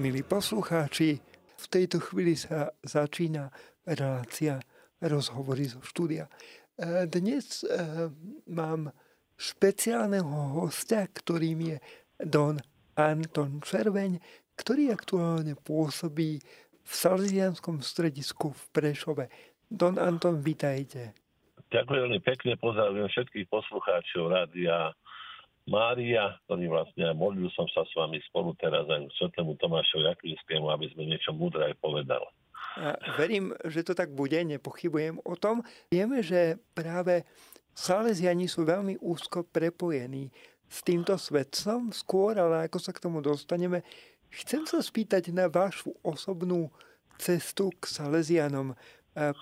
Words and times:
Milí 0.00 0.24
poslucháči, 0.24 1.20
v 1.60 1.66
tejto 1.68 2.00
chvíli 2.00 2.32
sa 2.32 2.72
začína 2.80 3.52
relácia 3.84 4.56
rozhovory 4.96 5.68
zo 5.68 5.84
štúdia. 5.84 6.24
E, 6.24 7.04
dnes 7.04 7.60
e, 7.60 8.08
mám 8.48 8.88
špeciálneho 9.36 10.56
hostia, 10.56 11.04
ktorým 11.04 11.76
je 11.76 11.76
Don 12.16 12.56
Anton 12.96 13.60
Červeň, 13.60 14.16
ktorý 14.56 14.88
aktuálne 14.88 15.52
pôsobí 15.52 16.40
v 16.80 16.92
Salesianskom 16.96 17.84
stredisku 17.84 18.56
v 18.56 18.62
Prešove. 18.72 19.28
Don 19.68 20.00
Anton, 20.00 20.40
vítajte. 20.40 21.12
Ďakujem 21.68 22.00
veľmi 22.08 22.20
pekne, 22.24 22.56
pozdravujem 22.56 23.04
všetkých 23.04 23.52
poslucháčov 23.52 24.32
rádia 24.32 24.96
Mária, 25.70 26.34
ktorý 26.44 26.66
vlastne 26.66 27.14
modlil 27.14 27.46
som 27.54 27.70
sa 27.70 27.86
s 27.86 27.94
vami 27.94 28.18
spolu 28.26 28.58
teraz 28.58 28.90
aj 28.90 29.06
k 29.06 29.16
Svetému 29.22 29.54
Tomášovi 29.62 30.10
Akvinskému, 30.10 30.66
aby 30.66 30.90
sme 30.90 31.06
niečo 31.06 31.30
múdre 31.30 31.70
aj 31.70 31.78
povedal. 31.78 32.26
A 32.74 32.98
verím, 33.14 33.54
že 33.70 33.86
to 33.86 33.94
tak 33.94 34.10
bude, 34.10 34.34
nepochybujem 34.34 35.22
o 35.22 35.34
tom. 35.38 35.62
Vieme, 35.94 36.26
že 36.26 36.58
práve 36.74 37.22
Salesiani 37.70 38.50
sú 38.50 38.66
veľmi 38.66 38.98
úzko 38.98 39.46
prepojení 39.46 40.34
s 40.66 40.82
týmto 40.82 41.14
svetcom 41.14 41.94
skôr, 41.94 42.34
ale 42.38 42.66
ako 42.66 42.78
sa 42.82 42.90
k 42.90 43.02
tomu 43.06 43.22
dostaneme, 43.22 43.86
chcem 44.30 44.66
sa 44.66 44.82
spýtať 44.82 45.30
na 45.30 45.46
vašu 45.46 45.94
osobnú 46.02 46.70
cestu 47.18 47.70
k 47.78 47.86
Salesianom. 47.90 48.74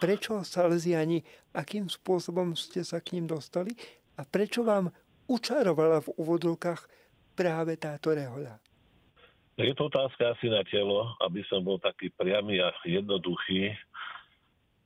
Prečo 0.01 0.40
Salesiani, 0.45 1.24
akým 1.52 1.88
spôsobom 1.88 2.56
ste 2.56 2.84
sa 2.84 3.01
k 3.01 3.16
ním 3.16 3.29
dostali 3.29 3.76
a 4.16 4.24
prečo 4.24 4.65
vám 4.65 4.88
učarovala 5.28 6.02
v 6.02 6.09
úvodovkách 6.16 6.82
práve 7.37 7.77
táto 7.77 8.10
rehoľa? 8.10 8.59
Je 9.59 9.74
to 9.74 9.91
otázka 9.91 10.38
asi 10.38 10.46
na 10.46 10.62
telo, 10.66 11.18
aby 11.23 11.42
som 11.51 11.62
bol 11.66 11.82
taký 11.82 12.14
priamy 12.14 12.62
a 12.62 12.70
jednoduchý. 12.87 13.74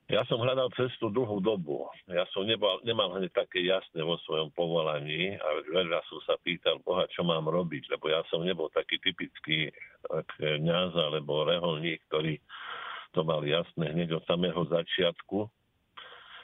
Ja 0.09 0.25
som 0.25 0.41
hľadal 0.41 0.73
cestu 0.73 1.13
dlhú 1.13 1.39
dobu. 1.39 1.87
Ja 2.09 2.25
som 2.33 2.43
nebol, 2.43 2.81
nemal 2.81 3.13
hneď 3.15 3.31
také 3.37 3.63
jasné 3.63 4.01
vo 4.01 4.17
svojom 4.25 4.49
povolaní 4.57 5.37
a 5.37 5.47
veľa 5.69 6.01
som 6.09 6.19
sa 6.25 6.35
pýtal 6.41 6.81
Boha, 6.81 7.05
čo 7.13 7.21
mám 7.21 7.45
robiť, 7.45 7.93
lebo 7.93 8.09
ja 8.09 8.25
som 8.33 8.41
nebol 8.41 8.67
taký 8.73 8.97
typický 8.99 9.69
kniaz 10.37 10.91
alebo 10.97 11.45
reholník, 11.45 12.01
ktorý 12.09 12.41
to 13.13 13.21
mal 13.21 13.45
jasné 13.45 13.93
hneď 13.93 14.17
od 14.17 14.25
samého 14.25 14.65
začiatku. 14.67 15.47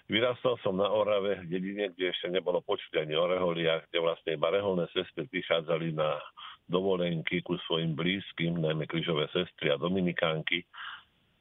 Vyrastal 0.09 0.57
som 0.65 0.81
na 0.81 0.89
Orave, 0.89 1.45
v 1.45 1.53
dedine, 1.53 1.93
kde 1.93 2.09
ešte 2.09 2.33
nebolo 2.33 2.65
počuť 2.65 3.05
ani 3.05 3.13
o 3.13 3.29
reholiach, 3.29 3.85
kde 3.93 4.02
vlastne 4.02 4.33
iba 4.33 4.49
reholné 4.49 4.89
sestry 4.89 5.29
prichádzali 5.29 5.93
na 5.93 6.17
dovolenky 6.65 7.45
ku 7.45 7.61
svojim 7.69 7.93
blízkym, 7.93 8.57
najmä 8.57 8.89
križové 8.89 9.30
sestry 9.30 9.69
a 9.69 9.77
dominikánky. 9.77 10.65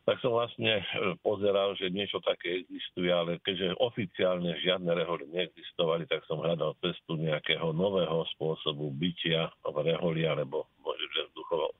Tak 0.04 0.20
som 0.20 0.36
vlastne 0.36 0.84
e, 0.84 1.16
pozeral, 1.24 1.80
že 1.80 1.88
niečo 1.88 2.20
také 2.20 2.60
existuje, 2.60 3.08
ale 3.08 3.40
keďže 3.40 3.72
oficiálne 3.80 4.52
žiadne 4.60 4.92
reholy 4.92 5.24
neexistovali, 5.32 6.04
tak 6.04 6.28
som 6.28 6.44
hľadal 6.44 6.76
cestu 6.84 7.16
nejakého 7.16 7.72
nového 7.72 8.24
spôsobu 8.36 8.92
bytia 8.92 9.48
v 9.64 9.76
reholi, 9.80 10.28
alebo 10.28 10.68
možno, 10.84 11.08
že 11.16 11.32
duchovo 11.32 11.72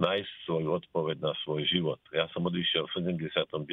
nájsť 0.00 0.32
svoju 0.46 0.68
odpoveď 0.82 1.16
na 1.22 1.32
svoj 1.46 1.62
život. 1.66 2.00
Ja 2.10 2.26
som 2.34 2.46
odišiel 2.46 2.86
v 2.90 3.14
79. 3.16 3.64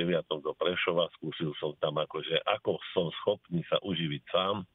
do 0.41 0.51
Prešova, 0.57 1.09
skúsil 1.17 1.53
som 1.57 1.73
tam 1.81 1.97
akože, 1.97 2.41
ako 2.45 2.77
som 2.93 3.09
schopný 3.21 3.65
sa 3.69 3.81
uživiť 3.81 4.23
sám, 4.29 4.65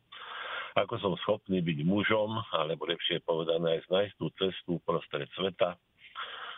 ako 0.76 0.94
som 1.00 1.12
schopný 1.24 1.64
byť 1.64 1.78
mužom, 1.88 2.36
alebo 2.52 2.84
lepšie 2.84 3.24
povedané 3.24 3.80
aj 3.80 3.88
nájsť 3.88 4.14
tú 4.20 4.26
cestu 4.36 4.72
prostred 4.84 5.30
sveta. 5.32 5.74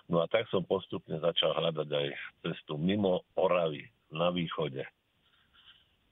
No 0.08 0.24
a 0.24 0.26
tak 0.26 0.48
som 0.48 0.64
postupne 0.64 1.20
začal 1.20 1.52
hľadať 1.54 1.88
aj 1.92 2.08
cestu 2.42 2.80
mimo 2.80 3.22
Oravy, 3.36 3.86
na 4.08 4.32
východe. 4.32 4.84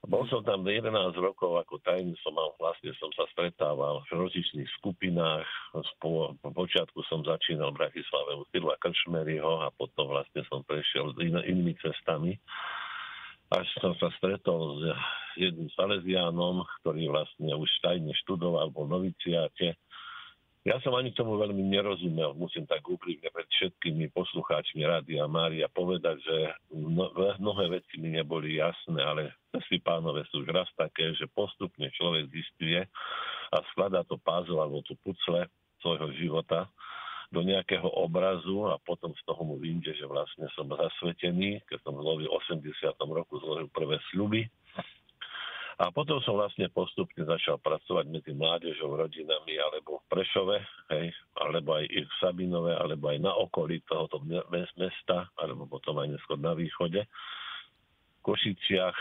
Bol 0.05 0.29
som 0.29 0.45
tam 0.45 0.61
11 0.61 0.93
rokov 1.17 1.57
ako 1.57 1.81
tajný 1.81 2.13
som 2.21 2.37
mal, 2.37 2.53
vlastne 2.61 2.93
som 3.01 3.09
sa 3.17 3.25
stretával 3.33 4.05
v 4.05 4.29
rozličných 4.29 4.69
skupinách. 4.77 5.47
Po, 5.97 6.37
po 6.37 6.49
počiatku 6.53 7.01
som 7.09 7.25
začínal 7.25 7.73
v 7.73 7.81
Bratislave 7.81 8.37
u 8.37 8.45
Tyrla 8.53 8.77
Krčmeryho 8.77 9.65
a 9.65 9.73
potom 9.73 10.13
vlastne 10.13 10.45
som 10.47 10.61
prešiel 10.63 11.17
in, 11.25 11.41
inými 11.41 11.73
cestami. 11.81 12.37
Až 13.47 13.67
som 13.79 13.95
sa 13.97 14.11
stretol 14.19 14.77
s 14.77 14.81
jedným 15.39 15.71
Salesiánom, 15.73 16.67
ktorý 16.83 17.07
vlastne 17.09 17.51
už 17.55 17.69
tajne 17.79 18.11
študoval, 18.21 18.69
bol 18.75 18.85
noviciáte 18.91 19.79
ja 20.67 20.75
som 20.83 20.91
ani 20.99 21.15
tomu 21.15 21.39
veľmi 21.39 21.63
nerozumel, 21.63 22.35
musím 22.35 22.67
tak 22.67 22.83
úprimne 22.83 23.31
pred 23.31 23.47
všetkými 23.47 24.11
poslucháčmi 24.11 24.83
Rádia 24.83 25.23
Mária 25.23 25.71
povedať, 25.71 26.19
že 26.19 26.37
mnohé 27.39 27.71
veci 27.71 27.95
mi 28.03 28.11
neboli 28.11 28.59
jasné, 28.59 28.99
ale 28.99 29.31
si 29.71 29.79
pánové 29.79 30.27
sú 30.27 30.43
už 30.43 30.51
raz 30.51 30.67
také, 30.75 31.15
že 31.15 31.23
postupne 31.31 31.87
človek 31.95 32.27
zistuje 32.27 32.83
a 33.47 33.57
skladá 33.71 34.03
to 34.03 34.19
puzzle 34.19 34.59
alebo 34.59 34.83
tú 34.83 34.99
pucle 34.99 35.47
svojho 35.79 36.11
života 36.19 36.67
do 37.31 37.47
nejakého 37.47 37.87
obrazu 37.87 38.67
a 38.67 38.75
potom 38.83 39.15
z 39.15 39.23
toho 39.23 39.39
mu 39.47 39.55
vyjde, 39.55 39.95
že 39.95 40.03
vlastne 40.03 40.51
som 40.51 40.67
zasvetený, 40.67 41.63
keď 41.67 41.79
som 41.87 41.95
v 41.95 42.27
80. 42.27 42.67
roku 43.07 43.39
zložil 43.39 43.71
prvé 43.71 44.03
sľuby 44.11 44.43
a 45.77 45.93
potom 45.93 46.17
som 46.25 46.41
vlastne 46.41 46.65
postupne 46.73 47.21
začal 47.21 47.61
pracovať 47.61 48.09
medzi 48.09 48.33
mládežou, 48.33 48.97
rodinami, 48.97 49.61
alebo 49.61 50.01
v 50.01 50.05
Prešove, 50.09 50.57
hej, 50.89 51.13
alebo 51.37 51.77
aj 51.77 51.85
v 51.85 52.13
Sabinove, 52.17 52.73
alebo 52.73 53.13
aj 53.13 53.21
na 53.21 53.29
okolí 53.37 53.85
tohoto 53.85 54.17
mesta, 54.49 55.29
alebo 55.37 55.69
potom 55.69 56.01
aj 56.01 56.17
neskôr 56.17 56.41
na 56.41 56.57
východe. 56.57 57.05
V 57.05 58.19
Košiciach, 58.25 58.97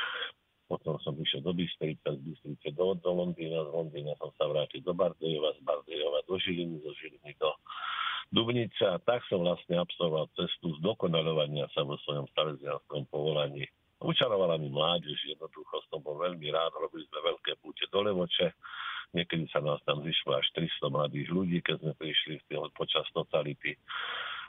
potom 0.69 1.01
som 1.01 1.17
išiel 1.17 1.41
do 1.41 1.57
Bystrice, 1.57 2.05
z 2.05 2.21
Bystrice 2.21 2.69
do, 2.77 2.93
do 3.01 3.11
Londýna, 3.25 3.65
z 3.65 3.71
Londýna 3.73 4.13
som 4.21 4.29
sa 4.37 4.45
vrátil 4.45 4.85
do 4.85 4.93
Bardejova, 4.93 5.57
z 5.57 5.65
Bardejova 5.65 6.29
do 6.29 6.37
Žiliny, 6.37 6.77
zo 6.85 6.93
Žiliny 6.93 7.33
do 7.41 7.57
Dubnice 8.27 8.83
a 8.83 8.99
tak 9.01 9.23
som 9.31 9.47
vlastne 9.47 9.79
absolvoval 9.79 10.27
cestu 10.35 10.75
zdokonalovania 10.83 11.71
sa 11.71 11.87
vo 11.87 11.95
svojom 12.03 12.27
salesianskom 12.35 13.07
povolaní 13.07 13.71
Učarovala 13.97 14.61
mi 14.61 14.69
mládež, 14.69 15.17
jednoducho 15.25 15.81
som 15.89 16.05
bol 16.05 16.21
veľmi 16.21 16.53
rád, 16.53 16.73
robili 16.77 17.09
sme 17.09 17.33
veľké 17.33 17.57
púte 17.65 17.89
do 17.89 18.05
Levoče, 18.05 18.53
niekedy 19.17 19.49
sa 19.49 19.65
nás 19.65 19.81
tam 19.89 20.05
zišlo 20.05 20.37
až 20.37 20.47
300 20.53 20.93
mladých 20.93 21.29
ľudí, 21.33 21.59
keď 21.65 21.81
sme 21.81 21.93
prišli 21.97 22.45
počas 22.77 23.09
totality. 23.17 23.73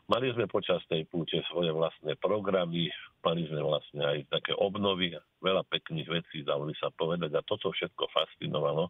Mali 0.07 0.31
sme 0.31 0.47
počas 0.47 0.79
tej 0.87 1.03
púte 1.07 1.35
svoje 1.51 1.67
vlastné 1.71 2.15
programy, 2.19 2.87
mali 3.19 3.43
sme 3.47 3.59
vlastne 3.59 4.03
aj 4.07 4.17
také 4.31 4.55
obnovy, 4.55 5.11
veľa 5.43 5.67
pekných 5.67 6.07
vecí, 6.07 6.47
dalo 6.47 6.63
by 6.63 6.75
sa 6.79 6.87
povedať. 6.95 7.35
A 7.35 7.43
toto 7.43 7.75
všetko 7.75 8.07
fascinovalo. 8.15 8.87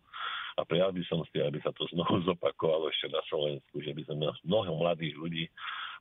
A 0.57 0.65
prijal 0.65 0.93
by 0.93 1.01
som 1.09 1.25
si, 1.29 1.41
aby 1.41 1.57
sa 1.61 1.73
to 1.73 1.89
znovu 1.89 2.21
zopakovalo 2.25 2.89
ešte 2.93 3.09
na 3.09 3.21
Slovensku, 3.29 3.81
že 3.81 3.97
by 3.97 4.01
sme 4.09 4.29
mnoho 4.45 4.73
mladých 4.77 5.13
ľudí 5.17 5.45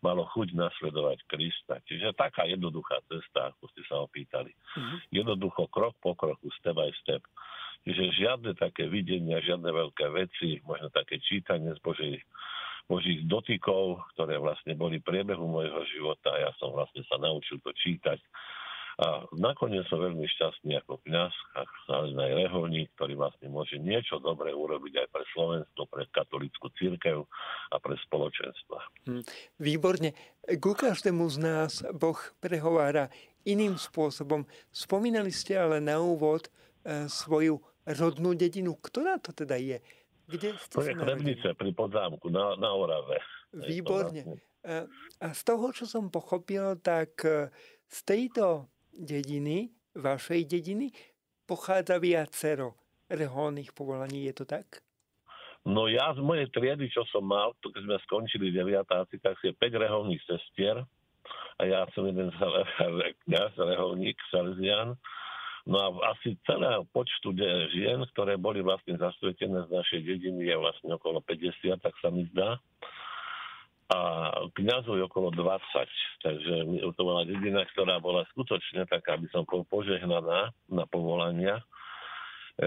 malo 0.00 0.28
chuť 0.32 0.56
nasledovať 0.56 1.24
Krista. 1.28 1.80
Čiže 1.84 2.16
taká 2.16 2.44
jednoduchá 2.48 3.00
cesta, 3.08 3.52
ako 3.52 3.64
ste 3.72 3.82
sa 3.88 4.02
opýtali. 4.02 4.52
Mm-hmm. 4.52 4.98
Jednoducho 5.12 5.68
krok 5.72 5.96
po 6.00 6.16
kroku, 6.16 6.48
step 6.60 6.76
by 6.76 6.92
step. 7.00 7.22
Čiže 7.86 8.18
žiadne 8.18 8.52
také 8.58 8.90
videnia, 8.90 9.38
žiadne 9.38 9.70
veľké 9.70 10.06
veci, 10.10 10.58
možno 10.66 10.90
také 10.90 11.22
čítanie 11.22 11.70
z 11.70 11.80
Božej 11.80 12.18
Božích 12.86 13.26
dotykov, 13.26 13.98
ktoré 14.14 14.38
vlastne 14.38 14.78
boli 14.78 15.02
priebehu 15.02 15.42
môjho 15.42 15.82
života. 15.90 16.30
Ja 16.38 16.54
som 16.62 16.70
vlastne 16.70 17.02
sa 17.10 17.18
naučil 17.18 17.58
to 17.58 17.74
čítať. 17.74 18.18
A 18.96 19.28
nakoniec 19.36 19.84
som 19.92 20.00
veľmi 20.00 20.24
šťastný 20.24 20.80
ako 20.80 21.04
kniaz 21.04 21.28
a 21.52 21.68
aj 21.92 22.32
reholník, 22.32 22.88
ktorý 22.96 23.12
vlastne 23.20 23.52
môže 23.52 23.76
niečo 23.76 24.16
dobré 24.24 24.56
urobiť 24.56 25.04
aj 25.04 25.08
pre 25.12 25.24
Slovensko, 25.36 25.84
pre 25.84 26.08
katolickú 26.08 26.72
církev 26.80 27.28
a 27.72 27.76
pre 27.76 27.92
spoločenstvo. 28.08 28.74
Hm, 29.04 29.24
výborne. 29.60 30.16
Ku 30.48 30.72
každému 30.72 31.28
z 31.28 31.36
nás 31.44 31.84
Boh 31.92 32.16
prehovára 32.40 33.12
iným 33.44 33.76
spôsobom. 33.76 34.48
Spomínali 34.72 35.28
ste 35.28 35.60
ale 35.60 35.76
na 35.76 36.00
úvod 36.00 36.48
e, 36.48 37.04
svoju 37.12 37.60
rodnú 37.84 38.32
dedinu. 38.32 38.80
Ktorá 38.80 39.20
to 39.20 39.36
teda 39.36 39.60
je? 39.60 39.76
Kde 40.24 40.56
ste 40.56 40.72
to 40.72 40.80
je 40.82 40.96
Krevnice 40.96 41.52
pri 41.52 41.70
Podzámku 41.76 42.32
na, 42.32 42.56
na 42.56 42.72
Orave. 42.72 43.20
Výborne. 43.52 44.24
Vlastne- 44.24 44.54
a 45.22 45.30
z 45.30 45.42
toho, 45.46 45.70
čo 45.70 45.86
som 45.86 46.10
pochopil, 46.10 46.74
tak 46.82 47.22
e, 47.22 47.54
z 47.86 47.98
tejto 48.02 48.66
dediny, 48.96 49.70
vašej 49.94 50.48
dediny, 50.48 50.90
pochádza 51.44 52.00
viacero 52.00 52.74
reholných 53.12 53.70
povolaní. 53.76 54.26
Je 54.26 54.34
to 54.34 54.44
tak? 54.48 54.82
No 55.66 55.90
ja 55.90 56.14
z 56.14 56.22
mojej 56.22 56.46
triedy, 56.50 56.86
čo 56.90 57.02
som 57.10 57.26
mal, 57.26 57.54
keď 57.58 57.82
sme 57.82 57.96
skončili 58.06 58.54
deviatáci, 58.54 59.18
tak 59.18 59.38
je 59.42 59.50
5 59.50 59.82
reholných 59.82 60.22
sestier 60.26 60.82
a 61.58 61.62
ja 61.66 61.86
som 61.90 62.06
jeden 62.06 62.30
kniaz, 63.26 63.52
reholník, 63.58 64.14
Salesian 64.30 64.94
No 65.66 65.82
a 65.82 66.14
asi 66.14 66.38
celého 66.46 66.86
počtu 66.94 67.34
žien, 67.74 67.98
ktoré 68.14 68.38
boli 68.38 68.62
vlastne 68.62 68.94
zasvetené 68.94 69.66
z 69.66 69.70
našej 69.74 70.00
dediny, 70.06 70.46
je 70.46 70.56
vlastne 70.62 70.94
okolo 70.94 71.18
50, 71.26 71.82
tak 71.82 71.90
sa 71.98 72.14
mi 72.14 72.22
zdá. 72.30 72.62
A 73.86 73.98
kniazov 74.58 74.98
je 74.98 75.06
okolo 75.06 75.30
20. 75.30 75.46
Takže 76.26 76.54
to 76.98 77.02
bola 77.06 77.22
dedina, 77.22 77.62
ktorá 77.70 78.02
bola 78.02 78.26
skutočne 78.34 78.82
taká, 78.90 79.14
aby 79.14 79.30
som 79.30 79.46
bol 79.46 79.62
požehnaná 79.70 80.50
na 80.66 80.84
povolania. 80.90 81.62
E, 82.58 82.66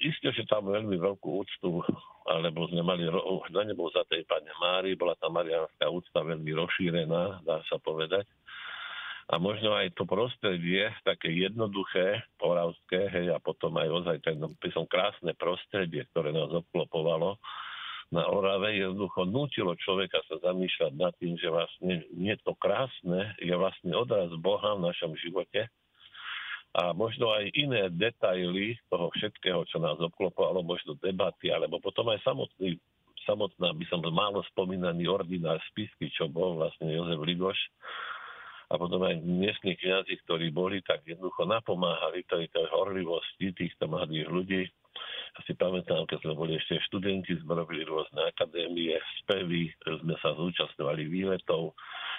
isté, 0.00 0.32
že 0.32 0.48
tam 0.48 0.72
veľmi 0.72 0.96
veľkú 0.96 1.28
úctu, 1.44 1.84
alebo 2.32 2.64
sme 2.72 2.80
mali, 2.80 3.04
na 3.52 3.62
nebol 3.68 3.92
za 3.92 4.08
tej 4.08 4.24
pane 4.24 4.48
Mári, 4.56 4.96
bola 4.96 5.12
tam 5.20 5.36
marianská 5.36 5.84
úcta 5.92 6.24
veľmi 6.24 6.48
rozšírená, 6.56 7.44
dá 7.44 7.60
sa 7.68 7.76
povedať. 7.76 8.24
A 9.28 9.36
možno 9.36 9.76
aj 9.76 9.92
to 9.92 10.08
prostredie, 10.08 10.88
také 11.04 11.28
jednoduché, 11.28 12.24
poravské, 12.40 13.12
hej, 13.12 13.36
a 13.36 13.36
potom 13.36 13.76
aj 13.76 13.88
ozaj 14.00 14.16
ten, 14.24 14.40
som 14.72 14.88
krásne 14.88 15.36
prostredie, 15.36 16.08
ktoré 16.08 16.32
nás 16.32 16.48
obklopovalo, 16.48 17.36
na 18.08 18.24
Orave 18.24 18.72
jednoducho 18.80 19.28
nutilo 19.28 19.76
človeka 19.76 20.24
sa 20.24 20.40
zamýšľať 20.40 20.92
nad 20.96 21.12
tým, 21.20 21.36
že 21.36 21.52
vlastne 21.52 22.08
nie 22.16 22.32
to 22.40 22.56
krásne 22.56 23.36
je 23.36 23.52
vlastne 23.52 23.92
odraz 23.92 24.32
Boha 24.40 24.76
v 24.76 24.88
našom 24.88 25.12
živote. 25.20 25.68
A 26.76 26.92
možno 26.92 27.32
aj 27.32 27.52
iné 27.56 27.88
detaily 27.92 28.76
toho 28.92 29.12
všetkého, 29.16 29.64
čo 29.68 29.80
nás 29.80 29.96
obklopovalo, 30.00 30.64
možno 30.64 30.96
debaty, 31.00 31.48
alebo 31.52 31.80
potom 31.80 32.12
aj 32.12 32.20
samotný, 32.24 32.76
samotná, 33.24 33.72
by 33.72 33.84
som 33.88 34.04
málo 34.04 34.44
spomínaný 34.52 35.08
ordinár 35.08 35.60
spisky, 35.72 36.12
čo 36.12 36.28
bol 36.28 36.60
vlastne 36.60 36.92
Jozef 36.92 37.20
Ligoš, 37.24 37.60
a 38.68 38.76
potom 38.76 39.00
aj 39.00 39.24
dnešní 39.24 39.80
kniazy, 39.80 40.20
ktorí 40.28 40.52
boli, 40.52 40.84
tak 40.84 41.00
jednoducho 41.08 41.48
napomáhali 41.48 42.20
tej, 42.28 42.52
tej 42.52 42.68
horlivosti 42.68 43.56
týchto 43.56 43.88
mladých 43.88 44.28
ľudí, 44.28 44.62
si 45.46 45.52
pamätám, 45.56 46.04
keď 46.04 46.18
sme 46.24 46.34
boli 46.36 46.52
ešte 46.56 46.76
študenti, 46.88 47.36
sme 47.40 47.56
robili 47.56 47.84
rôzne 47.84 48.20
akadémie, 48.28 48.96
spevy, 49.24 49.72
sme 49.80 50.14
sa 50.20 50.36
zúčastňovali 50.36 51.08
výletov, 51.08 51.72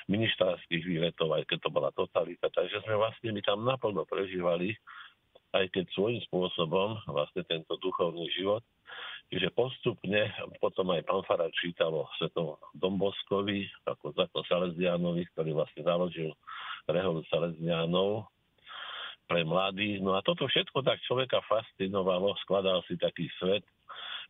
ministrárských 0.09 0.83
výletov, 0.83 1.33
aj 1.37 1.45
keď 1.45 1.57
to 1.65 1.69
bola 1.69 1.89
totalita. 1.93 2.49
Takže 2.49 2.81
sme 2.85 2.97
vlastne 2.97 3.29
my 3.29 3.41
tam 3.45 3.61
naplno 3.61 4.03
prežívali, 4.09 4.73
aj 5.53 5.65
keď 5.73 5.85
svojím 5.93 6.21
spôsobom 6.29 6.97
vlastne 7.09 7.45
tento 7.45 7.77
duchovný 7.81 8.25
život. 8.33 8.65
Čiže 9.29 9.53
postupne 9.53 10.33
potom 10.57 10.89
aj 10.89 11.05
pán 11.05 11.21
Farad 11.29 11.53
čítal 11.53 11.93
o 11.93 12.09
svetom 12.17 12.57
Domboskovi, 12.73 13.69
ako 13.85 14.17
zákon 14.17 14.41
Salesianovi, 14.49 15.29
ktorý 15.33 15.53
vlastne 15.53 15.85
založil 15.85 16.33
reholu 16.89 17.21
Salesianov 17.29 18.25
pre 19.29 19.45
mladých. 19.45 20.01
No 20.01 20.17
a 20.17 20.25
toto 20.25 20.49
všetko 20.49 20.81
tak 20.81 20.97
človeka 21.05 21.45
fascinovalo, 21.45 22.33
skladal 22.41 22.81
si 22.89 22.97
taký 22.97 23.29
svet, 23.37 23.61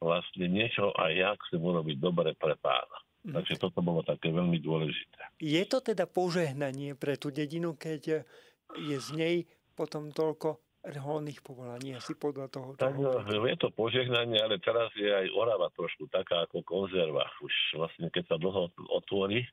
vlastne 0.03 0.51
niečo 0.51 0.91
aj 0.99 1.11
ja 1.15 1.31
chcem 1.47 1.63
urobiť 1.63 1.97
dobre 2.03 2.35
pre 2.35 2.59
pána. 2.59 2.99
Mhm. 3.23 3.39
Takže 3.39 3.55
toto 3.55 3.79
bolo 3.79 4.03
také 4.03 4.31
veľmi 4.35 4.59
dôležité. 4.59 5.39
Je 5.39 5.63
to 5.63 5.79
teda 5.79 6.03
požehnanie 6.03 6.99
pre 6.99 7.15
tú 7.15 7.31
dedinu, 7.31 7.79
keď 7.79 8.27
je 8.75 8.97
z 8.99 9.09
nej 9.15 9.35
potom 9.79 10.11
toľko 10.11 10.59
reholných 10.79 11.43
povolaní, 11.43 11.99
asi 11.99 12.15
podľa 12.15 12.47
toho. 12.47 12.71
Tak, 12.79 12.95
no, 12.95 13.19
je 13.27 13.57
to 13.59 13.67
požehnanie, 13.75 14.39
ale 14.39 14.63
teraz 14.63 14.87
je 14.95 15.11
aj 15.11 15.27
Orava 15.35 15.67
trošku 15.75 16.07
taká 16.07 16.47
ako 16.47 16.63
konzerva. 16.63 17.27
Už 17.43 17.51
vlastne, 17.75 18.07
keď 18.07 18.23
sa 18.31 18.37
dlho 18.39 18.71
otvorí 18.87 19.43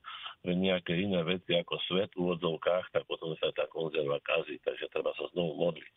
pre 0.47 0.55
nejaké 0.55 0.95
iné 0.95 1.27
veci 1.27 1.59
ako 1.59 1.83
svet 1.91 2.15
v 2.15 2.31
úvodzovkách, 2.31 2.95
tak 2.95 3.03
potom 3.11 3.35
sa 3.43 3.51
tá 3.51 3.67
konzerva 3.67 4.23
kazí, 4.23 4.63
takže 4.63 4.87
treba 4.95 5.11
sa 5.19 5.27
znovu 5.35 5.59
modliť. 5.67 5.97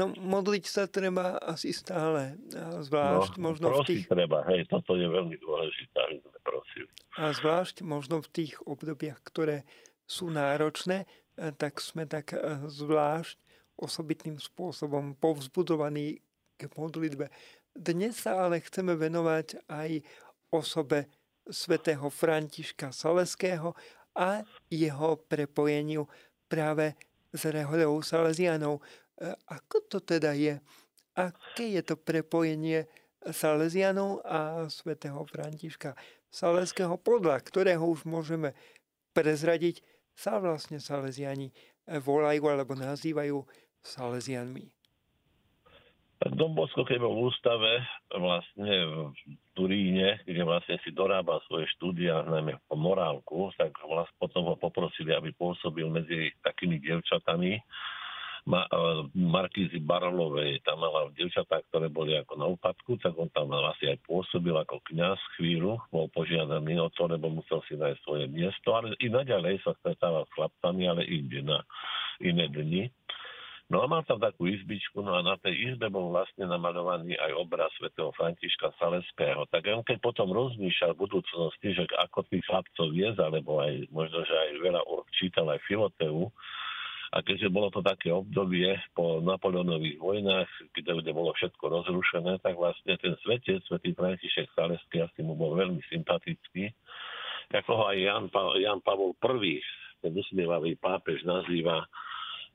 No 0.00 0.14
modliť 0.16 0.64
sa 0.64 0.88
treba 0.88 1.36
asi 1.42 1.74
stále, 1.74 2.38
zvlášť 2.80 3.36
no, 3.36 3.52
možno 3.52 3.66
v 3.82 3.84
tých... 3.84 4.04
treba, 4.08 4.46
hej, 4.48 4.64
toto 4.70 4.96
je 4.96 5.04
veľmi 5.04 5.36
dôležité, 5.42 5.96
aby 6.08 6.16
sme 6.22 6.38
prosili. 6.40 6.88
A 7.20 7.34
zvlášť 7.36 7.84
možno 7.84 8.24
v 8.24 8.30
tých 8.32 8.62
obdobiach, 8.64 9.20
ktoré 9.26 9.68
sú 10.06 10.30
náročné, 10.30 11.04
tak 11.58 11.82
sme 11.82 12.06
tak 12.06 12.32
zvlášť 12.70 13.49
osobitným 13.80 14.36
spôsobom 14.36 15.16
povzbudovaní 15.16 16.20
k 16.60 16.68
modlitbe. 16.76 17.32
Dnes 17.72 18.20
sa 18.20 18.44
ale 18.44 18.60
chceme 18.60 18.92
venovať 18.94 19.64
aj 19.72 20.04
osobe 20.52 21.08
svätého 21.48 22.06
Františka 22.12 22.92
Saleského 22.92 23.72
a 24.12 24.44
jeho 24.68 25.16
prepojeniu 25.24 26.04
práve 26.50 26.94
s 27.32 27.46
rehoľou 27.46 28.02
Salesianov. 28.04 28.82
E, 29.16 29.32
ako 29.48 29.76
to 29.88 29.98
teda 30.02 30.36
je? 30.36 30.58
Aké 31.16 31.74
je 31.78 31.82
to 31.82 31.96
prepojenie 31.96 32.84
Salesianov 33.24 34.20
a 34.26 34.66
svätého 34.68 35.22
Františka 35.24 35.94
Saleského, 36.30 36.94
podľa 37.00 37.42
ktorého 37.42 37.82
už 37.82 38.06
môžeme 38.06 38.54
prezradiť, 39.14 39.82
sa 40.14 40.36
vlastne 40.36 40.78
Salesiani 40.78 41.50
volajú 41.88 42.42
alebo 42.46 42.76
nazývajú 42.76 43.42
Salesianmi? 43.82 44.80
Dom 46.20 46.52
Bosko, 46.52 46.84
keď 46.84 47.00
bol 47.00 47.16
v 47.16 47.22
ústave 47.32 47.80
vlastne 48.12 48.74
v 48.84 48.96
Turíne, 49.56 50.20
kde 50.28 50.44
vlastne 50.44 50.76
si 50.84 50.92
dorábal 50.92 51.40
svoje 51.48 51.64
štúdia, 51.80 52.20
najmä 52.28 52.60
po 52.68 52.76
morálku, 52.76 53.48
tak 53.56 53.72
vlastne 53.80 54.12
potom 54.20 54.52
ho 54.52 54.56
poprosili, 54.60 55.16
aby 55.16 55.32
pôsobil 55.32 55.88
medzi 55.88 56.28
takými 56.44 56.76
devčatami, 56.76 57.56
ma, 58.44 58.68
e, 58.68 59.08
Markízy 59.16 59.80
Barolovej, 59.80 60.60
tam 60.64 60.84
mala 60.84 61.08
devčatá, 61.12 61.60
ktoré 61.72 61.88
boli 61.88 62.16
ako 62.16 62.34
na 62.36 62.46
úpadku, 62.52 63.00
tak 63.00 63.16
on 63.16 63.28
tam 63.32 63.52
vlastne 63.52 63.96
aj 63.96 64.04
pôsobil 64.04 64.52
ako 64.52 64.80
kňaz 64.92 65.16
chvíľu, 65.40 65.80
bol 65.88 66.08
požiadaný 66.12 66.80
o 66.80 66.88
to, 66.92 67.08
lebo 67.08 67.32
musel 67.32 67.60
si 67.64 67.80
nájsť 67.80 68.00
svoje 68.04 68.28
miesto, 68.28 68.76
ale 68.76 68.96
i 69.00 69.08
naďalej 69.08 69.60
sa 69.64 69.72
stretával 69.80 70.24
s 70.28 70.34
chlapcami, 70.36 70.84
ale 70.84 71.02
inde 71.08 71.40
na 71.44 71.64
iné 72.20 72.48
dni. 72.52 72.92
No 73.70 73.80
a 73.82 73.86
mal 73.86 74.02
tam 74.02 74.18
takú 74.18 74.50
izbičku, 74.50 74.98
no 74.98 75.14
a 75.14 75.22
na 75.22 75.38
tej 75.38 75.54
izbe 75.70 75.86
bol 75.94 76.10
vlastne 76.10 76.42
namalovaný 76.42 77.14
aj 77.14 77.38
obraz 77.38 77.70
svätého 77.78 78.10
Františka 78.18 78.74
Saleského. 78.82 79.46
Tak 79.46 79.62
on 79.70 79.86
keď 79.86 80.02
potom 80.02 80.34
rozmýšľal 80.34 80.98
v 80.98 81.02
budúcnosti, 81.06 81.78
že 81.78 81.86
ako 81.94 82.26
tých 82.26 82.42
chlapcov 82.50 82.90
viez, 82.90 83.14
alebo 83.22 83.62
aj 83.62 83.86
možno, 83.94 84.26
že 84.26 84.34
aj 84.34 84.50
veľa 84.58 84.82
čítal 85.14 85.46
aj 85.54 85.62
Filoteu, 85.70 86.34
a 87.10 87.26
keďže 87.26 87.50
bolo 87.50 87.74
to 87.74 87.82
také 87.82 88.14
obdobie 88.14 88.70
po 88.94 89.18
Napoleonových 89.18 89.98
vojnách, 89.98 90.50
kde, 90.78 91.02
kde 91.02 91.10
bolo 91.10 91.34
všetko 91.34 91.64
rozrušené, 91.66 92.38
tak 92.38 92.54
vlastne 92.54 92.94
ten 93.02 93.18
svetec, 93.26 93.66
svätý 93.66 93.94
František 93.98 94.46
Saleský, 94.54 95.02
asi 95.02 95.26
mu 95.26 95.34
bol 95.34 95.58
veľmi 95.58 95.82
sympatický. 95.90 96.70
Ako 97.50 97.70
ho 97.82 97.84
aj 97.90 97.98
Jan, 97.98 98.26
pa- 98.30 98.54
Jan 98.62 98.78
Pavol 98.78 99.18
I, 99.42 99.58
ten 99.98 100.14
usmievavý 100.14 100.78
pápež, 100.78 101.26
nazýva 101.26 101.82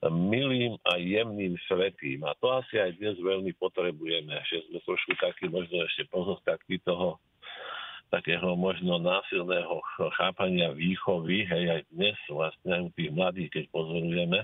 milým 0.10 0.78
a 0.86 0.98
jemným 0.98 1.58
svetým. 1.70 2.26
A 2.26 2.34
to 2.38 2.52
asi 2.52 2.78
aj 2.78 2.98
dnes 2.98 3.18
veľmi 3.20 3.54
potrebujeme, 3.58 4.34
že 4.46 4.66
sme 4.70 4.80
trošku 4.84 5.14
takí 5.18 5.50
možno 5.50 5.84
ešte 5.86 6.06
pozostatky 6.10 6.82
toho 6.86 7.22
takého 8.14 8.54
možno 8.54 9.02
násilného 9.02 9.82
chápania 10.16 10.72
výchovy, 10.72 11.44
hej, 11.50 11.66
aj 11.74 11.82
dnes 11.90 12.18
vlastne 12.30 12.70
aj 12.72 12.82
u 12.88 12.92
tých 12.94 13.12
mladých, 13.12 13.50
keď 13.50 13.64
pozorujeme, 13.74 14.40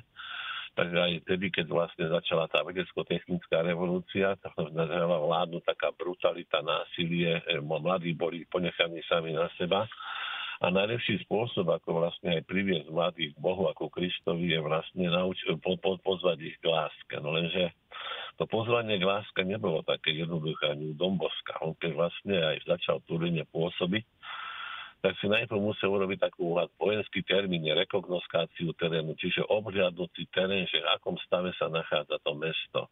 tak 0.74 0.88
aj 0.91 1.12
vtedy, 1.27 1.46
keď 1.53 1.68
vlastne 1.70 2.06
začala 2.10 2.50
tá 2.50 2.65
vedecko-technická 2.65 3.62
revolúcia, 3.62 4.34
tak 4.41 4.56
začala 4.58 5.18
vládnuť 5.20 5.63
taká 5.68 5.94
brutalita, 5.94 6.63
násilie, 6.63 7.44
mladí 7.62 8.18
boli 8.18 8.50
ponechaní 8.50 9.06
sami 9.06 9.38
na 9.38 9.46
seba 9.56 9.86
a 10.62 10.70
najlepší 10.70 11.25
spôsob, 11.25 11.74
ako 11.74 12.06
vlastne 12.06 12.38
aj 12.38 12.46
priviesť 12.46 12.94
mladých 12.94 13.34
k 13.34 13.39
Bohu 13.41 13.65
ako 13.65 13.89
Kristovi, 13.89 14.53
je 14.53 14.62
vlastne 14.62 15.10
nauč- 15.10 15.50
po, 15.58 15.74
po, 15.82 15.98
pozvať 15.98 16.53
ich 16.53 16.58
k 16.62 16.70
láske. 16.70 17.18
No 17.18 17.34
lenže 17.34 17.74
to 18.38 18.46
pozvanie 18.46 19.01
k 19.01 19.10
láske 19.10 19.41
nebolo 19.41 19.82
také 19.82 20.13
jednoduché 20.13 20.70
ani 20.77 20.94
u 20.94 20.96
Domboska. 20.96 21.58
On 21.65 21.74
keď 21.74 21.98
vlastne 21.98 22.38
aj 22.38 22.58
začal 22.70 23.01
v 23.01 23.08
Turíne 23.10 23.44
pôsobiť, 23.50 24.06
tak 25.01 25.18
si 25.18 25.25
najprv 25.25 25.58
musel 25.58 25.89
urobiť 25.98 26.30
takú 26.30 26.53
vojenský 26.77 27.25
termín, 27.25 27.65
rekognoskáciu 27.65 28.77
terénu, 28.77 29.18
čiže 29.18 29.41
obhľadnúci 29.50 30.30
terén, 30.30 30.70
že 30.70 30.77
v 30.77 30.94
akom 30.94 31.18
stave 31.25 31.58
sa 31.58 31.74
nachádza 31.74 32.22
to 32.22 32.38
mesto 32.38 32.86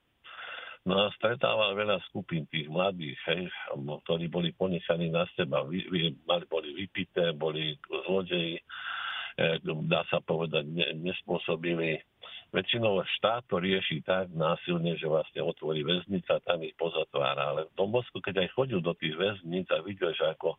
No 0.88 0.96
a 0.96 1.12
stretával 1.20 1.76
veľa 1.76 2.00
skupín 2.08 2.48
tých 2.48 2.72
mladých, 2.72 3.20
hej, 3.28 3.52
ktorí 3.76 4.32
boli 4.32 4.56
ponechaní 4.56 5.12
na 5.12 5.28
seba, 5.36 5.68
vy, 5.68 5.84
vy, 5.92 6.16
boli 6.48 6.70
vypité, 6.72 7.36
boli 7.36 7.76
zlodeji, 8.08 8.56
e, 9.36 9.60
dá 9.92 10.08
sa 10.08 10.24
povedať, 10.24 10.64
ne, 10.72 10.88
nespôsobili. 11.04 12.00
Väčšinou 12.50 13.06
štát 13.20 13.46
to 13.46 13.62
rieši 13.62 14.02
tak 14.02 14.34
násilne, 14.34 14.98
že 14.98 15.06
vlastne 15.06 15.46
otvorí 15.46 15.86
väznica 15.86 16.42
tam 16.42 16.66
ich 16.66 16.74
pozatvára. 16.80 17.54
Ale 17.54 17.62
v 17.70 17.76
Dombosku, 17.78 18.24
keď 18.24 18.48
aj 18.48 18.56
chodil 18.58 18.82
do 18.82 18.96
tých 18.98 19.14
väzníc 19.14 19.70
a 19.70 19.86
videl, 19.86 20.16
že 20.18 20.34
ako 20.34 20.58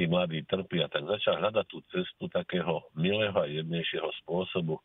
tí 0.00 0.08
mladí 0.08 0.46
trpia, 0.48 0.88
tak 0.88 1.04
začal 1.04 1.36
hľadať 1.42 1.66
tú 1.68 1.84
cestu 1.92 2.24
takého 2.32 2.88
milého 2.96 3.36
a 3.36 3.44
jednejšieho 3.44 4.08
spôsobu 4.24 4.80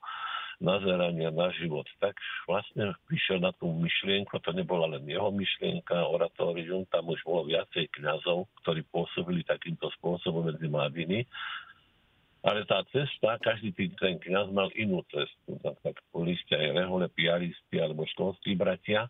nazerania 0.61 1.33
na 1.33 1.49
život. 1.57 1.89
Tak 1.97 2.15
vlastne 2.45 2.93
prišiel 3.09 3.41
na 3.41 3.49
tú 3.57 3.67
myšlienku, 3.73 4.37
to 4.39 4.53
nebola 4.53 4.95
len 4.95 5.03
jeho 5.09 5.33
myšlienka, 5.33 6.07
oratórium, 6.07 6.85
tam 6.93 7.09
už 7.09 7.19
bolo 7.25 7.49
viacej 7.49 7.89
kňazov, 7.97 8.45
ktorí 8.63 8.85
pôsobili 8.93 9.41
takýmto 9.41 9.89
spôsobom 9.99 10.47
medzi 10.47 10.69
mladými. 10.69 11.25
Ale 12.41 12.65
tá 12.65 12.81
cesta, 12.89 13.37
každý 13.37 13.69
ten 13.73 14.17
kniaz 14.17 14.49
mal 14.49 14.69
inú 14.73 15.05
cestu. 15.13 15.61
Tak 15.61 16.01
boli 16.09 16.33
ste 16.45 16.57
aj 16.57 16.73
rehole, 16.73 17.05
piaristi 17.09 17.77
alebo 17.77 18.05
školskí 18.17 18.57
bratia. 18.57 19.09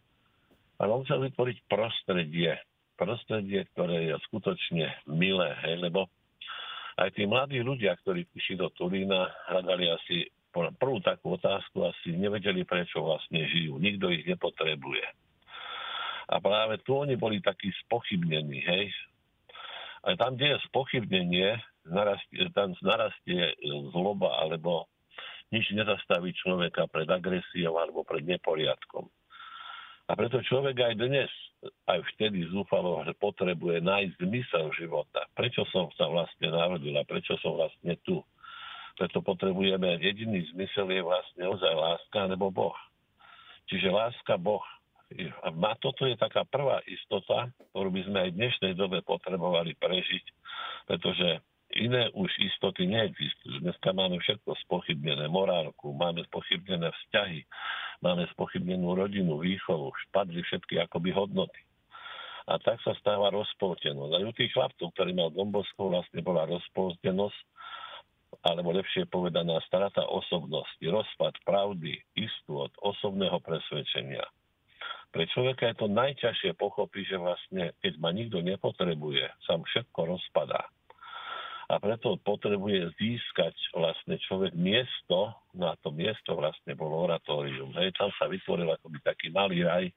Ale 0.80 0.90
on 0.92 1.04
chcel 1.08 1.24
vytvoriť 1.32 1.58
prostredie. 1.72 2.60
Prostredie, 3.00 3.64
ktoré 3.72 4.12
je 4.12 4.16
skutočne 4.28 4.88
milé, 5.08 5.50
hej, 5.64 5.80
lebo 5.80 6.12
aj 7.00 7.16
tí 7.16 7.24
mladí 7.24 7.64
ľudia, 7.64 7.96
ktorí 8.04 8.28
prišli 8.30 8.60
do 8.60 8.68
Turína, 8.76 9.32
hľadali 9.48 9.90
asi 9.90 10.28
prvú 10.52 11.00
takú 11.00 11.40
otázku, 11.40 11.88
asi 11.88 12.14
nevedeli, 12.16 12.68
prečo 12.68 13.02
vlastne 13.02 13.48
žijú. 13.48 13.80
Nikto 13.80 14.12
ich 14.12 14.28
nepotrebuje. 14.28 15.04
A 16.32 16.40
práve 16.40 16.80
tu 16.84 16.96
oni 16.96 17.20
boli 17.20 17.44
takí 17.44 17.72
spochybnení, 17.88 18.60
hej. 18.64 18.88
A 20.08 20.16
tam, 20.16 20.40
kde 20.40 20.56
je 20.56 20.68
spochybnenie, 20.72 21.60
narastie, 21.88 22.48
tam 22.56 22.72
narastie 22.80 23.54
zloba, 23.92 24.40
alebo 24.40 24.88
nič 25.52 25.68
nezastaví 25.76 26.32
človeka 26.40 26.88
pred 26.88 27.06
agresiou 27.12 27.76
alebo 27.76 28.08
pred 28.08 28.24
neporiadkom. 28.24 29.12
A 30.08 30.12
preto 30.16 30.40
človek 30.44 30.76
aj 30.76 30.94
dnes, 31.00 31.32
aj 31.88 32.04
vtedy 32.16 32.44
zúfalo, 32.52 33.04
že 33.08 33.16
potrebuje 33.16 33.84
nájsť 33.84 34.14
zmysel 34.20 34.72
života. 34.76 35.28
Prečo 35.36 35.64
som 35.72 35.88
sa 35.96 36.08
vlastne 36.08 36.52
narodil 36.52 36.96
a 36.96 37.08
prečo 37.08 37.36
som 37.40 37.60
vlastne 37.60 37.96
tu? 38.04 38.24
Preto 39.00 39.24
potrebujeme, 39.24 40.00
jediný 40.02 40.44
zmysel 40.56 40.88
je 40.92 41.02
vlastne 41.02 41.44
ozaj 41.48 41.74
láska 41.74 42.28
nebo 42.28 42.52
Boh. 42.52 42.76
Čiže 43.72 43.88
láska 43.92 44.36
Boh. 44.36 44.64
A 45.44 45.52
má 45.52 45.76
toto 45.84 46.08
je 46.08 46.16
taká 46.16 46.48
prvá 46.48 46.80
istota, 46.88 47.52
ktorú 47.72 47.92
by 47.92 48.02
sme 48.08 48.18
aj 48.24 48.30
v 48.32 48.38
dnešnej 48.40 48.74
dobe 48.80 49.04
potrebovali 49.04 49.76
prežiť, 49.76 50.26
pretože 50.88 51.44
iné 51.76 52.08
už 52.16 52.32
istoty 52.40 52.88
neexistujú. 52.88 53.60
Dneska 53.64 53.92
máme 53.92 54.20
všetko 54.20 54.56
spochybnené, 54.68 55.28
morálku, 55.28 55.92
máme 55.96 56.24
spochybnené 56.32 56.92
vzťahy, 56.92 57.44
máme 58.04 58.28
spochybnenú 58.36 58.96
rodinu, 58.96 59.40
výchovu, 59.40 59.92
padli 60.16 60.44
všetky 60.48 60.80
akoby 60.84 61.12
hodnoty. 61.12 61.60
A 62.50 62.58
tak 62.60 62.82
sa 62.84 62.92
stáva 63.00 63.32
rozpoltenosť. 63.32 64.12
A 64.12 64.26
u 64.26 64.34
tých 64.34 64.52
chlapcov, 64.52 64.92
ktorí 64.98 65.14
mal 65.14 65.32
Domboskov, 65.32 65.94
vlastne 65.94 66.20
bola 66.26 66.50
rozpoltenosť, 66.50 67.40
alebo 68.42 68.72
lepšie 68.72 69.12
povedaná 69.12 69.60
strata 69.68 70.08
osobnosti, 70.08 70.82
rozpad 70.82 71.36
pravdy, 71.44 72.00
istôt, 72.16 72.72
osobného 72.80 73.38
presvedčenia. 73.44 74.24
Pre 75.12 75.28
človeka 75.28 75.68
je 75.68 75.76
to 75.76 75.88
najťažšie 75.92 76.56
pochopiť, 76.56 77.04
že 77.04 77.18
vlastne, 77.20 77.64
keď 77.84 77.94
ma 78.00 78.16
nikto 78.16 78.40
nepotrebuje, 78.40 79.28
sa 79.44 79.60
všetko 79.60 80.16
rozpadá 80.16 80.64
a 81.72 81.80
preto 81.80 82.20
potrebuje 82.28 82.92
získať 83.00 83.56
vlastne 83.72 84.20
človek 84.28 84.52
miesto, 84.52 85.32
na 85.56 85.72
to 85.80 85.96
miesto 85.96 86.36
vlastne 86.36 86.76
bolo 86.76 87.08
oratórium. 87.08 87.72
Hej, 87.80 87.96
tam 87.96 88.12
sa 88.20 88.28
vytvoril 88.28 88.68
akoby 88.68 89.00
taký 89.00 89.32
malý 89.32 89.64
raj, 89.64 89.88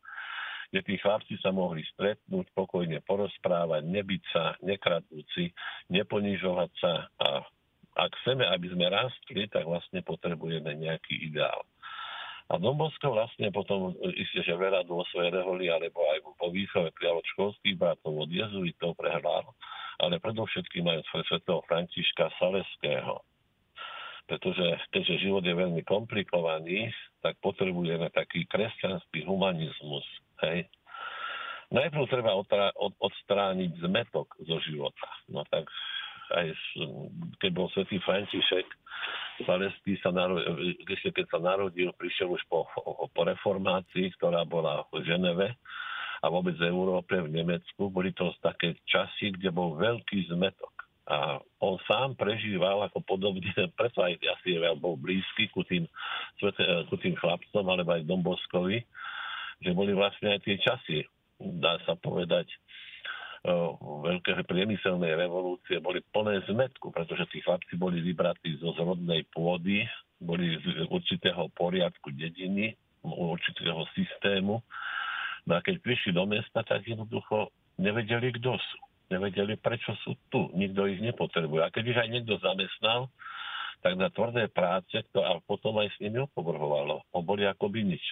kde 0.71 0.81
tí 0.87 0.95
chlapci 1.03 1.35
sa 1.43 1.51
mohli 1.51 1.83
stretnúť, 1.99 2.47
pokojne 2.55 3.03
porozprávať, 3.03 3.83
nebyť 3.91 4.23
sa, 4.31 4.55
nekradnúci, 4.63 5.51
neponižovať 5.91 6.71
sa 6.79 7.11
a 7.19 7.43
ak 7.95 8.11
chceme, 8.23 8.43
aby 8.47 8.67
sme 8.75 8.87
rastli, 8.91 9.47
tak 9.51 9.67
vlastne 9.67 10.03
potrebujeme 10.03 10.75
nejaký 10.75 11.31
ideál. 11.31 11.63
A 12.53 12.61
Dombosko 12.61 13.17
vlastne 13.17 13.49
potom, 13.49 13.97
isté, 14.19 14.45
že 14.45 14.53
veľa 14.53 14.85
do 14.85 15.01
svojej 15.09 15.33
reholi, 15.33 15.73
alebo 15.73 16.05
aj 16.13 16.19
po 16.37 16.53
výchove 16.53 16.93
prijalo 16.93 17.25
školských 17.33 17.81
bratov 17.81 18.13
od 18.21 18.29
jezuitov 18.29 18.93
prehľal 19.01 19.49
ale 20.03 20.19
predovšetkým 20.19 20.87
aj 20.91 20.97
od 21.03 21.07
svetého 21.31 21.61
Františka 21.71 22.27
Saleského. 22.41 23.23
Pretože 24.25 24.81
keďže 24.91 25.29
život 25.29 25.45
je 25.45 25.53
veľmi 25.53 25.85
komplikovaný, 25.85 26.89
tak 27.21 27.37
potrebujeme 27.45 28.09
taký 28.11 28.49
kresťanský 28.49 29.29
humanizmus. 29.29 30.07
Hej? 30.41 30.65
Najprv 31.69 32.09
treba 32.09 32.33
odstrániť 32.99 33.71
zmetok 33.85 34.33
zo 34.41 34.57
života. 34.65 35.09
No 35.29 35.45
tak 35.53 35.69
aj 36.33 36.47
keď 37.43 37.51
bol 37.53 37.69
svätý 37.75 38.01
František 38.01 38.65
Saleský 39.43 39.99
sa 39.99 40.15
narodil, 40.15 40.79
keď 40.87 41.27
sa 41.27 41.43
narodil, 41.43 41.91
prišiel 41.99 42.31
už 42.31 42.43
po, 42.47 42.71
po 43.11 43.23
reformácii, 43.27 44.15
ktorá 44.15 44.47
bola 44.47 44.87
v 44.95 45.03
Ženeve 45.03 45.59
a 46.23 46.27
vôbec 46.31 46.55
v 46.55 46.71
Európe, 46.71 47.19
v 47.19 47.43
Nemecku, 47.43 47.91
boli 47.91 48.15
to 48.15 48.31
také 48.39 48.79
časy, 48.87 49.35
kde 49.35 49.51
bol 49.51 49.75
veľký 49.75 50.31
zmetok. 50.31 50.71
A 51.05 51.37
on 51.61 51.77
sám 51.85 52.15
prežíval 52.15 52.87
ako 52.87 53.03
podobne, 53.03 53.51
preto 53.79 54.07
aj 54.07 54.23
asi 54.23 54.55
bol 54.79 54.95
blízky 54.95 55.51
ku 55.51 55.67
tým, 55.67 55.91
ku 56.87 56.97
tým 57.03 57.19
chlapcom, 57.19 57.65
alebo 57.67 57.91
aj 57.91 58.07
Domboskovi, 58.07 58.87
že 59.67 59.71
boli 59.75 59.99
vlastne 59.99 60.39
aj 60.39 60.41
tie 60.47 60.57
časy, 60.63 60.99
dá 61.59 61.83
sa 61.83 61.99
povedať, 61.99 62.47
veľké 63.45 64.41
priemyselnej 64.49 65.13
revolúcie 65.21 65.77
boli 65.79 66.01
plné 66.17 66.41
zmetku, 66.49 66.89
pretože 66.89 67.29
tí 67.29 67.45
chlapci 67.45 67.77
boli 67.77 68.01
vybratí 68.01 68.57
zo 68.57 68.73
zrodnej 68.73 69.29
pôdy, 69.37 69.85
boli 70.17 70.57
z 70.65 70.89
určitého 70.89 71.53
poriadku 71.53 72.09
dediny, 72.17 72.73
určitého 73.05 73.85
systému 73.93 74.65
No 75.45 75.61
a 75.61 75.61
keď 75.61 75.81
prišli 75.85 76.17
do 76.17 76.25
mesta, 76.25 76.65
tak 76.65 76.89
jednoducho 76.89 77.53
nevedeli, 77.77 78.33
kto 78.41 78.57
sú. 78.57 78.79
Nevedeli, 79.13 79.61
prečo 79.61 79.93
sú 80.01 80.17
tu. 80.33 80.49
Nikto 80.57 80.89
ich 80.89 81.05
nepotrebuje. 81.05 81.61
A 81.61 81.73
keď 81.73 81.85
ich 81.93 82.01
aj 82.01 82.09
niekto 82.09 82.41
zamestnal, 82.41 83.13
tak 83.85 84.01
na 84.01 84.09
tvrdé 84.09 84.49
práce, 84.49 84.97
to 85.13 85.21
a 85.21 85.37
potom 85.45 85.77
aj 85.77 85.93
s 85.93 86.01
nimi 86.01 86.25
opovrhovalo. 86.25 87.05
Boli 87.21 87.45
akoby 87.45 87.85
nič. 87.85 88.05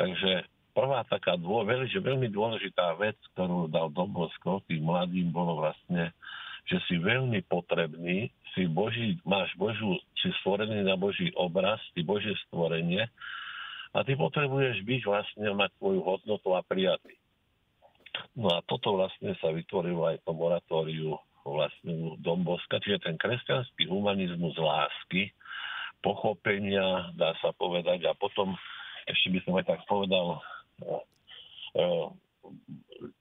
Takže 0.00 0.48
prvá 0.72 1.04
taká 1.06 1.36
dô, 1.36 1.64
veľmi, 1.64 1.88
veľmi 1.88 2.28
dôležitá 2.32 2.96
vec, 3.00 3.16
ktorú 3.34 3.68
dal 3.68 3.92
Dombosko 3.92 4.64
tým 4.66 4.84
mladým, 4.84 5.32
bolo 5.32 5.60
vlastne, 5.60 6.12
že 6.68 6.78
si 6.86 7.00
veľmi 7.00 7.44
potrebný, 7.48 8.28
si 8.52 8.68
Boží, 8.68 9.16
máš 9.24 9.52
Božú, 9.56 9.96
si 10.20 10.28
stvorený 10.42 10.84
na 10.84 10.96
Boží 10.98 11.32
obraz, 11.38 11.80
si 11.92 12.04
Božie 12.04 12.34
stvorenie 12.48 13.08
a 13.96 14.04
ty 14.04 14.18
potrebuješ 14.18 14.84
byť 14.84 15.02
vlastne, 15.08 15.48
mať 15.56 15.70
svoju 15.80 16.00
hodnotu 16.04 16.48
a 16.52 16.60
prijatý. 16.60 17.16
No 18.36 18.52
a 18.52 18.60
toto 18.66 18.98
vlastne 18.98 19.32
sa 19.38 19.54
vytvorilo 19.54 20.04
aj 20.10 20.20
to 20.26 20.32
moratóriu 20.34 21.16
vlastne 21.46 22.18
Domboska, 22.20 22.82
čiže 22.82 23.08
ten 23.08 23.16
kresťanský 23.16 23.88
humanizmus 23.88 24.58
lásky, 24.60 25.32
pochopenia, 26.04 27.10
dá 27.16 27.32
sa 27.40 27.50
povedať, 27.56 28.04
a 28.06 28.12
potom 28.14 28.54
ešte 29.08 29.32
by 29.32 29.38
som 29.42 29.54
aj 29.56 29.66
tak 29.66 29.80
povedal, 29.88 30.38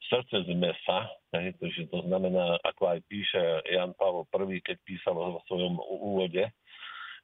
srdce 0.07 0.35
z 0.47 0.51
mesa, 0.55 1.11
takže 1.31 1.91
to 1.91 2.01
znamená, 2.07 2.57
ako 2.63 2.95
aj 2.95 2.99
píše 3.11 3.41
Jan 3.67 3.91
Pavel 3.99 4.23
I, 4.55 4.63
keď 4.63 4.77
písal 4.87 5.13
vo 5.13 5.43
svojom 5.45 5.77
úvode, 5.83 6.47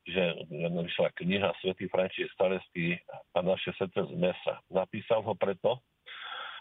že 0.04 0.24
vyšla 0.52 1.16
kniha 1.16 1.50
Svetý 1.64 1.88
František 1.88 2.28
Stareský 2.36 3.00
a 3.34 3.40
naše 3.40 3.72
srdce 3.80 4.04
z 4.04 4.14
mesa. 4.20 4.60
Napísal 4.68 5.24
ho 5.24 5.32
preto, 5.32 5.80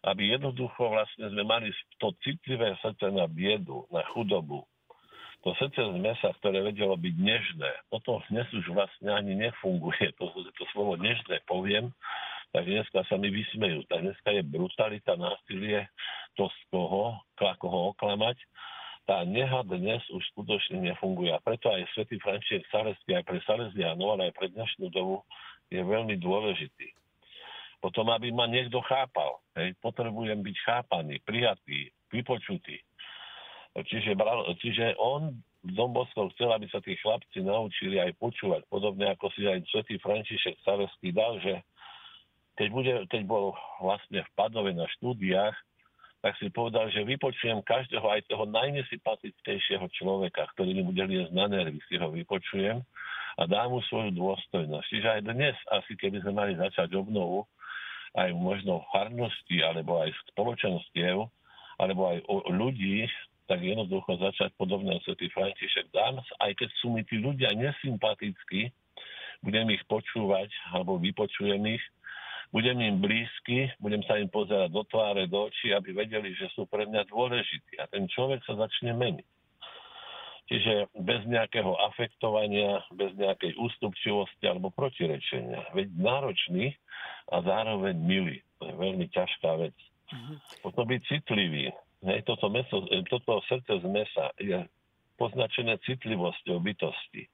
aby 0.07 0.31
jednoducho 0.31 0.95
vlastne 0.95 1.27
sme 1.31 1.43
mali 1.43 1.75
to 1.99 2.15
citlivé 2.23 2.79
srdce 2.79 3.11
na 3.11 3.27
biedu, 3.27 3.87
na 3.91 4.07
chudobu. 4.15 4.63
To 5.43 5.59
srdce 5.59 5.83
z 5.83 5.99
mesa, 5.99 6.31
ktoré 6.39 6.63
vedelo 6.63 6.95
byť 6.95 7.15
nežné, 7.19 7.71
toto 7.91 8.23
dnes 8.31 8.47
už 8.55 8.63
vlastne 8.71 9.11
ani 9.11 9.35
nefunguje. 9.35 10.15
To, 10.23 10.31
to 10.31 10.65
slovo 10.71 10.95
nežné 10.95 11.43
poviem, 11.51 11.91
tak 12.53 12.69
dneska 12.69 13.01
sa 13.09 13.17
mi 13.17 13.33
vysmejú. 13.33 13.85
Tak 13.89 14.05
dneska 14.05 14.29
je 14.33 14.43
brutalita, 14.45 15.17
násilie, 15.17 15.89
to 16.37 16.49
z 16.49 16.61
toho, 16.73 17.17
ako 17.41 17.67
ho 17.67 17.81
oklamať 17.97 18.39
tá 19.07 19.27
neha 19.27 19.67
dnes 19.67 20.03
už 20.15 20.23
skutočne 20.35 20.79
nefunguje. 20.79 21.35
A 21.35 21.43
preto 21.43 21.71
aj 21.71 21.91
svätý 21.95 22.23
František 22.23 22.63
Salesky 22.71 23.19
aj 23.19 23.25
pre 23.27 23.39
Salesianov, 23.43 24.15
ale 24.15 24.31
aj 24.31 24.35
pre 24.39 24.47
dnešnú 24.55 24.95
dobu 24.95 25.27
je 25.75 25.83
veľmi 25.83 26.15
dôležitý. 26.23 26.95
Potom, 27.83 28.07
aby 28.15 28.31
ma 28.31 28.47
niekto 28.47 28.79
chápal. 28.87 29.43
Hej, 29.59 29.75
potrebujem 29.83 30.39
byť 30.39 30.57
chápaný, 30.63 31.19
prijatý, 31.27 31.91
vypočutý. 32.15 32.79
Čiže, 33.75 34.15
čiže 34.63 34.95
on 35.03 35.35
Domboskov 35.63 36.35
chcel, 36.35 36.51
aby 36.55 36.67
sa 36.71 36.79
tí 36.83 36.95
chlapci 36.99 37.43
naučili 37.43 37.99
aj 37.99 38.19
počúvať. 38.19 38.67
Podobne 38.71 39.11
ako 39.15 39.31
si 39.35 39.47
aj 39.47 39.67
svätý 39.71 39.99
František 39.99 40.63
Salesky 40.63 41.11
dal, 41.11 41.43
že 41.43 41.59
keď, 42.57 42.69
bude, 42.69 42.95
keď 43.09 43.23
bol 43.25 43.57
vlastne 43.81 44.23
v 44.23 44.31
Padove 44.37 44.73
na 44.77 44.85
štúdiách, 44.99 45.57
tak 46.23 46.39
si 46.39 46.47
povedal, 46.55 46.87
že 46.95 47.03
vypočujem 47.03 47.59
každého 47.67 48.07
aj 48.07 48.31
toho 48.31 48.47
najnesympatickejšieho 48.47 49.83
človeka, 49.91 50.47
ktorý 50.55 50.71
mi 50.79 50.83
bude 50.87 51.03
liesť 51.03 51.35
na 51.35 51.51
nervy, 51.51 51.83
si 51.91 51.99
ho 51.99 52.15
vypočujem 52.15 52.79
a 53.39 53.43
dá 53.51 53.67
mu 53.67 53.83
svoju 53.91 54.15
dôstojnosť. 54.15 54.87
Čiže 54.87 55.09
aj 55.19 55.21
dnes, 55.27 55.57
asi 55.75 55.99
keby 55.99 56.23
sme 56.23 56.39
mali 56.39 56.53
začať 56.55 56.95
obnovu, 56.95 57.43
aj 58.15 58.31
možno 58.39 58.85
v 58.85 58.89
farnosti, 58.95 59.59
alebo 59.65 60.05
aj 60.05 60.15
spoločenstiev, 60.31 61.27
alebo 61.81 62.03
aj 62.13 62.19
o 62.31 62.47
ľudí, 62.55 63.09
tak 63.51 63.59
jednoducho 63.59 64.21
začať 64.23 64.55
podobne 64.55 64.95
ako 64.95 65.13
Svetý 65.13 65.27
František 65.35 65.91
dám, 65.91 66.23
aj 66.39 66.53
keď 66.55 66.69
sú 66.79 66.95
mi 66.95 67.03
tí 67.03 67.19
ľudia 67.19 67.51
nesympatickí, 67.57 68.71
budem 69.43 69.67
ich 69.75 69.83
počúvať, 69.91 70.55
alebo 70.71 71.03
vypočujem 71.03 71.59
ich, 71.67 71.85
budem 72.53 72.79
im 72.85 73.01
blízky, 73.01 73.73
budem 73.81 74.05
sa 74.05 74.21
im 74.21 74.29
pozerať 74.29 74.69
do 74.71 74.85
tváre, 74.85 75.25
do 75.27 75.49
očí, 75.49 75.73
aby 75.73 75.97
vedeli, 75.97 76.37
že 76.37 76.53
sú 76.53 76.69
pre 76.69 76.85
mňa 76.85 77.09
dôležití. 77.09 77.81
A 77.81 77.89
ten 77.89 78.05
človek 78.07 78.45
sa 78.45 78.55
začne 78.61 78.93
meniť. 78.93 79.29
Čiže 80.53 80.93
bez 81.01 81.25
nejakého 81.25 81.73
afektovania, 81.81 82.85
bez 82.93 83.17
nejakej 83.17 83.57
ústupčivosti 83.57 84.45
alebo 84.45 84.69
protirečenia. 84.69 85.73
Veď 85.73 85.97
náročný 85.97 86.77
a 87.33 87.41
zároveň 87.41 87.97
milý. 87.97 88.39
To 88.61 88.69
je 88.69 88.75
veľmi 88.77 89.09
ťažká 89.09 89.51
vec. 89.57 89.77
Mm-hmm. 90.13 90.37
Potom 90.61 90.85
byť 90.85 91.01
citlivý. 91.09 91.73
Hej, 92.05 92.21
toto, 92.29 92.53
meso, 92.53 92.85
toto 93.09 93.41
srdce 93.49 93.81
z 93.81 93.87
mesa 93.89 94.29
je 94.37 94.61
poznačené 95.17 95.81
citlivosťou 95.89 96.61
bytosti 96.61 97.25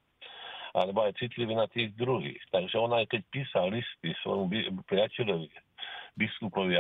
alebo 0.75 1.05
aj 1.05 1.17
citlivý 1.21 1.55
na 1.57 1.69
tých 1.71 1.93
druhých. 1.97 2.41
Takže 2.53 2.77
on 2.77 2.93
aj 2.97 3.09
keď 3.13 3.23
písal 3.33 3.73
listy 3.73 4.13
svojmu 4.25 4.83
priateľovi, 4.85 5.49
biskupovi 6.19 6.75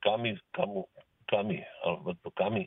Kami, 0.00 0.30
Kamu, 0.54 0.80
Kami, 1.26 1.58
alebo 1.82 2.14
to 2.22 2.30
Kami, 2.32 2.64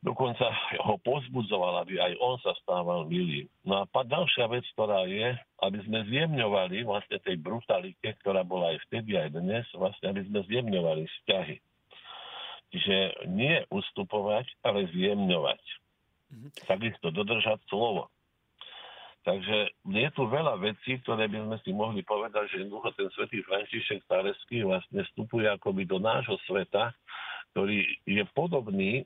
dokonca 0.00 0.48
ho 0.80 0.96
pozbudzoval, 1.04 1.84
aby 1.84 2.00
aj 2.00 2.12
on 2.24 2.40
sa 2.40 2.56
stával 2.64 3.04
milým. 3.04 3.44
No 3.68 3.84
a 3.84 3.86
ďalšia 3.86 4.48
vec, 4.48 4.64
ktorá 4.72 5.04
je, 5.04 5.36
aby 5.60 5.78
sme 5.84 6.08
zjemňovali 6.08 6.88
vlastne 6.88 7.20
tej 7.20 7.36
brutalite, 7.36 8.08
ktorá 8.24 8.40
bola 8.40 8.72
aj 8.72 8.80
vtedy, 8.88 9.20
aj 9.20 9.36
dnes, 9.36 9.68
vlastne 9.76 10.16
aby 10.16 10.24
sme 10.24 10.40
zjemňovali 10.48 11.04
vzťahy. 11.04 11.56
Čiže 12.70 12.96
nie 13.28 13.60
ustupovať, 13.68 14.46
ale 14.62 14.86
zjemňovať. 14.94 15.62
Mm-hmm. 16.30 16.50
Takisto 16.70 17.10
dodržať 17.10 17.58
slovo. 17.66 18.08
Takže 19.20 19.56
je 19.84 20.08
tu 20.16 20.22
veľa 20.24 20.56
vecí, 20.64 20.96
ktoré 21.04 21.28
by 21.28 21.44
sme 21.44 21.56
si 21.60 21.70
mohli 21.76 22.00
povedať, 22.00 22.56
že 22.56 22.64
jednoducho 22.64 22.88
ten 22.96 23.08
svätý 23.12 23.44
František 23.44 24.00
Stareský 24.08 24.64
vlastne 24.64 25.04
vstupuje 25.12 25.44
akoby 25.44 25.84
do 25.84 26.00
nášho 26.00 26.40
sveta, 26.48 26.96
ktorý 27.52 27.84
je 28.08 28.24
podobný 28.32 29.04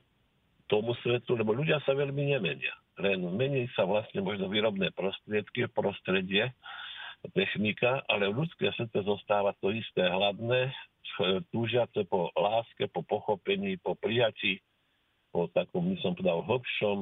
tomu 0.71 0.95
svetu, 1.03 1.35
lebo 1.35 1.51
ľudia 1.51 1.83
sa 1.83 1.91
veľmi 1.91 2.31
nemenia. 2.31 2.71
Len 2.95 3.19
mení 3.35 3.67
sa 3.75 3.83
vlastne 3.83 4.23
možno 4.23 4.47
výrobné 4.47 4.95
prostriedky, 4.95 5.67
prostredie, 5.67 6.47
technika, 7.35 7.99
ale 8.07 8.31
v 8.31 8.45
ľudské 8.45 8.71
srdce 8.71 9.03
zostáva 9.03 9.51
to 9.59 9.73
isté 9.75 10.05
hladné, 10.07 10.71
túžiace 11.51 12.07
po 12.07 12.31
láske, 12.39 12.87
po 12.87 13.03
pochopení, 13.03 13.75
po 13.83 13.99
prijatí, 13.99 14.63
po 15.35 15.51
takom, 15.51 15.91
by 15.91 15.97
som 15.99 16.15
povedal, 16.15 16.39
hlbšom 16.47 16.97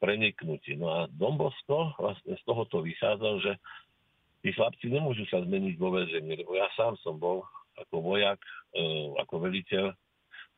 preniknutí. 0.00 0.74
No 0.80 0.88
a 0.90 0.98
Dombosko 1.12 1.94
vlastne 2.00 2.34
z 2.34 2.42
tohoto 2.48 2.80
vychádzal, 2.80 3.34
že 3.44 3.52
tí 4.40 4.50
chlapci 4.56 4.88
nemôžu 4.88 5.28
sa 5.28 5.44
zmeniť 5.44 5.74
vo 5.76 5.92
väzení, 5.94 6.40
lebo 6.40 6.56
ja 6.56 6.66
sám 6.74 6.96
som 7.04 7.20
bol 7.20 7.44
ako 7.76 8.00
vojak, 8.00 8.40
e, 8.74 8.82
ako 9.20 9.34
veliteľ 9.46 9.92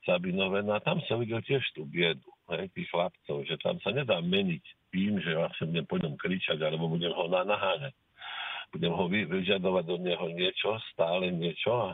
Sabinové, 0.02 0.66
no 0.66 0.75
a 0.75 0.82
tam 0.82 0.99
som 1.06 1.22
videl 1.22 1.38
tiež 1.46 1.62
tú 1.78 1.87
biedu 1.87 2.26
hej, 2.50 2.66
tých 2.75 2.90
chlapcov, 2.90 3.46
že 3.46 3.54
tam 3.62 3.78
sa 3.87 3.94
nedá 3.94 4.18
meniť 4.18 4.64
tým, 4.90 5.22
že 5.22 5.30
vlastne 5.38 5.70
budem 5.70 5.87
po 5.87 5.96
ňom 6.02 6.14
kričať, 6.18 6.58
alebo 6.58 6.90
budem 6.90 7.14
ho 7.14 7.30
naháňať. 7.30 7.94
Budem 8.72 8.92
ho 8.92 9.04
vyžadovať 9.06 9.84
od 9.84 10.00
neho 10.00 10.26
niečo, 10.32 10.80
stále 10.90 11.28
niečo 11.28 11.70
a 11.70 11.88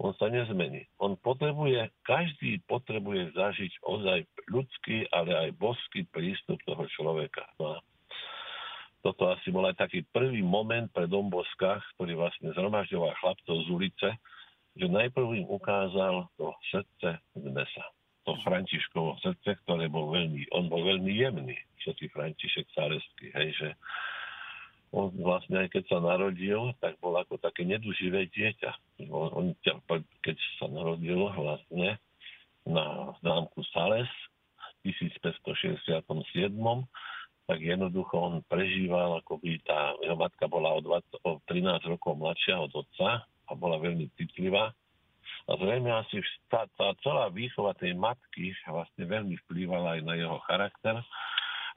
on 0.00 0.12
sa 0.16 0.32
nezmení. 0.32 0.88
On 1.02 1.18
potrebuje, 1.20 1.92
každý 2.06 2.62
potrebuje 2.70 3.36
zažiť 3.36 3.72
ozaj 3.84 4.24
ľudský, 4.48 5.08
ale 5.12 5.48
aj 5.48 5.58
boský 5.60 6.08
prístup 6.08 6.60
toho 6.64 6.84
človeka. 6.96 7.44
No 7.60 7.76
a 7.76 7.78
toto 9.02 9.34
asi 9.34 9.50
bol 9.50 9.66
aj 9.66 9.82
taký 9.82 10.06
prvý 10.14 10.40
moment 10.46 10.86
pre 10.94 11.10
Domboska, 11.10 11.82
ktorý 11.98 12.14
vlastne 12.14 12.54
zhromažďoval 12.54 13.18
chlapcov 13.18 13.56
z 13.66 13.68
ulice, 13.68 14.08
že 14.78 14.86
najprv 14.88 15.42
im 15.42 15.48
ukázal 15.50 16.30
to 16.38 16.54
srdce 16.70 17.18
z 17.18 17.46
mesa. 17.50 17.84
To 18.22 18.38
Františkovo 18.46 19.18
srdce, 19.18 19.58
ktoré 19.66 19.90
bol 19.90 20.14
veľmi, 20.14 20.46
on 20.54 20.70
bol 20.70 20.86
veľmi 20.86 21.10
jemný, 21.10 21.58
všetký 21.82 22.14
František 22.14 22.70
Cáreský, 22.70 23.34
hej, 23.34 23.50
že 23.58 23.68
on 24.92 25.08
vlastne 25.24 25.56
aj 25.56 25.72
keď 25.72 25.84
sa 25.88 25.98
narodil, 26.04 26.76
tak 26.84 27.00
bol 27.00 27.16
ako 27.16 27.40
také 27.40 27.64
neduživé 27.64 28.28
dieťa. 28.28 28.70
On, 29.08 29.56
keď 30.20 30.36
sa 30.60 30.68
narodil 30.68 31.32
vlastne 31.32 31.96
na 32.68 33.16
zámku 33.24 33.64
Sales 33.72 34.08
v 34.84 35.08
1567, 35.08 36.52
tak 37.48 37.58
jednoducho 37.58 38.14
on 38.20 38.34
prežíval, 38.46 39.18
ako 39.24 39.40
by 39.40 39.58
tá 39.64 39.96
jeho 40.04 40.14
matka 40.14 40.44
bola 40.46 40.76
o, 40.76 40.80
20, 40.84 41.24
o 41.24 41.40
13 41.48 41.92
rokov 41.96 42.12
mladšia 42.20 42.60
od 42.60 42.72
otca 42.76 43.24
a 43.24 43.52
bola 43.56 43.80
veľmi 43.80 44.12
citlivá. 44.20 44.76
A 45.48 45.58
zrejme 45.58 45.90
asi 45.90 46.22
tá, 46.46 46.68
tá 46.78 46.94
celá 47.02 47.26
výchova 47.32 47.74
tej 47.74 47.98
matky 47.98 48.54
vlastne 48.68 49.08
veľmi 49.08 49.34
vplývala 49.48 49.98
aj 49.98 50.00
na 50.06 50.14
jeho 50.20 50.38
charakter 50.46 51.02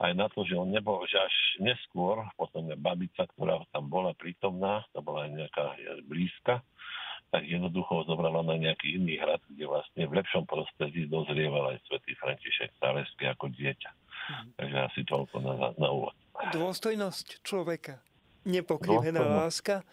aj 0.00 0.12
na 0.12 0.26
to, 0.28 0.44
že 0.44 0.56
on 0.56 0.68
nebol, 0.68 1.00
že 1.08 1.16
až 1.16 1.34
neskôr, 1.60 2.20
potom 2.36 2.68
je 2.68 2.76
babica, 2.76 3.24
ktorá 3.36 3.64
tam 3.72 3.88
bola 3.88 4.12
prítomná, 4.12 4.84
to 4.92 5.00
bola 5.00 5.24
aj 5.24 5.30
nejaká 5.32 5.64
blízka, 6.04 6.60
tak 7.30 7.42
jednoducho 7.42 7.90
ho 7.90 8.02
zobrala 8.06 8.40
na 8.46 8.54
nejaký 8.54 8.96
iný 9.02 9.18
hrad, 9.18 9.42
kde 9.50 9.66
vlastne 9.66 10.06
v 10.06 10.16
lepšom 10.22 10.46
prostredí 10.46 11.10
dozrieval 11.10 11.74
aj 11.74 11.82
svätý 11.90 12.14
František 12.22 12.70
Salesky 12.78 13.26
ako 13.26 13.50
dieťa. 13.50 13.90
Mm. 13.92 14.48
Takže 14.58 14.76
asi 14.78 15.00
toľko 15.06 15.36
na, 15.42 15.54
na 15.74 15.88
úvod. 15.90 16.14
Dôstojnosť 16.54 17.42
človeka, 17.42 17.98
nepokrivená 18.46 19.20
Dôstojnosť. 19.20 19.42
láska, 19.42 19.76
e, 19.82 19.84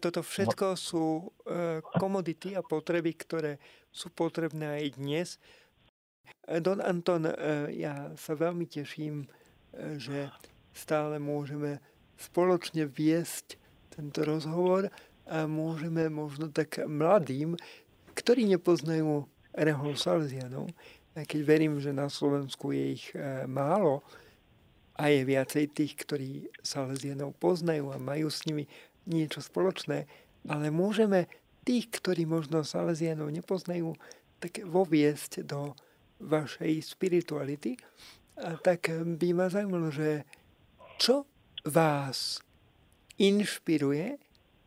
toto 0.00 0.20
všetko 0.24 0.66
no. 0.74 0.80
sú 0.80 1.04
e, 1.20 1.84
komodity 2.00 2.56
a 2.56 2.64
potreby, 2.64 3.12
ktoré 3.14 3.60
sú 3.92 4.08
potrebné 4.08 4.80
aj 4.80 4.86
dnes. 4.96 5.28
E, 6.48 6.56
Don 6.64 6.80
Anton, 6.80 7.28
ja 7.68 8.16
sa 8.16 8.32
veľmi 8.32 8.64
teším 8.64 9.28
že 9.98 10.30
stále 10.72 11.18
môžeme 11.18 11.82
spoločne 12.18 12.86
viesť 12.86 13.58
tento 13.94 14.22
rozhovor 14.26 14.90
a 15.28 15.44
môžeme 15.44 16.06
možno 16.08 16.50
tak 16.50 16.82
mladým, 16.86 17.54
ktorí 18.14 18.46
nepoznajú 18.50 19.26
Rehol 19.54 19.94
Salesianov, 19.98 20.70
keď 21.14 21.40
verím, 21.42 21.82
že 21.82 21.90
na 21.90 22.06
Slovensku 22.06 22.70
je 22.70 22.84
ich 22.94 23.06
e, 23.10 23.46
málo 23.50 24.06
a 24.94 25.10
je 25.10 25.26
viacej 25.26 25.64
tých, 25.74 25.98
ktorí 25.98 26.46
Salesianov 26.62 27.34
poznajú 27.42 27.90
a 27.90 27.98
majú 27.98 28.30
s 28.30 28.46
nimi 28.46 28.70
niečo 29.06 29.42
spoločné, 29.42 30.06
ale 30.46 30.70
môžeme 30.70 31.26
tých, 31.66 31.90
ktorí 31.90 32.22
možno 32.22 32.62
Salesianov 32.62 33.34
nepoznajú, 33.34 33.98
tak 34.38 34.62
voviesť 34.62 35.42
do 35.42 35.74
vašej 36.22 36.82
spirituality 36.82 37.78
tak 38.62 38.90
by 39.18 39.28
ma 39.34 39.50
zaujímalo, 39.50 39.90
že 39.90 40.22
čo 40.98 41.26
vás 41.66 42.38
inšpiruje 43.18 44.18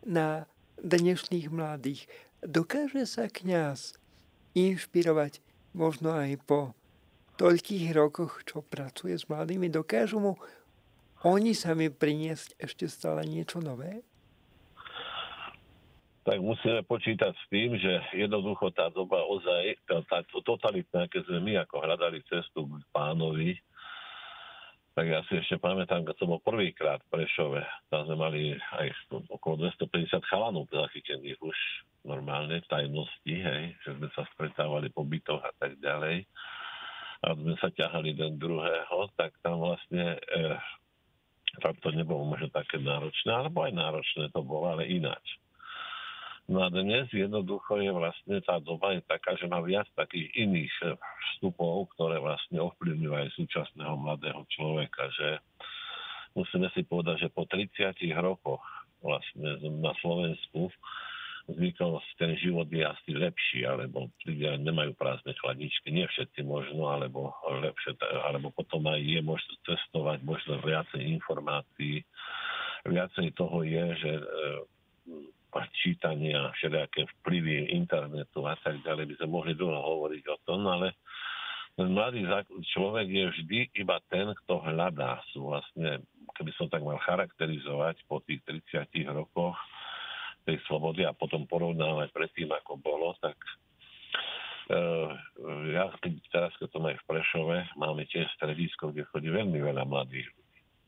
na 0.03 0.45
dnešných 0.79 1.47
mladých? 1.47 2.07
Dokáže 2.43 3.07
sa 3.07 3.31
kňaz 3.31 3.95
inšpirovať 4.57 5.39
možno 5.71 6.11
aj 6.11 6.35
po 6.43 6.75
toľkých 7.39 7.95
rokoch, 7.95 8.43
čo 8.43 8.59
pracuje 8.61 9.15
s 9.15 9.25
mladými? 9.31 9.71
Dokážu 9.71 10.19
mu 10.19 10.33
oni 11.23 11.55
sami 11.55 11.87
priniesť 11.87 12.59
ešte 12.59 12.89
stále 12.91 13.23
niečo 13.23 13.63
nové? 13.63 14.03
Tak 16.21 16.37
musíme 16.37 16.85
počítať 16.85 17.33
s 17.33 17.45
tým, 17.49 17.73
že 17.81 17.97
jednoducho 18.13 18.69
tá 18.77 18.93
doba 18.93 19.25
ozaj, 19.25 19.73
tá, 19.89 20.05
tá 20.05 20.21
totalitná, 20.45 21.09
keď 21.09 21.21
sme 21.25 21.39
my 21.41 21.53
ako 21.65 21.81
hľadali 21.81 22.21
cestu 22.29 22.69
k 22.69 22.85
pánovi, 22.93 23.57
tak 24.91 25.07
ja 25.07 25.23
si 25.25 25.39
ešte 25.39 25.55
pamätám, 25.55 26.03
keď 26.03 26.15
som 26.19 26.35
bol 26.35 26.43
prvýkrát 26.43 26.99
v 27.07 27.09
Prešove, 27.15 27.63
tam 27.89 28.05
sme 28.05 28.17
mali 28.19 28.41
aj 28.53 28.91
okolo 29.31 29.71
250 29.71 30.19
chalanov 30.27 30.67
zachytených 30.67 31.39
už 31.39 31.57
normálne 32.03 32.59
v 32.59 32.69
tajnosti, 32.69 33.33
hej, 33.33 33.71
že 33.81 33.89
sme 33.95 34.11
sa 34.11 34.27
stretávali 34.35 34.91
po 34.91 35.07
bytoch 35.07 35.41
a 35.41 35.53
tak 35.57 35.79
ďalej. 35.79 36.27
A 37.21 37.37
sme 37.37 37.53
sa 37.61 37.69
ťahali 37.69 38.17
jeden 38.17 38.41
druhého, 38.41 39.09
tak 39.15 39.31
tam 39.45 39.61
vlastne 39.63 40.17
eh, 40.17 40.59
tam 41.61 41.75
to 41.79 41.91
nebolo 41.95 42.27
možno 42.27 42.47
také 42.53 42.77
náročné, 42.79 43.31
alebo 43.31 43.63
aj 43.65 43.73
náročné 43.73 44.29
to 44.31 44.41
bolo, 44.43 44.75
ale 44.75 44.87
ináč. 44.87 45.40
No 46.51 46.67
a 46.67 46.69
dnes 46.69 47.07
jednoducho 47.15 47.79
je 47.79 47.95
vlastne 47.95 48.43
tá 48.43 48.59
doba 48.59 48.91
je 48.91 49.01
taká, 49.07 49.39
že 49.39 49.47
má 49.47 49.63
viac 49.63 49.87
takých 49.95 50.35
iných 50.35 50.99
vstupov, 50.99 51.87
ktoré 51.95 52.19
vlastne 52.19 52.59
ovplyvňujú 52.59 53.13
aj 53.15 53.27
súčasného 53.39 53.95
mladého 53.95 54.43
človeka, 54.51 55.07
že 55.15 55.39
musíme 56.35 56.67
si 56.75 56.83
povedať, 56.83 57.23
že 57.23 57.29
po 57.31 57.47
30 57.47 57.95
rokoch 58.19 58.59
vlastne 58.99 59.63
na 59.79 59.95
Slovensku 60.03 60.67
zvykol 61.47 62.03
ten 62.19 62.35
život 62.35 62.67
je 62.67 62.83
asi 62.83 63.11
lepší, 63.15 63.63
alebo 63.63 64.11
ľudia 64.27 64.59
nemajú 64.59 64.91
prázdne 64.99 65.31
chladničky, 65.39 65.87
nie 65.87 66.03
všetci 66.03 66.43
možno, 66.43 66.91
alebo 66.91 67.31
lepšie, 67.47 67.95
alebo 68.27 68.51
potom 68.51 68.91
aj 68.91 68.99
je 68.99 69.21
možno 69.23 69.55
cestovať, 69.63 70.19
možno 70.27 70.59
viacej 70.59 70.99
informácií. 71.15 72.03
Viacej 72.83 73.39
toho 73.39 73.61
je, 73.63 73.85
že 74.03 74.11
e, 74.19 74.23
čítania, 75.75 76.51
všelijaké 76.55 77.05
vplyvy 77.19 77.75
internetu 77.75 78.47
a 78.47 78.55
tak 78.59 78.79
ďalej, 78.81 79.11
by 79.11 79.13
sme 79.19 79.27
mohli 79.29 79.53
dlho 79.53 79.75
hovoriť 79.75 80.23
o 80.31 80.37
tom, 80.47 80.63
ale 80.67 80.95
ten 81.75 81.87
mladý 81.91 82.27
človek 82.75 83.07
je 83.07 83.25
vždy 83.31 83.59
iba 83.79 83.97
ten, 84.11 84.31
kto 84.43 84.59
hľadá. 84.59 85.23
Sú 85.31 85.51
vlastne, 85.51 86.03
keby 86.35 86.51
som 86.59 86.67
tak 86.67 86.83
mal 86.83 86.99
charakterizovať 86.99 88.03
po 88.07 88.19
tých 88.27 88.43
30 88.43 89.07
rokoch, 89.15 89.55
tej 90.45 90.57
slobody 90.65 91.05
a 91.05 91.13
potom 91.13 91.45
porovnávať 91.45 92.09
predtým, 92.11 92.49
ako 92.49 92.81
bolo, 92.81 93.13
tak 93.21 93.37
uh, 94.73 95.13
ja 95.69 95.85
teraz, 96.33 96.49
keď 96.57 96.69
som 96.73 96.83
aj 96.89 96.97
v 96.97 97.07
Prešove, 97.07 97.57
máme 97.77 98.09
tiež 98.09 98.25
stredisko, 98.41 98.89
kde 98.89 99.05
chodí 99.13 99.29
veľmi 99.29 99.61
veľa 99.61 99.85
mladých 99.85 100.27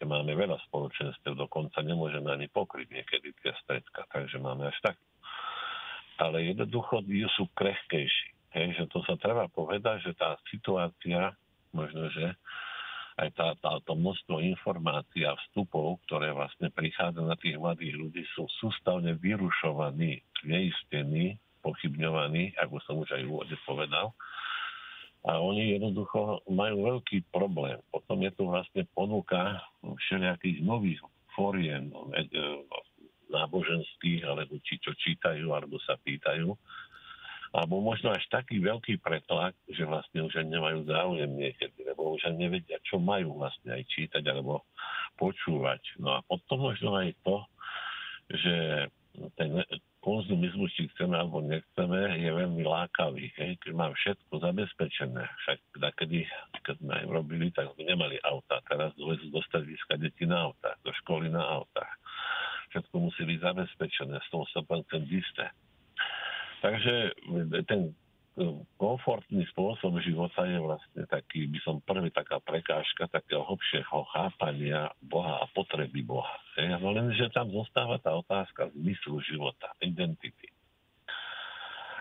ľudí. 0.04 0.12
Máme 0.12 0.34
veľa 0.36 0.60
spoločenstv, 0.70 1.36
dokonca 1.36 1.80
nemôžeme 1.80 2.28
ani 2.32 2.52
pokryť 2.52 2.88
niekedy 2.92 3.32
tie 3.40 3.56
stredka, 3.64 4.04
takže 4.12 4.40
máme 4.40 4.68
až 4.68 4.78
tak. 4.84 4.98
Ale 6.20 6.44
jednoducho 6.44 7.02
sú 7.34 7.50
krehkejší. 7.56 8.30
Hej, 8.54 8.78
že 8.78 8.86
to 8.94 9.02
sa 9.10 9.18
treba 9.18 9.50
povedať, 9.50 10.06
že 10.06 10.14
tá 10.14 10.38
situácia, 10.54 11.34
možno, 11.74 12.06
že 12.14 12.38
aj 13.18 13.30
tá, 13.34 13.48
tá, 13.58 13.82
to 13.82 13.98
množstvo 13.98 14.42
informácií 14.42 15.26
a 15.26 15.34
vstupov, 15.34 15.98
ktoré 16.06 16.30
vlastne 16.34 16.70
prichádza 16.70 17.26
na 17.26 17.34
tých 17.34 17.58
mladých 17.58 17.98
ľudí, 17.98 18.22
sú 18.38 18.46
sústavne 18.62 19.18
vyrušovaní, 19.18 20.22
neistení, 20.46 21.42
pochybňovaní, 21.66 22.54
ako 22.62 22.78
som 22.86 23.02
už 23.02 23.10
aj 23.18 23.24
v 23.26 23.30
úvode 23.34 23.58
povedal. 23.66 24.14
A 25.24 25.40
oni 25.40 25.80
jednoducho 25.80 26.44
majú 26.52 26.78
veľký 26.84 27.32
problém. 27.32 27.80
Potom 27.96 28.20
je 28.20 28.32
tu 28.36 28.44
vlastne 28.48 28.84
ponuka 28.92 29.64
všelijakých 29.84 30.60
nových 30.68 31.00
fóriem 31.32 31.90
e, 31.92 32.28
e, 32.28 32.60
náboženských, 33.32 34.28
alebo 34.28 34.60
či 34.62 34.84
čo 34.84 34.92
čítajú, 34.92 35.56
alebo 35.56 35.80
sa 35.84 35.96
pýtajú 35.96 36.52
alebo 37.54 37.86
možno 37.86 38.10
až 38.10 38.26
taký 38.34 38.58
veľký 38.58 38.98
pretlak, 38.98 39.54
že 39.70 39.86
vlastne 39.86 40.26
už 40.26 40.42
ani 40.42 40.58
nemajú 40.58 40.90
záujem 40.90 41.30
niekedy, 41.30 41.86
lebo 41.86 42.18
už 42.18 42.26
ani 42.26 42.50
nevedia, 42.50 42.82
čo 42.82 42.98
majú 42.98 43.38
vlastne 43.38 43.78
aj 43.78 43.86
čítať 43.94 44.26
alebo 44.26 44.66
počúvať. 45.22 46.02
No 46.02 46.18
a 46.18 46.26
potom 46.26 46.66
možno 46.66 46.98
aj 46.98 47.14
to, 47.22 47.46
že 48.34 48.56
ten 49.38 49.62
konzumizmus, 50.02 50.74
či 50.76 50.90
chceme 50.94 51.16
alebo 51.16 51.40
nechceme, 51.46 52.18
je 52.18 52.30
veľmi 52.34 52.66
lákavý. 52.66 53.30
Hej? 53.40 53.62
Keď 53.62 53.72
mám 53.72 53.94
všetko 53.94 54.34
zabezpečené, 54.42 55.24
však 55.46 55.58
kedy, 56.02 56.26
keď 56.66 56.76
sme 56.82 56.94
aj 56.98 57.06
robili, 57.08 57.48
tak 57.54 57.72
sme 57.74 57.88
nemali 57.88 58.18
auta. 58.26 58.60
Teraz 58.68 58.92
dovezú 59.00 59.30
dostať 59.32 59.62
výska 59.64 59.94
deti 60.02 60.26
na 60.26 60.50
autách, 60.50 60.78
do 60.82 60.92
školy 61.04 61.30
na 61.30 61.46
autách. 61.46 61.94
Všetko 62.74 62.96
musí 63.00 63.22
byť 63.24 63.40
zabezpečené, 63.42 64.18
s 64.18 64.28
tom 64.34 64.44
sa 64.50 64.66
isté. 65.08 65.46
Takže 66.64 67.14
ten 67.70 67.94
komfortný 68.82 69.46
spôsob 69.54 70.02
života 70.02 70.42
je 70.50 70.58
vlastne 70.58 71.06
taký, 71.06 71.46
by 71.46 71.60
som 71.62 71.86
prvý 71.86 72.10
taká 72.10 72.42
prekážka 72.42 73.06
takého 73.06 73.46
hlbšieho 73.46 74.10
chápania 74.10 74.90
Boha 75.06 75.38
a 75.38 75.46
potreby 75.54 76.02
Boha. 76.02 76.42
No 76.82 76.90
len, 76.98 77.14
že 77.14 77.30
tam 77.30 77.54
zostáva 77.54 78.02
tá 78.02 78.10
otázka 78.18 78.74
zmyslu 78.74 79.22
života, 79.22 79.70
identity. 79.86 80.50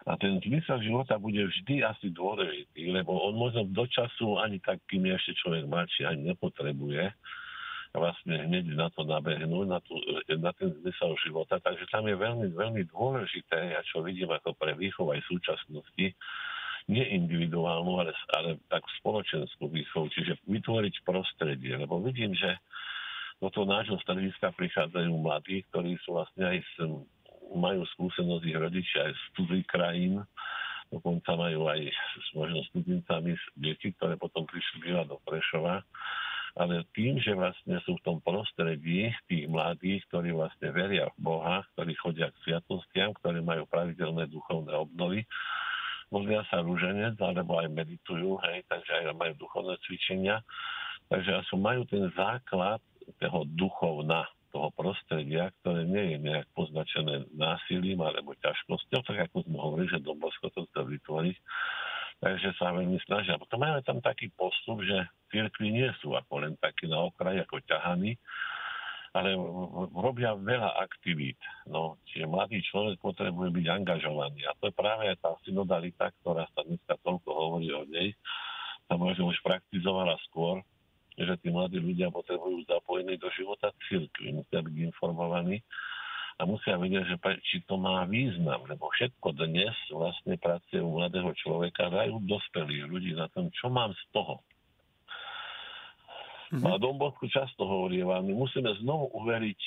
A 0.02 0.18
ten 0.18 0.40
zmysel 0.42 0.82
života 0.82 1.14
bude 1.20 1.38
vždy 1.38 1.84
asi 1.86 2.10
dôležitý, 2.10 2.90
lebo 2.90 3.12
on 3.22 3.38
možno 3.38 3.68
do 3.70 3.86
času 3.86 4.40
ani 4.40 4.58
tak, 4.58 4.82
kým 4.90 5.06
ešte 5.06 5.36
človek 5.38 5.68
mladší, 5.68 6.08
ani 6.08 6.34
nepotrebuje, 6.34 7.12
vlastne 7.92 8.48
hneď 8.48 8.72
na 8.72 8.88
to 8.88 9.04
nabehnúť, 9.04 9.66
na, 9.68 9.78
tú, 9.84 10.00
na 10.40 10.52
ten 10.56 10.72
zmysel 10.80 11.12
života. 11.20 11.60
Takže 11.60 11.84
tam 11.92 12.08
je 12.08 12.16
veľmi, 12.16 12.48
veľmi 12.56 12.82
dôležité, 12.88 13.76
ja 13.76 13.80
čo 13.84 14.00
vidím 14.00 14.32
ako 14.32 14.56
pre 14.56 14.72
výchov 14.72 15.12
aj 15.12 15.20
súčasnosti, 15.28 16.16
nie 16.90 17.04
individuálnu, 17.14 17.92
ale, 18.02 18.12
ale 18.34 18.58
tak 18.66 18.82
spoločenskú 18.98 19.70
výchovu, 19.70 20.08
čiže 20.10 20.40
vytvoriť 20.48 21.04
prostredie. 21.04 21.78
Lebo 21.78 22.00
vidím, 22.02 22.34
že 22.34 22.58
do 23.38 23.52
toho 23.52 23.68
nášho 23.68 24.00
strediska 24.02 24.50
prichádzajú 24.56 25.12
mladí, 25.12 25.62
ktorí 25.70 25.94
sú 26.02 26.16
vlastne 26.16 26.48
aj 26.48 26.58
s, 26.58 26.74
majú 27.52 27.84
skúsenosť 27.98 28.44
ich 28.48 28.58
rodičia 28.58 29.00
aj 29.10 29.12
z 29.14 29.22
cudzích 29.36 29.66
krajín, 29.68 30.24
dokonca 30.88 31.36
majú 31.36 31.68
aj 31.68 31.92
možno 32.34 32.64
studencami 32.72 33.36
deti, 33.54 33.92
ktoré 33.94 34.16
potom 34.16 34.48
prišli 34.48 34.90
bývať 34.90 35.06
do 35.12 35.18
Prešova 35.28 35.84
ale 36.52 36.84
tým, 36.92 37.16
že 37.16 37.32
vlastne 37.32 37.80
sú 37.88 37.96
v 37.96 38.04
tom 38.04 38.18
prostredí 38.20 39.08
tých 39.24 39.46
mladých, 39.48 40.04
ktorí 40.12 40.36
vlastne 40.36 40.68
veria 40.68 41.08
v 41.16 41.32
Boha, 41.32 41.64
ktorí 41.74 41.96
chodia 41.96 42.28
k 42.28 42.40
sviatostiam, 42.44 43.16
ktorí 43.16 43.40
majú 43.40 43.64
pravidelné 43.68 44.28
duchovné 44.28 44.72
obnovy, 44.76 45.24
modlia 46.12 46.44
sa 46.52 46.60
rúženec, 46.60 47.16
alebo 47.16 47.56
aj 47.56 47.72
meditujú, 47.72 48.36
hej, 48.44 48.60
takže 48.68 48.92
aj 49.00 49.16
majú 49.16 49.32
duchovné 49.40 49.80
cvičenia. 49.88 50.44
Takže 51.08 51.40
asi 51.40 51.56
majú 51.56 51.88
ten 51.88 52.12
základ 52.12 52.84
toho 53.16 53.48
duchovna, 53.56 54.28
toho 54.52 54.68
prostredia, 54.76 55.48
ktoré 55.64 55.88
nie 55.88 56.12
je 56.12 56.16
nejak 56.28 56.46
poznačené 56.52 57.24
násilím 57.32 58.04
alebo 58.04 58.36
ťažkosťou, 58.36 59.00
tak 59.08 59.16
ako 59.28 59.48
sme 59.48 59.56
hovorili, 59.56 59.88
že 59.88 60.04
Dombosko 60.04 60.52
to 60.52 60.68
chce 60.68 60.80
vytvoriť, 60.84 61.36
takže 62.22 62.54
sa 62.54 62.70
veľmi 62.70 63.02
snažia. 63.02 63.34
Potom 63.34 63.66
máme 63.66 63.82
tam 63.82 63.98
taký 63.98 64.30
postup, 64.38 64.78
že 64.86 65.10
cirkvi 65.34 65.74
nie 65.74 65.90
sú 65.98 66.14
ako 66.14 66.46
len 66.46 66.54
takí 66.62 66.86
na 66.86 67.02
okraji, 67.02 67.42
ako 67.42 67.58
ťahaní, 67.66 68.14
ale 69.12 69.34
robia 69.92 70.32
veľa 70.38 70.78
aktivít. 70.80 71.36
No, 71.68 72.00
čiže 72.08 72.30
mladý 72.30 72.62
človek 72.64 73.02
potrebuje 73.02 73.50
byť 73.52 73.66
angažovaný. 73.68 74.46
A 74.48 74.56
to 74.56 74.70
je 74.70 74.74
práve 74.78 75.04
tá 75.18 75.34
synodalita, 75.42 76.14
ktorá 76.22 76.46
sa 76.54 76.62
dneska 76.64 76.94
toľko 77.02 77.28
hovorí 77.28 77.68
o 77.74 77.84
nej. 77.90 78.14
Sa 78.86 78.94
možno 78.96 79.28
už 79.28 79.36
praktizovala 79.44 80.16
skôr, 80.30 80.62
že 81.18 81.34
tí 81.44 81.52
mladí 81.52 81.76
ľudia 81.76 82.08
potrebujú 82.08 82.64
zapojení 82.64 83.20
do 83.20 83.28
života 83.36 83.68
cirkvi, 83.90 84.32
musia 84.32 84.64
byť 84.64 84.74
informovaní 84.94 85.60
a 86.42 86.48
musia 86.50 86.74
vedieť, 86.74 87.06
že 87.06 87.16
či 87.46 87.62
to 87.70 87.78
má 87.78 88.02
význam, 88.02 88.66
lebo 88.66 88.90
všetko 88.90 89.30
dnes 89.38 89.70
vlastne 89.94 90.34
pracuje 90.42 90.82
u 90.82 90.98
mladého 90.98 91.30
človeka, 91.38 91.86
dajú 91.86 92.18
dospelých 92.26 92.90
ľudí 92.90 93.14
na 93.14 93.30
tom, 93.30 93.46
čo 93.54 93.70
mám 93.70 93.94
z 93.94 94.02
toho. 94.10 94.42
Mm-hmm. 96.50 96.66
A 96.66 96.82
Dombosku 96.82 97.30
často 97.30 97.62
hovorí 97.62 98.02
vám, 98.02 98.26
my 98.26 98.34
musíme 98.34 98.74
znovu 98.82 99.14
uveriť 99.22 99.60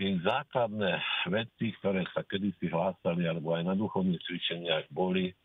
tie 0.00 0.16
základné 0.24 0.98
veci, 1.28 1.76
ktoré 1.78 2.02
sa 2.16 2.24
kedysi 2.24 2.72
hlásali, 2.72 3.28
alebo 3.28 3.52
aj 3.52 3.68
na 3.68 3.76
duchovných 3.76 4.24
cvičeniach 4.24 4.88
boli, 4.88 5.36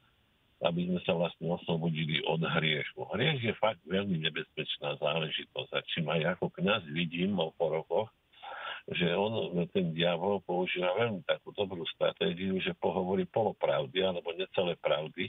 aby 0.63 0.89
sme 0.89 1.03
sa 1.03 1.13
vlastne 1.13 1.51
oslobodili 1.53 2.23
od 2.25 2.41
hriechu. 2.41 3.05
Hriech 3.13 3.43
je 3.43 3.53
fakt 3.59 3.83
veľmi 3.85 4.23
nebezpečná 4.23 4.97
záležitosť. 4.97 5.69
A 5.69 5.85
čím 5.85 6.09
aj 6.09 6.39
ako 6.39 6.49
kniaz 6.57 6.81
vidím 6.89 7.37
po 7.59 7.69
rokoch, 7.69 8.09
že 8.87 9.11
on, 9.19 9.51
ten 9.75 9.91
diabol 9.91 10.39
používa 10.47 10.95
veľmi 10.95 11.27
takú 11.27 11.51
dobrú 11.51 11.83
stratégiu, 11.91 12.55
že 12.63 12.71
pohovorí 12.79 13.27
polopravdy 13.27 13.99
alebo 13.99 14.31
necelé 14.31 14.79
pravdy. 14.79 15.27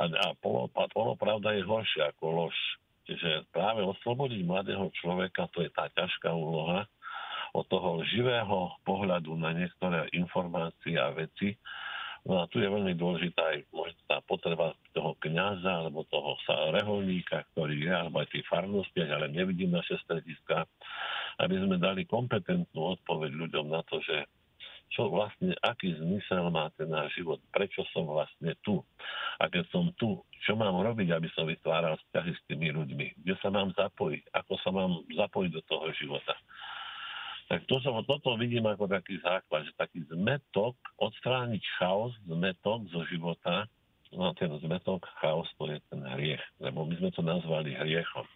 A, 0.00 0.08
a 0.08 0.26
polo, 0.40 0.70
polopravda 0.72 1.52
je 1.52 1.66
horšia 1.66 2.16
ako 2.16 2.24
lož. 2.46 2.56
Čiže 3.04 3.50
práve 3.52 3.84
oslobodiť 3.84 4.40
mladého 4.46 4.88
človeka, 4.96 5.50
to 5.52 5.66
je 5.66 5.70
tá 5.74 5.92
ťažká 5.92 6.32
úloha 6.32 6.88
od 7.50 7.66
toho 7.66 8.00
živého 8.06 8.78
pohľadu 8.86 9.34
na 9.34 9.50
niektoré 9.50 10.06
informácie 10.14 10.94
a 10.94 11.10
veci. 11.10 11.58
No 12.22 12.44
a 12.44 12.48
tu 12.52 12.60
je 12.60 12.68
veľmi 12.68 12.94
dôležitá 12.94 13.42
aj 13.42 13.58
tá 14.06 14.20
potreba 14.24 14.76
toho 14.92 15.16
kniaza 15.24 15.84
alebo 15.84 16.04
toho 16.06 16.36
reholníka, 16.76 17.48
ktorý 17.52 17.76
je, 17.80 17.92
alebo 17.92 18.20
aj 18.20 18.28
tých 18.30 18.46
farnostiach, 18.46 19.10
ale 19.10 19.32
nevidím 19.32 19.72
naše 19.72 19.96
strediska, 20.04 20.68
aby 21.40 21.56
sme 21.56 21.80
dali 21.80 22.04
kompetentnú 22.04 23.00
odpoveď 23.00 23.32
ľuďom 23.32 23.66
na 23.72 23.80
to, 23.88 23.98
že 24.04 24.28
čo 24.90 25.06
vlastne, 25.06 25.54
aký 25.62 25.94
zmysel 26.02 26.50
má 26.50 26.66
ten 26.74 26.90
náš 26.90 27.14
život, 27.14 27.38
prečo 27.54 27.86
som 27.94 28.10
vlastne 28.10 28.58
tu. 28.66 28.82
A 29.38 29.46
keď 29.46 29.64
som 29.70 29.94
tu, 29.94 30.18
čo 30.42 30.58
mám 30.58 30.82
robiť, 30.82 31.14
aby 31.14 31.30
som 31.30 31.46
vytváral 31.46 31.94
vzťahy 31.94 32.32
s 32.34 32.42
tými 32.50 32.74
ľuďmi, 32.74 33.22
kde 33.22 33.34
sa 33.38 33.54
mám 33.54 33.70
zapojiť, 33.78 34.34
ako 34.34 34.52
sa 34.60 34.70
mám 34.74 35.06
zapojiť 35.14 35.50
do 35.54 35.62
toho 35.70 35.86
života. 35.94 36.34
Tak 37.50 37.66
to 37.66 37.82
som, 37.82 37.98
toto 38.06 38.34
vidím 38.38 38.66
ako 38.66 38.90
taký 38.90 39.18
základ, 39.22 39.66
že 39.66 39.74
taký 39.78 40.06
zmetok, 40.10 40.74
odstrániť 40.98 41.62
chaos, 41.78 42.14
zmetok 42.26 42.86
zo 42.90 43.06
života, 43.10 43.66
no 44.10 44.34
ten 44.34 44.50
zmetok, 44.58 45.06
chaos, 45.22 45.46
to 45.54 45.70
je 45.70 45.78
ten 45.90 46.02
hriech, 46.14 46.42
lebo 46.58 46.82
my 46.86 46.94
sme 46.98 47.10
to 47.14 47.22
nazvali 47.22 47.74
hriechom. 47.74 48.26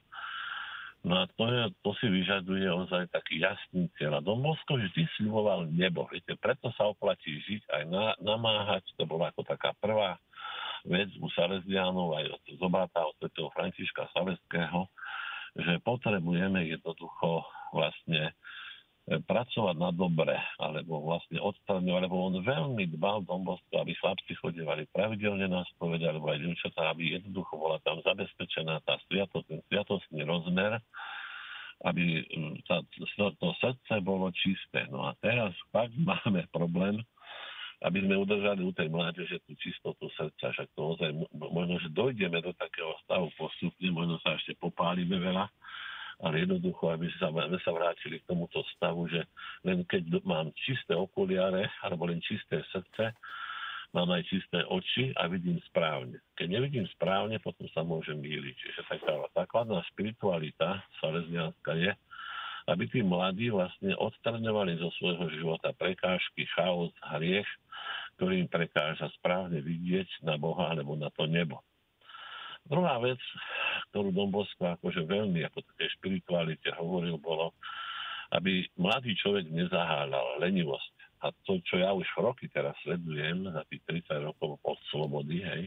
No 1.05 1.21
a 1.21 1.29
to, 1.37 1.45
je, 1.53 1.63
to 1.85 1.91
si 2.01 2.09
vyžaduje 2.09 2.65
ozaj 2.65 3.13
taký 3.13 3.45
jasný 3.45 3.93
cieľ. 4.01 4.19
A 4.19 4.25
Don 4.25 4.41
Bosco 4.41 4.81
vždy 4.81 5.05
sľuboval 5.21 5.69
nebo. 5.69 6.09
Viete, 6.09 6.33
preto 6.41 6.73
sa 6.81 6.89
oplatí 6.89 7.45
žiť 7.45 7.63
aj 7.69 7.83
na, 7.93 8.17
namáhať. 8.25 8.89
To 8.97 9.05
bola 9.05 9.29
ako 9.29 9.45
taká 9.45 9.77
prvá 9.85 10.17
vec 10.89 11.13
u 11.21 11.29
Salesianov, 11.37 12.17
aj 12.17 12.33
od 12.33 12.43
zobrata 12.57 13.05
od 13.05 13.17
svätého 13.21 13.53
Františka 13.53 14.09
Saleského, 14.17 14.89
že 15.61 15.77
potrebujeme 15.85 16.65
jednoducho 16.73 17.45
vlastne 17.77 18.33
pracovať 19.05 19.77
na 19.77 19.93
dobre, 19.93 20.33
alebo 20.57 21.05
vlastne 21.05 21.37
odstraňovať, 21.37 22.09
lebo 22.09 22.17
on 22.25 22.41
veľmi 22.41 22.89
dbal 22.97 23.29
Dombosko, 23.29 23.85
aby 23.85 23.93
chlapci 24.01 24.33
chodevali 24.41 24.89
pravidelne 24.97 25.45
na 25.45 25.61
spovede, 25.77 26.09
alebo 26.09 26.33
aj 26.33 26.41
dievčatá, 26.41 26.89
aby 26.89 27.21
jednoducho 27.21 27.53
bola 27.61 27.77
tam 27.85 28.01
zabezpečená 28.01 28.81
tá 28.89 28.97
sviatosť, 29.09 29.45
ten 29.45 29.61
sviatostný 29.69 30.25
rozmer, 30.25 30.81
aby 31.85 32.25
tá, 32.65 32.81
to 33.37 33.49
srdce 33.61 33.95
bolo 34.01 34.33
čisté. 34.33 34.89
No 34.89 35.05
a 35.05 35.13
teraz 35.21 35.53
fakt 35.69 35.93
máme 36.09 36.49
problém, 36.49 37.05
aby 37.85 38.01
sme 38.01 38.17
udržali 38.17 38.65
u 38.65 38.73
tej 38.73 38.89
mládeže 38.89 39.37
tú 39.45 39.53
čistotu 39.61 40.09
srdca. 40.17 40.49
Však 40.49 40.73
to 40.73 40.97
ozaj, 40.97 41.13
možno, 41.37 41.77
že 41.85 41.93
dojdeme 41.93 42.41
do 42.41 42.57
takého 42.57 42.97
stavu 43.05 43.29
postupne, 43.37 43.93
možno 43.93 44.17
sa 44.25 44.33
ešte 44.41 44.57
popálime 44.57 45.21
veľa, 45.21 45.45
ale 46.23 46.47
jednoducho, 46.47 46.95
aby 46.95 47.11
sa, 47.19 47.33
sa 47.35 47.71
vrátili 47.75 48.23
k 48.23 48.29
tomuto 48.29 48.63
stavu, 48.77 49.11
že 49.11 49.27
len 49.67 49.83
keď 49.89 50.23
mám 50.23 50.55
čisté 50.55 50.95
okuliare 50.95 51.67
alebo 51.83 52.07
len 52.07 52.23
čisté 52.23 52.63
srdce, 52.71 53.11
mám 53.95 54.11
aj 54.11 54.27
čisté 54.27 54.63
oči 54.67 55.15
a 55.15 55.31
vidím 55.31 55.63
správne. 55.71 56.19
Keď 56.35 56.47
nevidím 56.51 56.87
správne, 56.99 57.39
potom 57.39 57.71
sa 57.71 57.87
môžem 57.87 58.19
míliť. 58.19 58.55
Čiže 58.59 58.81
taká 58.91 59.15
základná 59.35 59.83
spiritualita 59.95 60.83
salesianská 60.99 61.73
je, 61.79 61.95
aby 62.65 62.85
tí 62.91 63.01
mladí 63.07 63.55
vlastne 63.55 63.95
odstraňovali 63.95 64.81
zo 64.83 64.91
svojho 64.99 65.31
života 65.37 65.71
prekážky, 65.77 66.49
chaos, 66.59 66.91
hriech, 67.15 67.47
ktorý 68.19 68.43
im 68.43 68.49
prekáža 68.51 69.11
správne 69.21 69.63
vidieť 69.63 70.27
na 70.27 70.41
Boha 70.41 70.75
alebo 70.75 70.99
na 70.99 71.13
to 71.15 71.29
nebo. 71.31 71.63
Druhá 72.65 72.97
vec, 72.97 73.21
ktorú 73.93 74.09
Don 74.09 74.33
Bosco 74.33 74.65
akože 74.65 75.05
veľmi 75.05 75.45
ako 75.45 75.61
také 75.69 75.85
špiritualite 76.01 76.73
hovoril, 76.81 77.21
bolo, 77.21 77.53
aby 78.33 78.65
mladý 78.81 79.13
človek 79.21 79.53
nezaháľal 79.53 80.41
lenivosť. 80.41 80.95
A 81.25 81.33
to, 81.45 81.61
čo 81.65 81.81
ja 81.81 81.93
už 81.93 82.05
roky 82.21 82.49
teraz 82.49 82.77
sledujem, 82.85 83.49
za 83.49 83.65
tých 83.69 83.85
30 84.09 84.29
rokov 84.29 84.61
od 84.65 84.81
slobody, 84.93 85.41
hej, 85.41 85.63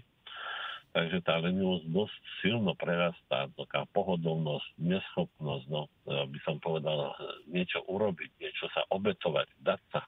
takže 0.94 1.22
tá 1.22 1.38
lenivosť 1.38 1.86
dosť 1.94 2.22
silno 2.42 2.74
prerastá, 2.74 3.46
taká 3.54 3.86
pohodlnosť, 3.94 4.66
neschopnosť, 4.82 5.66
no, 5.70 5.86
by 6.06 6.40
som 6.42 6.58
povedal, 6.58 7.14
niečo 7.46 7.86
urobiť, 7.86 8.30
niečo 8.42 8.66
sa 8.74 8.82
obetovať, 8.90 9.48
dať 9.62 9.82
sa. 9.94 10.02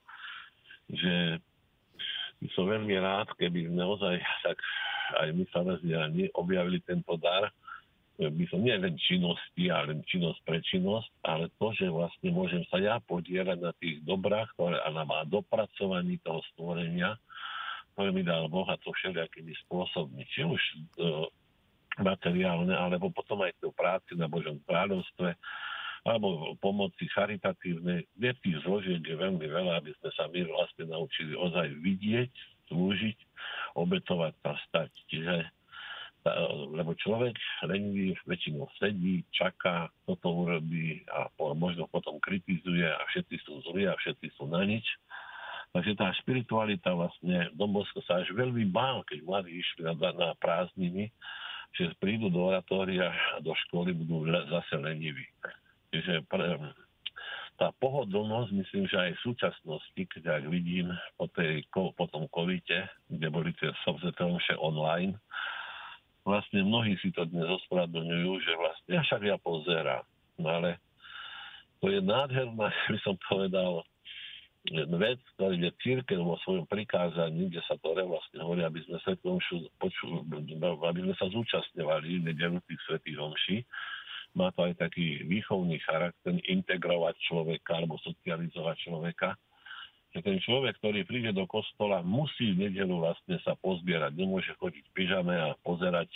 Že 0.90 1.38
som 2.56 2.72
veľmi 2.72 2.96
rád, 3.00 3.28
keby 3.36 3.68
naozaj 3.68 4.20
tak 4.46 4.58
aj 5.20 5.28
my 5.34 5.44
Salesiani 5.52 6.32
objavili 6.38 6.80
tento 6.86 7.18
dar, 7.20 7.52
by 8.20 8.46
som 8.52 8.60
nie 8.60 8.76
len 8.76 9.00
činnosti, 9.00 9.72
ale 9.72 9.96
len 9.96 10.04
činnosť 10.04 10.40
pre 10.44 10.60
činnosť, 10.60 11.08
ale 11.24 11.48
to, 11.56 11.72
že 11.72 11.88
vlastne 11.88 12.36
môžem 12.36 12.68
sa 12.68 12.76
ja 12.76 13.00
podielať 13.00 13.64
na 13.64 13.72
tých 13.80 14.04
dobrách, 14.04 14.52
ktoré 14.60 14.76
a 14.84 14.92
na 14.92 15.08
dopracovaní 15.24 16.20
toho 16.20 16.44
stvorenia, 16.52 17.16
ktoré 17.96 18.12
mi 18.12 18.28
dal 18.28 18.52
Boh 18.52 18.68
a 18.68 18.76
to 18.84 18.92
všelijakými 18.92 19.56
spôsobmi. 19.64 20.28
Či 20.36 20.44
už 20.44 20.60
e, 20.60 20.76
materiálne, 22.04 22.76
alebo 22.76 23.08
potom 23.08 23.40
aj 23.40 23.56
to 23.64 23.72
práci 23.72 24.20
na 24.20 24.28
Božom 24.28 24.60
kráľovstve, 24.68 25.40
alebo 26.08 26.56
pomoci 26.64 27.08
charitatívnej. 27.12 28.08
Je 28.16 28.32
tých 28.40 28.58
zložiek 28.64 29.02
je 29.04 29.16
veľmi 29.16 29.44
veľa, 29.44 29.84
aby 29.84 29.92
sme 30.00 30.10
sa 30.16 30.28
my 30.32 30.42
vlastne 30.48 30.86
naučili 30.88 31.36
ozaj 31.36 31.68
vidieť, 31.84 32.32
slúžiť, 32.72 33.18
obetovať 33.76 34.34
a 34.46 34.54
stať. 34.70 34.92
Čiže 35.12 35.36
lebo 36.76 36.92
človek 37.00 37.32
lenivý 37.64 38.12
väčšinou 38.28 38.68
sedí, 38.76 39.24
čaká, 39.32 39.88
toto 40.04 40.28
urobí 40.44 41.00
a 41.08 41.32
možno 41.56 41.88
potom 41.88 42.20
kritizuje 42.20 42.84
a 42.84 43.00
všetci 43.08 43.36
sú 43.48 43.64
zlí 43.72 43.88
a 43.88 43.96
všetci 43.96 44.28
sú 44.36 44.52
na 44.52 44.68
nič. 44.68 44.84
Takže 45.70 45.94
tá 45.96 46.10
spiritualita 46.20 46.92
vlastne, 46.98 47.54
Dombosko 47.54 48.02
sa 48.04 48.20
až 48.20 48.34
veľmi 48.34 48.68
bál, 48.74 49.06
keď 49.06 49.22
mladí 49.22 49.62
išli 49.62 49.86
na, 49.86 49.94
na 49.96 50.34
prázdniny, 50.42 51.14
že 51.78 51.94
prídu 52.02 52.34
do 52.34 52.50
oratória 52.50 53.14
a 53.38 53.38
do 53.40 53.54
školy 53.68 53.94
budú 53.94 54.26
zase 54.50 54.76
leniví. 54.82 55.30
Čiže 55.90 56.26
pre, 56.30 56.58
tá 57.60 57.76
pohodlnosť, 57.84 58.50
myslím, 58.56 58.86
že 58.88 58.98
aj 58.98 59.12
v 59.20 59.24
súčasnosti, 59.26 60.02
keď 60.16 60.40
ak 60.40 60.44
vidím 60.48 60.96
po, 61.20 61.28
tej, 61.28 61.68
po 61.76 62.06
tom 62.08 62.32
covide, 62.32 62.88
kde 63.12 63.28
boli 63.28 63.52
tie 63.60 63.76
sobzetelomše 63.84 64.56
online, 64.56 65.20
vlastne 66.24 66.64
mnohí 66.64 66.96
si 67.04 67.12
to 67.12 67.28
dnes 67.28 67.46
ospravedlňujú, 67.64 68.32
že 68.40 68.54
vlastne 68.56 68.90
ja 68.96 69.02
však 69.04 69.22
ja 69.28 69.38
pozerám. 69.44 70.06
No 70.40 70.48
ale 70.56 70.80
to 71.84 71.92
je 71.92 72.00
nádherná, 72.00 72.72
by 72.94 73.00
som 73.04 73.20
povedal, 73.28 73.84
vec, 75.00 75.20
ktorý 75.36 75.56
je 75.60 75.72
církev 75.84 76.20
vo 76.20 76.36
svojom 76.44 76.68
prikázaní, 76.68 77.48
kde 77.50 77.64
sa 77.64 77.80
to 77.80 77.96
vlastne 77.96 78.40
hovorí, 78.44 78.62
aby 78.64 78.84
sme, 78.86 79.00
poču, 79.80 80.06
aby 80.84 81.00
sme 81.00 81.16
sa 81.16 81.28
zúčastňovali 81.32 82.24
tých 82.68 82.82
svetých 82.88 83.18
homší, 83.18 83.58
má 84.38 84.54
to 84.54 84.70
aj 84.70 84.78
taký 84.78 85.26
výchovný 85.26 85.82
charakter, 85.82 86.34
integrovať 86.46 87.16
človeka 87.26 87.80
alebo 87.80 87.98
socializovať 88.02 88.76
človeka. 88.86 89.30
Že 90.10 90.26
ten 90.26 90.38
človek, 90.42 90.74
ktorý 90.82 91.06
príde 91.06 91.30
do 91.38 91.46
kostola, 91.46 92.02
musí 92.02 92.58
v 92.58 92.66
nedelu 92.66 92.98
vlastne 92.98 93.38
sa 93.46 93.54
pozbierať. 93.62 94.18
Nemôže 94.18 94.58
chodiť 94.58 94.90
v 94.90 94.94
pyžame 94.98 95.38
a 95.38 95.54
pozerať 95.62 96.10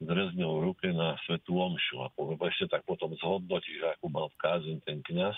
s 0.00 0.08
rezňou 0.08 0.64
ruke 0.64 0.88
na 0.88 1.20
svetú 1.28 1.60
omšu. 1.60 2.00
A 2.00 2.08
ešte 2.48 2.72
tak 2.72 2.88
potom 2.88 3.12
zhodnotiť, 3.12 4.00
ako 4.00 4.08
mal 4.08 4.32
v 4.32 4.40
kázen 4.40 4.78
ten 4.88 5.04
kniaz 5.04 5.36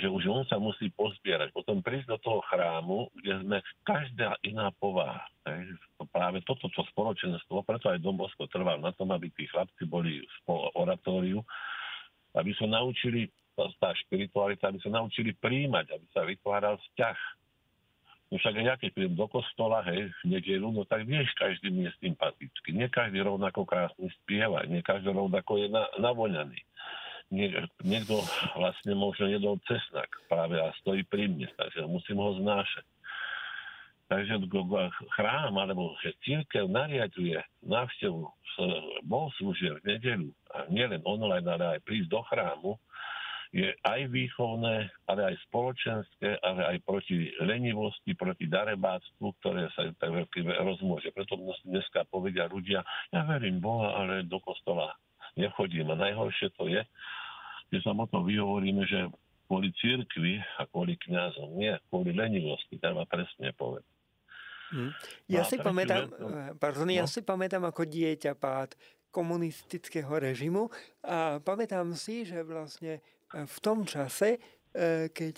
že 0.00 0.08
už 0.08 0.24
on 0.32 0.44
sa 0.48 0.56
musí 0.56 0.88
pozbierať. 0.96 1.52
Potom 1.52 1.84
prísť 1.84 2.16
do 2.16 2.18
toho 2.24 2.40
chrámu, 2.48 3.12
kde 3.12 3.44
sme 3.44 3.58
každá 3.84 4.40
iná 4.40 4.72
povaha. 4.80 5.28
Takže 5.44 5.76
práve 6.08 6.40
toto, 6.48 6.72
čo 6.72 6.80
spoločenstvo, 6.96 7.60
preto 7.60 7.92
aj 7.92 8.00
Dom 8.00 8.16
Bosko 8.16 8.48
trval 8.48 8.80
na 8.80 8.96
tom, 8.96 9.12
aby 9.12 9.28
tí 9.36 9.44
chlapci 9.52 9.84
boli 9.84 10.24
v 10.24 10.36
oratóriu, 10.80 11.44
aby 12.32 12.56
sa 12.56 12.64
naučili, 12.64 13.28
tá 13.52 13.92
špiritualita, 13.92 14.72
aby 14.72 14.80
sa 14.80 14.88
naučili 14.88 15.36
príjmať, 15.36 15.86
aby 15.92 16.06
sa 16.16 16.24
vytváral 16.24 16.80
vzťah. 16.80 17.18
No 18.32 18.40
však 18.40 18.54
ja 18.64 18.80
keď 18.80 18.96
prídem 18.96 19.12
do 19.12 19.28
kostola, 19.28 19.84
hej, 19.92 20.08
v 20.24 20.40
nedelu, 20.40 20.72
no 20.72 20.88
tak 20.88 21.04
nie 21.04 21.20
každý 21.36 21.68
mi 21.68 21.84
je 21.84 21.92
sympatický. 22.00 22.72
Nie 22.72 22.88
každý 22.88 23.20
rovnako 23.20 23.68
krásny 23.68 24.08
spieva, 24.24 24.64
nie 24.64 24.80
každý 24.80 25.12
rovnako 25.12 25.60
je 25.60 25.68
na, 25.68 25.84
navoňaný 26.00 26.56
niekto 27.32 28.20
vlastne 28.54 28.92
možno 28.92 29.32
jedol 29.32 29.56
cesnak 29.64 30.12
práve 30.28 30.60
a 30.60 30.68
stojí 30.84 31.02
pri 31.08 31.32
mne, 31.32 31.48
takže 31.56 31.88
musím 31.88 32.20
ho 32.20 32.36
znášať. 32.36 32.84
Takže 34.12 34.44
chrám 35.16 35.56
alebo 35.56 35.96
že 36.04 36.12
církev 36.20 36.68
nariaduje 36.68 37.40
návštevu 37.64 38.28
bohoslúžieb 39.08 39.80
v 39.80 39.96
nedelu 39.96 40.28
a 40.52 40.68
nielen 40.68 41.00
online, 41.08 41.48
ale 41.48 41.80
aj 41.80 41.80
prísť 41.88 42.12
do 42.12 42.20
chrámu, 42.28 42.72
je 43.52 43.68
aj 43.84 44.08
výchovné, 44.08 44.88
ale 45.04 45.20
aj 45.32 45.36
spoločenské, 45.48 46.40
ale 46.40 46.72
aj 46.72 46.76
proti 46.88 47.28
lenivosti, 47.40 48.16
proti 48.16 48.48
darebáctvu, 48.48 49.28
ktoré 49.40 49.68
sa 49.76 49.88
tak 50.00 50.08
rozmôže. 50.60 51.12
Preto 51.12 51.36
dneska 51.64 52.08
povedia 52.08 52.48
ľudia, 52.48 52.80
ja 53.12 53.20
verím 53.28 53.60
Boha, 53.60 53.96
ale 54.00 54.24
do 54.24 54.40
kostola 54.40 54.96
nechodím. 55.36 55.92
A 55.92 56.00
najhoršie 56.00 56.48
to 56.56 56.64
je, 56.68 56.80
že 57.72 57.80
sa 57.80 57.96
potom 57.96 58.28
vyhovoríme, 58.28 58.84
že 58.84 59.08
kvôli 59.48 59.72
církvi 59.80 60.40
a 60.60 60.68
kvôli 60.68 61.00
kňazom, 61.00 61.56
nie 61.56 61.72
kvôli 61.88 62.12
lenivosti, 62.12 62.76
treba 62.76 63.08
presne 63.08 63.52
povedať. 63.56 63.88
Hmm. 64.72 64.92
Ja, 65.28 65.44
no 65.44 65.48
si 65.48 65.56
pamätám, 65.60 66.08
eh, 66.08 66.52
pardon, 66.56 66.88
no? 66.88 66.92
ja 66.92 67.04
si 67.04 67.20
pamätám 67.20 67.64
ako 67.68 67.84
dieťa 67.84 68.32
pád 68.36 68.72
komunistického 69.12 70.08
režimu 70.08 70.72
a 71.04 71.36
pamätám 71.44 71.92
si, 71.92 72.24
že 72.24 72.40
vlastne 72.40 73.00
eh, 73.00 73.44
v 73.44 73.56
tom 73.60 73.84
čase, 73.84 74.40
eh, 74.40 75.12
keď 75.12 75.34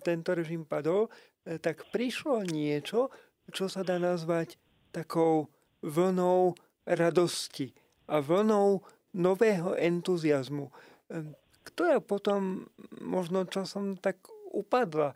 tento 0.00 0.32
režim 0.32 0.64
padol, 0.64 1.12
tak 1.48 1.88
prišlo 1.88 2.44
niečo, 2.44 3.08
čo 3.48 3.72
sa 3.72 3.80
dá 3.80 3.96
nazvať 3.96 4.60
takou 4.92 5.48
vlnou 5.80 6.52
radosti 6.84 7.72
a 8.04 8.20
vlnou 8.20 8.84
nového 9.16 9.72
entuziasmu 9.80 10.68
ktorá 11.68 12.00
potom 12.00 12.64
možno 13.04 13.44
časom 13.44 14.00
tak 14.00 14.24
upadla. 14.52 15.12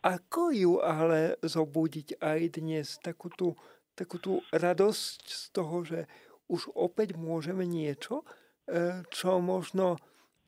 Ako 0.00 0.54
ju 0.54 0.72
ale 0.80 1.36
zobudiť 1.42 2.22
aj 2.22 2.40
dnes, 2.56 2.96
takú 3.02 3.28
tú, 3.28 3.58
takú 3.98 4.16
tú 4.16 4.40
radosť 4.54 5.20
z 5.26 5.44
toho, 5.52 5.76
že 5.84 6.00
už 6.48 6.72
opäť 6.72 7.18
môžeme 7.18 7.68
niečo, 7.68 8.24
e, 8.64 9.04
čo 9.12 9.42
možno 9.42 10.00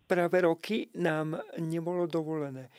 práve 0.08 0.40
roky 0.40 0.88
nám 0.96 1.42
nebolo 1.60 2.08
dovolené. 2.08 2.72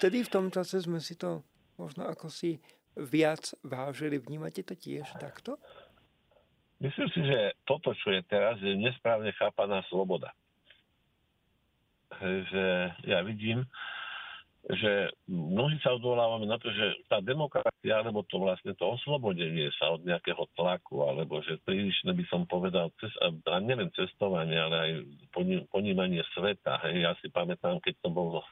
Vtedy 0.00 0.26
v 0.26 0.32
tom 0.32 0.46
čase 0.50 0.82
sme 0.82 0.98
si 0.98 1.14
to 1.14 1.46
možno 1.80 2.04
ako 2.10 2.28
si 2.28 2.58
viac 2.98 3.54
vážili. 3.64 4.20
Vnímate 4.20 4.60
to 4.66 4.76
tiež 4.76 5.06
takto? 5.16 5.56
Myslím 6.80 7.08
si, 7.12 7.20
že 7.24 7.56
toto, 7.68 7.92
čo 7.92 8.12
je 8.12 8.24
teraz, 8.24 8.56
je 8.60 8.72
nesprávne 8.76 9.32
chápaná 9.36 9.84
sloboda. 9.88 10.32
Že 12.20 12.64
ja 13.08 13.24
vidím, 13.24 13.64
že 14.68 15.08
mnohí 15.24 15.80
sa 15.80 15.96
odvolávame 15.96 16.44
na 16.44 16.60
to, 16.60 16.68
že 16.68 17.08
tá 17.08 17.24
demokracia, 17.24 17.96
alebo 17.96 18.20
to 18.28 18.36
vlastne 18.36 18.76
to 18.76 18.84
oslobodenie 18.92 19.72
sa 19.80 19.96
od 19.96 20.04
nejakého 20.04 20.44
tlaku, 20.52 21.00
alebo 21.00 21.40
že 21.40 21.56
prílišne 21.64 22.12
by 22.12 22.24
som 22.28 22.44
povedal, 22.44 22.92
cez, 23.00 23.08
a 23.24 23.56
neviem 23.64 23.88
cestovanie, 23.96 24.60
ale 24.60 24.76
aj 24.76 24.90
ponímanie 25.72 26.20
sveta. 26.36 26.76
Hej. 26.84 27.08
Ja 27.08 27.12
si 27.24 27.32
pamätám, 27.32 27.80
keď 27.80 28.04
som 28.04 28.12
bol 28.12 28.44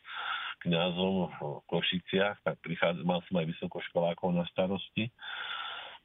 kňazom 0.65 1.15
v 1.29 1.41
Košiciach, 1.71 2.41
tak 2.43 2.57
prichádzal, 2.65 3.05
mal 3.05 3.21
som 3.29 3.39
aj 3.39 3.47
vysokoškolákov 3.53 4.33
na 4.33 4.49
starosti 4.51 5.13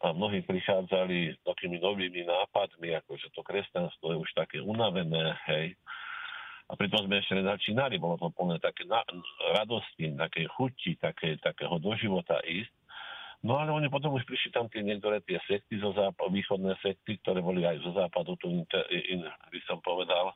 a 0.04 0.12
mnohí 0.12 0.44
prichádzali 0.44 1.32
s 1.32 1.40
takými 1.48 1.80
novými 1.80 2.28
nápadmi, 2.28 2.92
ako 3.00 3.16
že 3.18 3.32
to 3.32 3.40
kresťanstvo 3.40 4.14
je 4.14 4.18
už 4.20 4.32
také 4.36 4.60
unavené, 4.60 5.32
hej, 5.48 5.80
a 6.74 6.78
pritom 6.78 7.06
sme 7.06 7.22
ešte 7.22 7.38
nezačínali, 7.38 8.02
bolo 8.02 8.18
to 8.18 8.34
plné 8.34 8.58
také 8.58 8.90
na, 8.90 9.06
radosti, 9.54 10.10
také 10.18 10.50
chuti, 10.50 10.98
také, 10.98 11.38
takého 11.38 11.78
do 11.78 11.94
života 11.94 12.42
ísť. 12.42 12.74
No 13.46 13.62
ale 13.62 13.70
oni 13.70 13.94
potom 13.94 14.18
už 14.18 14.26
prišli 14.26 14.50
tam 14.50 14.66
tie 14.74 14.82
niektoré 14.82 15.22
tie 15.22 15.38
sekty 15.46 15.78
zo 15.78 15.94
západu, 15.94 16.34
východné 16.34 16.74
sekty, 16.82 17.22
ktoré 17.22 17.46
boli 17.46 17.62
aj 17.62 17.78
zo 17.86 17.94
západu, 17.94 18.34
tu 18.42 18.50
in, 18.50 18.66
in, 18.90 19.22
by 19.22 19.60
som 19.70 19.78
povedal, 19.86 20.34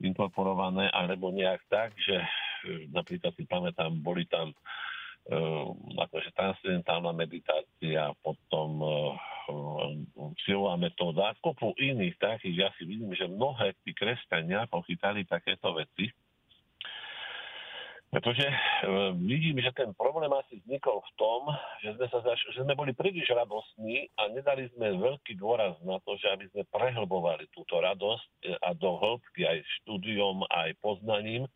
inkorporované, 0.00 0.88
alebo 0.88 1.28
nejak 1.34 1.60
tak, 1.68 1.92
že 2.00 2.16
e, 2.16 2.88
napríklad 2.88 3.36
si 3.36 3.44
pamätám, 3.44 3.92
boli 4.00 4.24
tam 4.30 4.56
akože 6.02 6.34
transcendentálna 6.34 7.14
meditácia, 7.14 8.10
potom 8.26 8.70
uh, 8.82 9.14
silová 10.44 10.78
metóda, 10.78 11.34
kopu 11.42 11.74
iných 11.78 12.16
takých, 12.18 12.56
ja 12.56 12.68
si 12.78 12.86
vidím, 12.86 13.10
že 13.14 13.30
mnohé 13.30 13.74
tí 13.82 13.94
kresťania 13.94 14.70
pochytali 14.70 15.26
takéto 15.26 15.74
veci. 15.74 16.10
Pretože 18.12 18.44
e, 18.44 18.56
vidím, 19.24 19.56
že 19.64 19.72
ten 19.72 19.88
problém 19.96 20.28
asi 20.36 20.60
vznikol 20.60 21.00
v 21.00 21.12
tom, 21.16 21.48
že 21.80 21.96
sme, 21.96 22.06
sa 22.12 22.20
zaš- 22.20 22.44
že 22.52 22.60
sme 22.60 22.76
boli 22.76 22.92
príliš 22.92 23.24
radostní 23.32 24.04
a 24.20 24.28
nedali 24.28 24.68
sme 24.76 25.00
veľký 25.00 25.40
dôraz 25.40 25.80
na 25.80 25.96
to, 26.04 26.20
že 26.20 26.28
aby 26.28 26.44
sme 26.52 26.68
prehlbovali 26.68 27.48
túto 27.56 27.80
radosť 27.80 28.28
e, 28.44 28.52
a 28.52 28.76
do 28.76 29.00
hĺbky 29.00 29.48
aj 29.48 29.64
štúdiom, 29.80 30.44
aj 30.44 30.76
poznaním, 30.84 31.48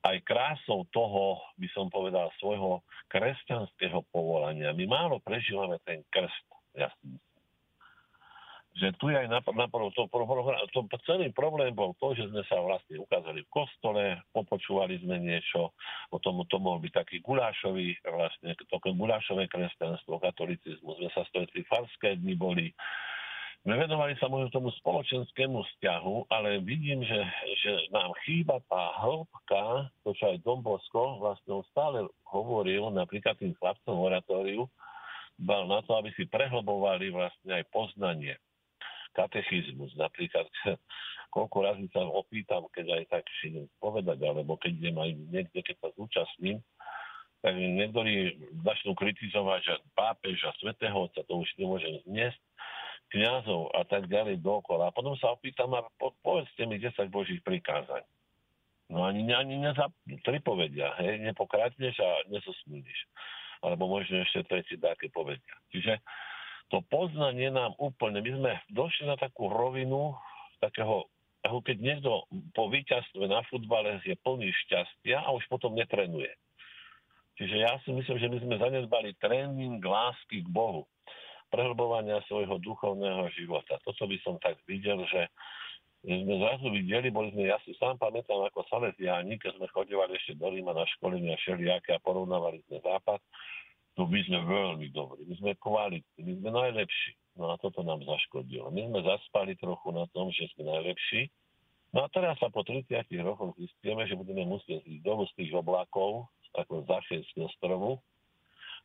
aj 0.00 0.16
krásou 0.24 0.88
toho, 0.90 1.40
by 1.60 1.68
som 1.76 1.92
povedal, 1.92 2.32
svojho 2.40 2.80
kresťanského 3.12 4.00
povolania. 4.08 4.72
My 4.72 4.88
málo 4.88 5.20
prežívame 5.20 5.76
ten 5.84 6.00
krst 6.08 6.46
ja 6.78 6.88
že 8.78 8.94
tu 9.02 9.10
je 9.10 9.16
aj 9.18 9.26
na, 9.26 9.42
na 9.42 9.66
to, 9.66 9.90
to, 9.90 10.06
to, 10.70 10.96
celý 11.02 11.34
problém 11.34 11.74
bol 11.74 11.90
to, 11.98 12.14
že 12.14 12.30
sme 12.30 12.46
sa 12.46 12.62
vlastne 12.62 13.02
ukázali 13.02 13.42
v 13.42 13.50
kostole, 13.50 14.02
popočúvali 14.30 14.94
sme 15.02 15.18
niečo, 15.18 15.74
potom 16.06 16.46
to 16.46 16.56
mohol 16.62 16.78
byť 16.78 16.92
taký 16.94 17.18
gulášový, 17.18 17.98
vlastne 18.06 18.54
to 18.54 18.78
gulášové 18.94 19.50
kresťanstvo, 19.50 20.22
katolicizmus, 20.22 21.02
sme 21.02 21.10
sa 21.10 21.26
stretli 21.26 21.66
farské 21.66 22.14
dni 22.22 22.38
boli, 22.38 22.70
venovali 23.76 24.16
sa 24.16 24.32
možno 24.32 24.48
tomu 24.48 24.72
spoločenskému 24.80 25.60
vzťahu, 25.60 26.32
ale 26.32 26.64
vidím, 26.64 27.04
že, 27.04 27.20
že 27.60 27.72
nám 27.92 28.16
chýba 28.24 28.56
tá 28.72 28.96
hĺbka, 29.04 29.92
to 30.00 30.16
čo 30.16 30.32
aj 30.32 30.40
Dom 30.40 30.64
Bosko 30.64 31.20
vlastne 31.20 31.60
stále 31.68 32.08
hovoril 32.24 32.88
napríklad 32.88 33.36
tým 33.36 33.52
chlapcom 33.60 34.00
oratóriu, 34.00 34.64
dbal 35.36 35.68
na 35.68 35.84
to, 35.84 35.92
aby 35.96 36.08
si 36.16 36.24
prehlbovali 36.24 37.12
vlastne 37.12 37.60
aj 37.60 37.64
poznanie. 37.68 38.36
Katechizmus 39.12 39.92
napríklad, 40.00 40.48
koľko 41.34 41.56
razy 41.60 41.86
sa 41.92 42.00
opýtam, 42.00 42.64
keď 42.72 42.96
aj 42.96 43.04
tak 43.12 43.24
si 43.44 43.68
povedať, 43.76 44.24
alebo 44.24 44.56
keď 44.56 44.72
idem 44.72 44.96
aj 44.96 45.10
niekde, 45.28 45.60
keď 45.60 45.76
sa 45.84 45.88
zúčastním, 46.00 46.64
tak 47.40 47.56
niektorí 47.56 48.36
začnú 48.64 48.92
kritizovať, 48.92 49.60
že 49.64 49.74
pápež 49.96 50.44
a 50.44 50.52
svetého 50.60 51.08
otca 51.08 51.24
to 51.24 51.40
už 51.40 51.48
nemôžem 51.56 51.96
zniesť, 52.04 52.40
kniazov 53.10 53.74
a 53.74 53.82
tak 53.84 54.06
ďalej 54.06 54.42
dokola. 54.42 54.90
A 54.90 54.94
potom 54.94 55.18
sa 55.18 55.34
opýtam, 55.34 55.74
a 55.74 55.82
po, 55.98 56.14
povedzte 56.22 56.66
mi 56.66 56.78
10 56.78 57.10
božích 57.10 57.42
prikázaň. 57.42 58.06
No 58.90 59.06
ani, 59.06 59.22
ani 59.30 59.58
neza, 59.58 59.86
tri 60.26 60.42
povedia, 60.42 60.94
hej, 60.98 61.22
nepokradneš 61.22 61.94
a 62.02 62.26
nezosmíliš 62.26 63.06
alebo 63.60 63.88
možno 63.88 64.24
ešte 64.24 64.44
tretí 64.48 64.74
také 64.80 65.12
povedia. 65.12 65.56
Čiže 65.72 66.00
to 66.72 66.80
poznanie 66.88 67.52
nám 67.52 67.76
úplne, 67.76 68.24
my 68.24 68.30
sme 68.40 68.52
došli 68.72 69.04
na 69.04 69.16
takú 69.20 69.52
rovinu 69.52 70.16
takého, 70.64 71.08
ako 71.44 71.58
keď 71.64 71.76
niekto 71.80 72.10
po 72.56 72.68
víťazstve 72.72 73.24
na 73.28 73.44
futbale 73.48 74.00
je 74.04 74.16
plný 74.24 74.48
šťastia 74.66 75.24
a 75.24 75.32
už 75.36 75.44
potom 75.52 75.76
netrenuje. 75.76 76.32
Čiže 77.40 77.56
ja 77.56 77.72
si 77.84 77.96
myslím, 77.96 78.16
že 78.20 78.28
my 78.28 78.38
sme 78.44 78.54
zanedbali 78.60 79.16
tréning 79.16 79.80
lásky 79.80 80.44
k 80.44 80.48
Bohu, 80.52 80.84
prehlbovania 81.50 82.22
svojho 82.30 82.56
duchovného 82.62 83.26
života. 83.34 83.76
Toto 83.82 84.06
by 84.06 84.16
som 84.22 84.38
tak 84.38 84.56
videl, 84.64 85.02
že 85.10 85.28
sme 86.00 86.34
zrazu 86.40 86.72
videli, 86.72 87.12
boli 87.12 87.28
sme, 87.36 87.52
ja 87.52 87.60
si 87.60 87.76
sám 87.76 88.00
pamätám 88.00 88.40
ako 88.48 88.64
Salesiáni, 88.72 89.36
keď 89.36 89.60
sme 89.60 89.68
chodívali 89.68 90.16
ešte 90.16 90.32
do 90.32 90.48
Ríma 90.48 90.72
na 90.72 90.88
školenia 90.96 91.36
všelijaké 91.36 91.92
a 91.92 92.00
porovnávali 92.00 92.64
sme 92.64 92.80
západ, 92.80 93.20
to 94.00 94.08
my 94.08 94.20
sme 94.24 94.40
veľmi 94.48 94.88
dobrí, 94.96 95.28
my 95.28 95.34
sme 95.36 95.52
kvalitní, 95.60 96.20
my 96.24 96.32
sme 96.40 96.50
najlepší. 96.56 97.12
No 97.36 97.52
a 97.52 97.60
toto 97.60 97.84
nám 97.84 98.00
zaškodilo. 98.00 98.72
My 98.72 98.88
sme 98.88 99.00
zaspali 99.04 99.54
trochu 99.60 99.92
na 99.92 100.08
tom, 100.16 100.32
že 100.32 100.48
sme 100.56 100.72
najlepší. 100.72 101.28
No 101.92 102.06
a 102.06 102.08
teraz 102.08 102.38
sa 102.40 102.48
po 102.48 102.62
30 102.64 102.86
rokoch 103.20 103.52
zistíme, 103.58 104.06
že 104.06 104.16
budeme 104.16 104.46
musieť 104.46 104.82
ísť 104.86 105.02
dolu 105.04 105.26
z 105.30 105.36
tých 105.36 105.52
oblakov, 105.52 106.30
ako 106.54 106.82
z 106.86 107.46
stromu, 107.58 108.02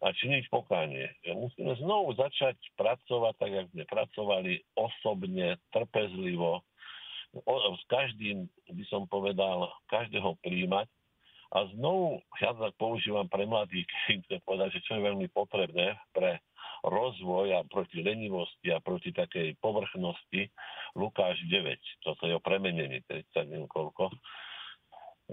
a 0.03 0.11
činiť 0.11 0.51
pokánie. 0.51 1.07
Musíme 1.23 1.75
znovu 1.79 2.15
začať 2.19 2.59
pracovať 2.75 3.33
tak, 3.39 3.51
jak 3.51 3.67
sme 3.71 3.83
pracovali 3.87 4.53
osobne, 4.75 5.59
trpezlivo, 5.71 6.63
s 7.75 7.83
každým, 7.91 8.47
by 8.71 8.83
som 8.87 9.07
povedal, 9.11 9.67
každého 9.91 10.39
príjmať. 10.39 10.87
A 11.55 11.67
znovu, 11.71 12.19
ja 12.41 12.51
tak 12.51 12.75
používam 12.75 13.27
pre 13.31 13.47
mladých, 13.47 13.87
chcem 14.27 14.39
povedať, 14.43 14.79
že 14.79 14.83
čo 14.87 14.99
je 14.99 15.07
veľmi 15.07 15.27
potrebné 15.31 15.95
pre 16.11 16.39
rozvoj 16.85 17.55
a 17.55 17.65
proti 17.65 18.03
lenivosti 18.03 18.69
a 18.69 18.83
proti 18.83 19.09
takej 19.09 19.57
povrchnosti, 19.57 20.51
Lukáš 20.93 21.41
9, 21.49 22.05
toto 22.05 22.29
je 22.29 22.33
o 22.37 22.43
premenení, 22.43 23.01
30 23.09 23.51
neviem 23.51 23.69
koľko, 23.69 24.13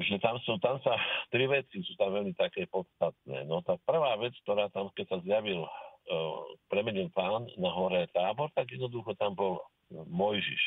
že 0.01 0.17
tam 0.25 0.41
sú, 0.41 0.57
tam 0.65 0.81
sa, 0.81 0.97
tri 1.29 1.45
veci 1.45 1.85
sú 1.85 1.93
tam 2.01 2.17
veľmi 2.17 2.33
také 2.33 2.65
podstatné. 2.73 3.45
No 3.45 3.61
tá 3.61 3.77
prvá 3.85 4.17
vec, 4.17 4.33
ktorá 4.45 4.73
tam, 4.73 4.89
keď 4.97 5.07
sa 5.13 5.19
zjavil 5.21 5.69
uh, 5.69 6.43
premenil 6.73 7.13
pán 7.13 7.45
na 7.61 7.69
hore 7.69 8.09
tábor, 8.17 8.49
tak 8.57 8.73
jednoducho 8.73 9.13
tam 9.21 9.37
bol 9.37 9.61
Mojžiš. 9.93 10.65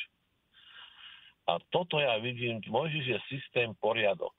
A 1.50 1.58
toto 1.74 1.98
ja 1.98 2.18
vidím, 2.22 2.62
Mojžiš 2.70 3.06
je 3.06 3.20
systém 3.30 3.74
poriadok. 3.82 4.34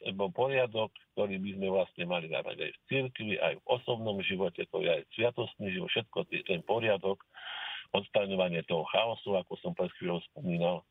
Lebo 0.00 0.32
poriadok, 0.32 0.88
ktorý 1.12 1.36
by 1.36 1.50
sme 1.60 1.68
vlastne 1.68 2.04
mali 2.08 2.26
dávať 2.30 2.56
aj 2.56 2.72
v 2.72 2.80
cirkvi, 2.88 3.34
aj 3.36 3.54
v 3.60 3.66
osobnom 3.68 4.16
živote, 4.24 4.64
to 4.72 4.80
je 4.80 4.88
aj 4.88 5.02
sviatostný 5.12 5.76
život, 5.76 5.92
všetko 5.92 6.18
ten 6.48 6.64
poriadok, 6.64 7.20
odstraňovanie 7.92 8.64
toho 8.64 8.86
chaosu, 8.88 9.36
ako 9.36 9.60
som 9.60 9.76
pred 9.76 9.90
chvíľou 9.98 10.22
spomínal. 10.32 10.86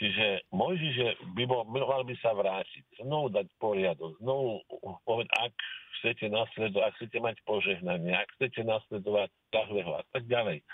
Čiže 0.00 0.48
Mojžiš 0.56 0.96
by 1.36 1.44
bol, 1.44 1.68
mal 1.68 2.02
by 2.08 2.16
sa 2.24 2.32
vrátiť, 2.32 3.04
znovu 3.04 3.36
dať 3.36 3.52
poriadok, 3.60 4.16
znovu 4.24 4.64
povedať, 5.04 5.28
ak 5.36 5.52
chcete 6.00 6.32
nasledovať, 6.32 6.88
ak 6.88 6.96
chcete 6.96 7.18
mať 7.20 7.36
požehnanie, 7.44 8.16
ak 8.16 8.32
chcete 8.40 8.64
nasledovať 8.64 9.28
Tahveho 9.52 10.00
a 10.00 10.02
tak 10.08 10.24
ďalej, 10.24 10.64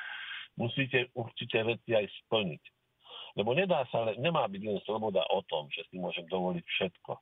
musíte 0.54 1.10
určite 1.18 1.58
veci 1.66 1.90
aj 1.98 2.06
splniť. 2.22 2.62
Lebo 3.34 3.50
nedá 3.52 3.82
sa, 3.90 4.14
nemá 4.14 4.46
byť 4.46 4.62
len 4.62 4.78
sloboda 4.86 5.26
o 5.34 5.42
tom, 5.50 5.66
že 5.74 5.82
si 5.90 5.98
môžem 5.98 6.24
dovoliť 6.30 6.62
všetko. 6.62 7.12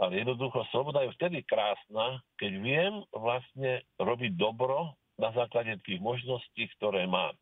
Ale 0.00 0.24
jednoducho 0.24 0.64
sloboda 0.72 1.04
je 1.04 1.12
vtedy 1.20 1.44
krásna, 1.44 2.24
keď 2.40 2.52
viem 2.64 2.94
vlastne 3.12 3.84
robiť 4.00 4.40
dobro 4.40 4.96
na 5.20 5.28
základe 5.36 5.76
tých 5.84 6.00
možností, 6.00 6.64
ktoré 6.80 7.04
mám. 7.04 7.36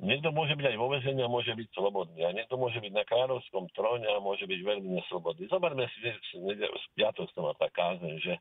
Niekto 0.00 0.32
môže 0.32 0.56
byť 0.56 0.66
aj 0.72 0.76
vo 0.80 0.88
vezení 0.88 1.20
a 1.20 1.30
môže 1.30 1.52
byť 1.52 1.68
slobodný. 1.76 2.24
A 2.24 2.34
niekto 2.34 2.56
môže 2.56 2.80
byť 2.80 2.92
na 2.96 3.04
kráľovskom 3.04 3.68
tróne 3.76 4.08
a 4.08 4.24
môže 4.24 4.48
byť 4.48 4.60
veľmi 4.64 4.88
neslobodný. 4.98 5.46
Zoberme 5.52 5.84
si, 5.92 5.98
že 6.00 6.16
v 6.38 6.86
piatok 6.96 7.28
som 7.36 7.44
mal 7.44 7.54
kázeň, 7.56 8.14
že 8.18 8.34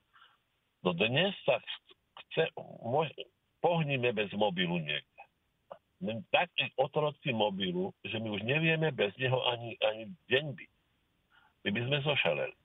do 0.81 0.95
dnes 0.95 1.35
sa 1.45 1.61
chce, 2.25 2.49
môže, 2.81 3.13
pohníme 3.61 4.09
bez 4.15 4.33
mobilu 4.33 4.81
niekde 4.81 5.11
takí 6.33 6.73
otroci 6.81 7.29
mobilu, 7.29 7.93
že 8.01 8.17
my 8.17 8.33
už 8.33 8.41
nevieme 8.41 8.89
bez 8.89 9.13
neho 9.21 9.37
ani, 9.53 9.77
ani 9.85 10.09
deň 10.29 10.45
byť. 10.57 10.71
My 11.61 11.69
by 11.69 11.81
sme 11.85 11.97
zošaleli. 12.01 12.57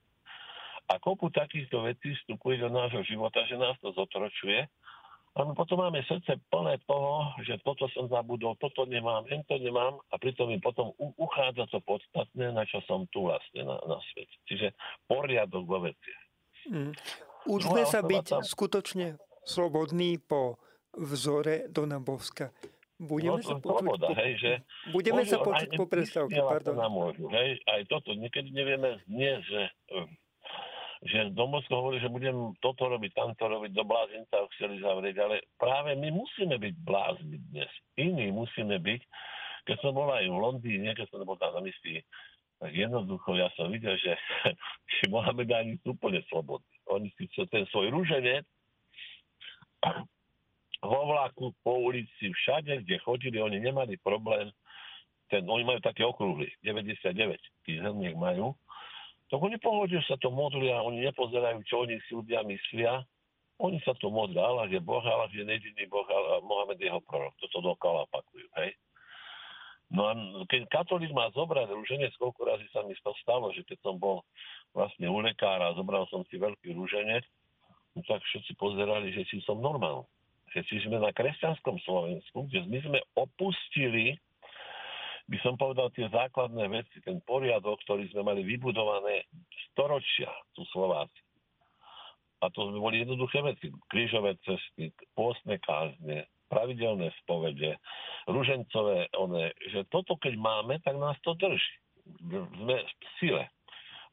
A 0.86 1.02
kopu 1.02 1.28
takýchto 1.28 1.82
vecí 1.84 2.14
vstupuje 2.14 2.62
do 2.62 2.70
nášho 2.72 3.02
života, 3.04 3.44
že 3.44 3.58
nás 3.60 3.76
to 3.82 3.92
zotročuje. 3.92 4.64
My 5.36 5.52
potom 5.52 5.84
máme 5.84 6.00
srdce 6.08 6.40
plné 6.48 6.80
toho, 6.88 7.28
že 7.44 7.60
toto 7.60 7.84
som 7.92 8.08
zabudol, 8.08 8.56
toto 8.56 8.88
nemám, 8.88 9.28
to 9.28 9.60
nemám 9.60 10.00
a 10.08 10.16
pritom 10.16 10.48
mi 10.48 10.56
potom 10.56 10.96
uchádza 10.96 11.68
to 11.68 11.84
podstatné, 11.84 12.56
na 12.56 12.64
čo 12.64 12.80
som 12.88 13.04
tu 13.12 13.28
vlastne 13.28 13.68
na, 13.68 13.76
na 13.84 14.00
svete. 14.00 14.36
Čiže 14.48 14.66
poriadok 15.04 15.68
vo 15.68 15.84
veciach. 15.84 16.22
Mm. 16.72 16.92
Učme 17.52 17.84
sa 17.84 18.00
byť 18.00 18.26
tam... 18.32 18.42
skutočne 18.42 19.20
slobodný 19.44 20.16
po 20.24 20.56
vzore 20.96 21.68
Dona 21.68 22.00
Boska. 22.00 22.50
Budeme 22.96 23.44
no, 23.44 23.44
sa 23.44 23.60
počuť, 23.60 23.84
sloboda, 23.84 24.08
po... 24.08 24.16
hej, 24.16 24.32
že 24.40 24.52
Budeme 24.88 25.20
môžu, 25.20 25.36
sa 25.36 25.38
počuť 25.44 25.68
po 25.76 25.84
prestávke, 25.84 26.40
pardon. 26.40 26.80
Môžu, 26.88 27.28
hej, 27.28 27.60
aj 27.68 27.84
toto, 27.92 28.16
niekedy 28.16 28.48
nevieme, 28.56 29.04
nie, 29.04 29.36
že 29.44 29.68
že 31.04 31.28
Domosko 31.36 31.72
hovorí, 31.76 32.00
že 32.00 32.08
budem 32.08 32.56
toto 32.64 32.88
robiť, 32.88 33.12
tamto 33.12 33.44
robiť, 33.44 33.70
do 33.76 33.84
blázinca 33.84 34.40
ho 34.40 34.48
chceli 34.56 34.80
zavrieť, 34.80 35.16
ale 35.20 35.44
práve 35.60 35.92
my 35.92 36.08
musíme 36.08 36.56
byť 36.56 36.74
blázni 36.80 37.36
dnes. 37.52 37.68
Iní 38.00 38.32
musíme 38.32 38.80
byť. 38.80 39.02
Keď 39.66 39.76
som 39.82 39.92
bol 39.92 40.08
aj 40.08 40.24
v 40.24 40.38
Londýne, 40.40 40.94
keď 40.96 41.06
som 41.12 41.26
bol 41.26 41.36
tam 41.36 41.52
na 41.58 41.60
misii, 41.60 42.00
tak 42.56 42.72
jednoducho 42.72 43.36
ja 43.36 43.52
som 43.52 43.68
videl, 43.68 43.92
že, 44.00 44.16
že 44.88 45.02
Mohamedáni 45.12 45.76
sú 45.84 45.92
úplne 45.92 46.24
slobodní. 46.32 46.76
Oni 46.88 47.12
si 47.20 47.28
ten 47.28 47.68
svoj 47.68 47.92
rúženec 47.92 48.46
vo 50.90 51.00
vlaku, 51.12 51.52
po 51.60 51.76
ulici, 51.84 52.32
všade, 52.32 52.88
kde 52.88 52.96
chodili, 53.04 53.36
oni 53.42 53.60
nemali 53.60 54.00
problém. 54.00 54.48
Ten, 55.28 55.44
oni 55.44 55.66
majú 55.66 55.80
také 55.82 56.06
okrúhly, 56.06 56.48
99 56.62 57.36
tých 57.66 57.78
zrniek 57.82 58.14
majú 58.14 58.54
tak 59.26 59.38
oni 59.42 59.58
pohode 59.58 59.98
sa 60.06 60.14
to 60.22 60.30
modlia, 60.30 60.82
oni 60.86 61.02
nepozerajú, 61.10 61.58
čo 61.66 61.82
oni 61.82 61.98
si 62.06 62.14
ľudia 62.14 62.46
myslia. 62.46 63.02
Oni 63.56 63.80
sa 63.82 63.96
to 63.96 64.12
modlia, 64.12 64.44
Allah 64.44 64.68
je 64.68 64.76
Boh, 64.84 65.00
Allah 65.00 65.32
je 65.32 65.40
nediný 65.40 65.88
Boh 65.88 66.04
a 66.04 66.44
Mohamed 66.44 66.76
je 66.76 66.92
jeho 66.92 67.00
prorok. 67.00 67.32
Toto 67.40 67.64
dokola 67.64 68.04
opakujú, 68.04 68.44
hej. 68.60 68.76
No 69.88 70.10
a 70.10 70.12
keď 70.50 70.66
katolík 70.68 71.14
má 71.14 71.30
zobrať 71.30 71.70
rúženec, 71.70 72.12
koľko 72.18 72.42
razy 72.42 72.66
sa 72.74 72.82
mi 72.82 72.92
to 72.98 73.14
stalo, 73.22 73.54
že 73.54 73.62
keď 73.62 73.78
som 73.86 73.96
bol 73.96 74.26
vlastne 74.74 75.06
u 75.06 75.22
lekára 75.22 75.72
a 75.72 75.78
zobral 75.78 76.04
som 76.10 76.26
si 76.26 76.36
veľký 76.36 76.74
rúženec, 76.74 77.22
no 77.94 78.02
tak 78.04 78.20
všetci 78.28 78.58
pozerali, 78.58 79.14
že 79.14 79.24
či 79.30 79.40
som 79.46 79.62
normál. 79.62 80.10
Že 80.52 80.60
či 80.66 80.76
sme 80.84 80.98
na 80.98 81.14
kresťanskom 81.14 81.78
Slovensku, 81.86 82.50
kde 82.50 82.66
my 82.66 82.78
sme 82.82 82.98
opustili 83.14 84.18
by 85.26 85.38
som 85.42 85.58
povedal 85.58 85.90
tie 85.90 86.06
základné 86.06 86.70
veci, 86.70 87.02
ten 87.02 87.18
poriadok, 87.26 87.82
ktorý 87.82 88.06
sme 88.14 88.22
mali 88.22 88.46
vybudované 88.46 89.26
storočia 89.70 90.30
tu 90.54 90.62
Slováci. 90.70 91.18
A 92.44 92.52
to 92.52 92.70
sme 92.70 92.78
boli 92.78 93.02
jednoduché 93.02 93.42
veci. 93.42 93.72
Krížové 93.90 94.38
cesty, 94.46 94.94
pôstne 95.18 95.58
kázne, 95.58 96.30
pravidelné 96.46 97.10
spovede, 97.24 97.74
ružencové, 98.30 99.10
one, 99.18 99.50
že 99.74 99.82
toto 99.90 100.14
keď 100.14 100.38
máme, 100.38 100.78
tak 100.86 100.94
nás 100.94 101.18
to 101.26 101.34
drží. 101.34 101.74
Sme 102.30 102.86
v 102.86 103.06
sile. 103.18 103.44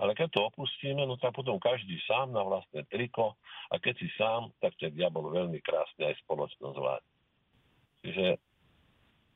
Ale 0.01 0.17
keď 0.17 0.33
to 0.33 0.49
opustíme, 0.49 1.05
no 1.05 1.21
tak 1.21 1.37
potom 1.37 1.61
každý 1.61 2.01
sám 2.09 2.33
na 2.33 2.41
vlastné 2.41 2.89
triko 2.89 3.37
a 3.69 3.77
keď 3.77 3.93
si 4.01 4.09
sám, 4.17 4.49
tak 4.57 4.73
ten 4.81 4.89
diabol 4.89 5.29
veľmi 5.29 5.61
krásne 5.61 6.09
aj 6.09 6.17
spoločnosť 6.25 6.77
vládne. 6.81 7.13
Čiže 8.01 8.25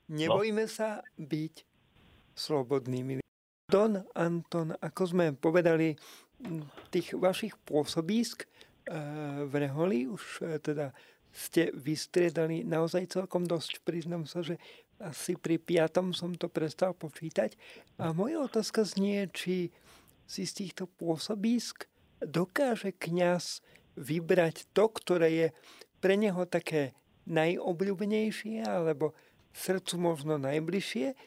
Nebojme 0.08 0.66
no. 0.66 0.72
sa 0.72 1.04
byť 1.20 1.56
slobodnými. 2.38 3.20
Don 3.68 4.00
Anton, 4.16 4.72
ako 4.80 5.04
sme 5.04 5.26
povedali, 5.36 5.92
tých 6.94 7.18
vašich 7.18 7.58
pôsobísk 7.66 8.46
eh, 8.46 8.50
v 9.44 9.54
Reholi 9.58 10.08
už 10.08 10.24
eh, 10.46 10.62
teda 10.62 10.94
ste 11.34 11.70
vystriedali 11.76 12.64
naozaj 12.66 13.14
celkom 13.14 13.46
dosť. 13.46 13.84
Priznám 13.86 14.26
sa, 14.26 14.42
že 14.42 14.58
asi 14.98 15.38
pri 15.38 15.62
piatom 15.62 16.10
som 16.16 16.34
to 16.34 16.50
prestal 16.50 16.98
počítať. 16.98 17.54
A 18.02 18.10
moja 18.10 18.42
otázka 18.42 18.82
znie, 18.82 19.30
či 19.30 19.70
si 20.26 20.44
z 20.50 20.54
týchto 20.66 20.90
pôsobísk 20.90 21.86
dokáže 22.18 22.98
kňaz 22.98 23.62
vybrať 23.94 24.66
to, 24.74 24.90
ktoré 24.90 25.30
je 25.30 25.48
pre 26.02 26.18
neho 26.18 26.46
také 26.50 26.98
najobľúbenejšie 27.30 28.66
alebo 28.66 29.14
srdcu 29.58 29.98
možno 29.98 30.38
najbližšie 30.38 31.18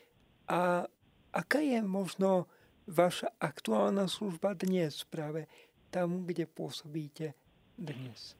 a 0.47 0.87
aká 1.35 1.59
je 1.59 1.83
možno 1.83 2.47
vaša 2.87 3.35
aktuálna 3.43 4.07
služba 4.07 4.55
dnes 4.55 5.03
práve 5.07 5.51
tam, 5.91 6.23
kde 6.23 6.47
pôsobíte 6.47 7.35
dnes? 7.75 8.39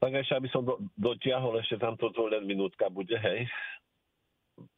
Tak 0.00 0.16
ešte, 0.16 0.32
aby 0.32 0.48
som 0.48 0.64
do, 0.64 0.80
dotiahol, 0.96 1.60
ešte 1.60 1.76
tamto 1.76 2.08
to 2.16 2.24
len 2.32 2.48
minútka 2.48 2.88
bude, 2.88 3.20
hej. 3.20 3.44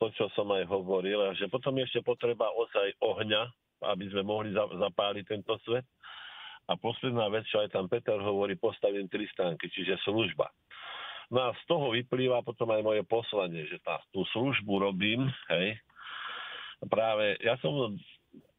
To, 0.03 0.11
čo 0.15 0.27
som 0.35 0.51
aj 0.51 0.67
hovoril, 0.67 1.19
že 1.39 1.47
potom 1.47 1.79
ešte 1.79 2.03
potreba 2.03 2.51
ozaj 2.51 2.99
ohňa, 2.99 3.43
aby 3.87 4.11
sme 4.11 4.27
mohli 4.27 4.51
za, 4.51 4.67
zapáliť 4.67 5.25
tento 5.27 5.55
svet. 5.63 5.87
A 6.71 6.79
posledná 6.79 7.27
vec, 7.31 7.43
čo 7.51 7.63
aj 7.63 7.75
tam 7.75 7.91
Peter 7.91 8.19
hovorí, 8.19 8.55
postavím 8.55 9.11
tri 9.11 9.27
stránky, 9.31 9.67
čiže 9.71 9.99
služba. 10.07 10.51
No 11.33 11.49
a 11.49 11.57
z 11.57 11.65
toho 11.65 11.97
vyplýva 11.97 12.45
potom 12.45 12.69
aj 12.77 12.85
moje 12.85 13.03
poslanie, 13.09 13.65
že 13.65 13.81
tá, 13.81 13.97
tú 14.13 14.21
službu 14.37 14.85
robím, 14.85 15.33
hej. 15.49 15.81
Práve, 16.85 17.41
ja 17.41 17.57
som 17.65 17.97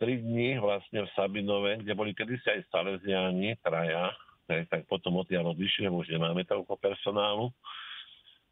tri 0.01 0.17
dní 0.17 0.57
vlastne 0.57 1.05
v 1.05 1.13
Sabinove, 1.13 1.85
kde 1.85 1.93
boli 1.93 2.17
kedysi 2.17 2.49
aj 2.49 2.65
Salesiani, 2.73 3.53
traja, 3.61 4.09
hej, 4.49 4.65
tak 4.73 4.89
potom 4.89 5.21
odtiaľ 5.21 5.53
odišli, 5.53 5.85
už 5.85 6.09
nemáme 6.17 6.41
toľko 6.49 6.73
personálu. 6.81 7.53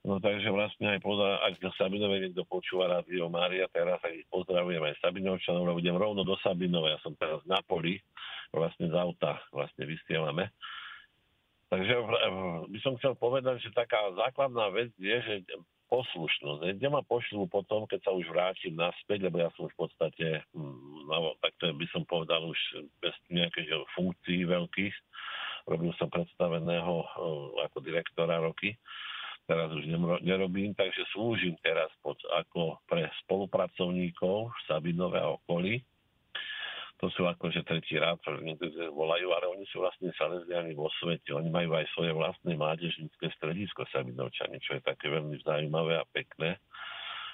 No 0.02 0.18
takže 0.18 0.50
vlastne 0.54 0.98
aj 0.98 1.00
poza, 1.02 1.42
ak 1.42 1.62
na 1.62 1.74
Sabinove 1.78 2.22
niekto 2.22 2.46
počúva 2.46 2.90
Rádio 2.90 3.26
Mária, 3.26 3.70
teraz 3.74 4.02
aj 4.06 4.22
pozdravujem 4.30 4.82
aj 4.86 5.02
Sabinovčanov, 5.02 5.66
lebo 5.66 5.82
idem 5.82 5.98
rovno 5.98 6.22
do 6.22 6.38
Sabinove, 6.46 6.94
ja 6.94 7.00
som 7.02 7.18
teraz 7.18 7.42
na 7.50 7.58
poli, 7.66 7.98
vlastne 8.54 8.86
z 8.86 8.94
auta 8.98 9.42
vlastne 9.50 9.86
vysielame. 9.90 10.54
Takže 11.72 11.94
by 12.68 12.80
som 12.84 13.00
chcel 13.00 13.16
povedať, 13.16 13.64
že 13.64 13.72
taká 13.72 14.12
základná 14.12 14.68
vec 14.76 14.92
je, 15.00 15.16
že 15.24 15.36
poslušnosť. 15.88 16.80
Kde 16.80 16.88
ma 16.92 17.00
pošlú 17.04 17.48
potom, 17.48 17.88
keď 17.88 18.00
sa 18.04 18.12
už 18.12 18.28
vrátim 18.28 18.76
naspäť, 18.76 19.28
lebo 19.28 19.40
ja 19.40 19.52
som 19.56 19.72
v 19.72 19.76
podstate, 19.80 20.44
hm, 20.52 21.08
no, 21.08 21.36
tak 21.40 21.56
to 21.60 21.72
by 21.72 21.88
som 21.92 22.04
povedal 22.04 22.44
už 22.48 22.60
bez 23.00 23.16
nejakých 23.32 23.76
funkcií 23.96 24.44
veľkých. 24.48 24.96
Robil 25.68 25.92
som 25.96 26.12
predstaveného 26.12 27.08
hm, 27.08 27.48
ako 27.72 27.78
direktora 27.84 28.44
roky. 28.44 28.76
Teraz 29.48 29.72
už 29.72 29.84
nerobím, 30.24 30.72
takže 30.76 31.08
slúžim 31.12 31.56
teraz 31.60 31.92
pod, 32.00 32.16
ako 32.36 32.80
pre 32.88 33.08
spolupracovníkov 33.28 34.48
v 34.48 34.60
Sabinove 34.68 35.20
a 35.20 35.36
okolí 35.40 35.84
to 37.02 37.10
sú 37.18 37.26
akože 37.26 37.66
tretí 37.66 37.98
rád, 37.98 38.22
niektorí 38.46 38.94
volajú, 38.94 39.34
ale 39.34 39.50
oni 39.50 39.66
sú 39.74 39.82
vlastne 39.82 40.14
salesiani 40.14 40.78
vo 40.78 40.86
svete. 41.02 41.34
Oni 41.34 41.50
majú 41.50 41.74
aj 41.74 41.90
svoje 41.98 42.14
vlastné 42.14 42.54
mládežnícke 42.54 43.26
stredisko 43.42 43.90
Sabinovčany, 43.90 44.62
čo 44.62 44.78
je 44.78 44.86
také 44.86 45.10
veľmi 45.10 45.42
zaujímavé 45.42 45.98
a 45.98 46.06
pekné. 46.14 46.62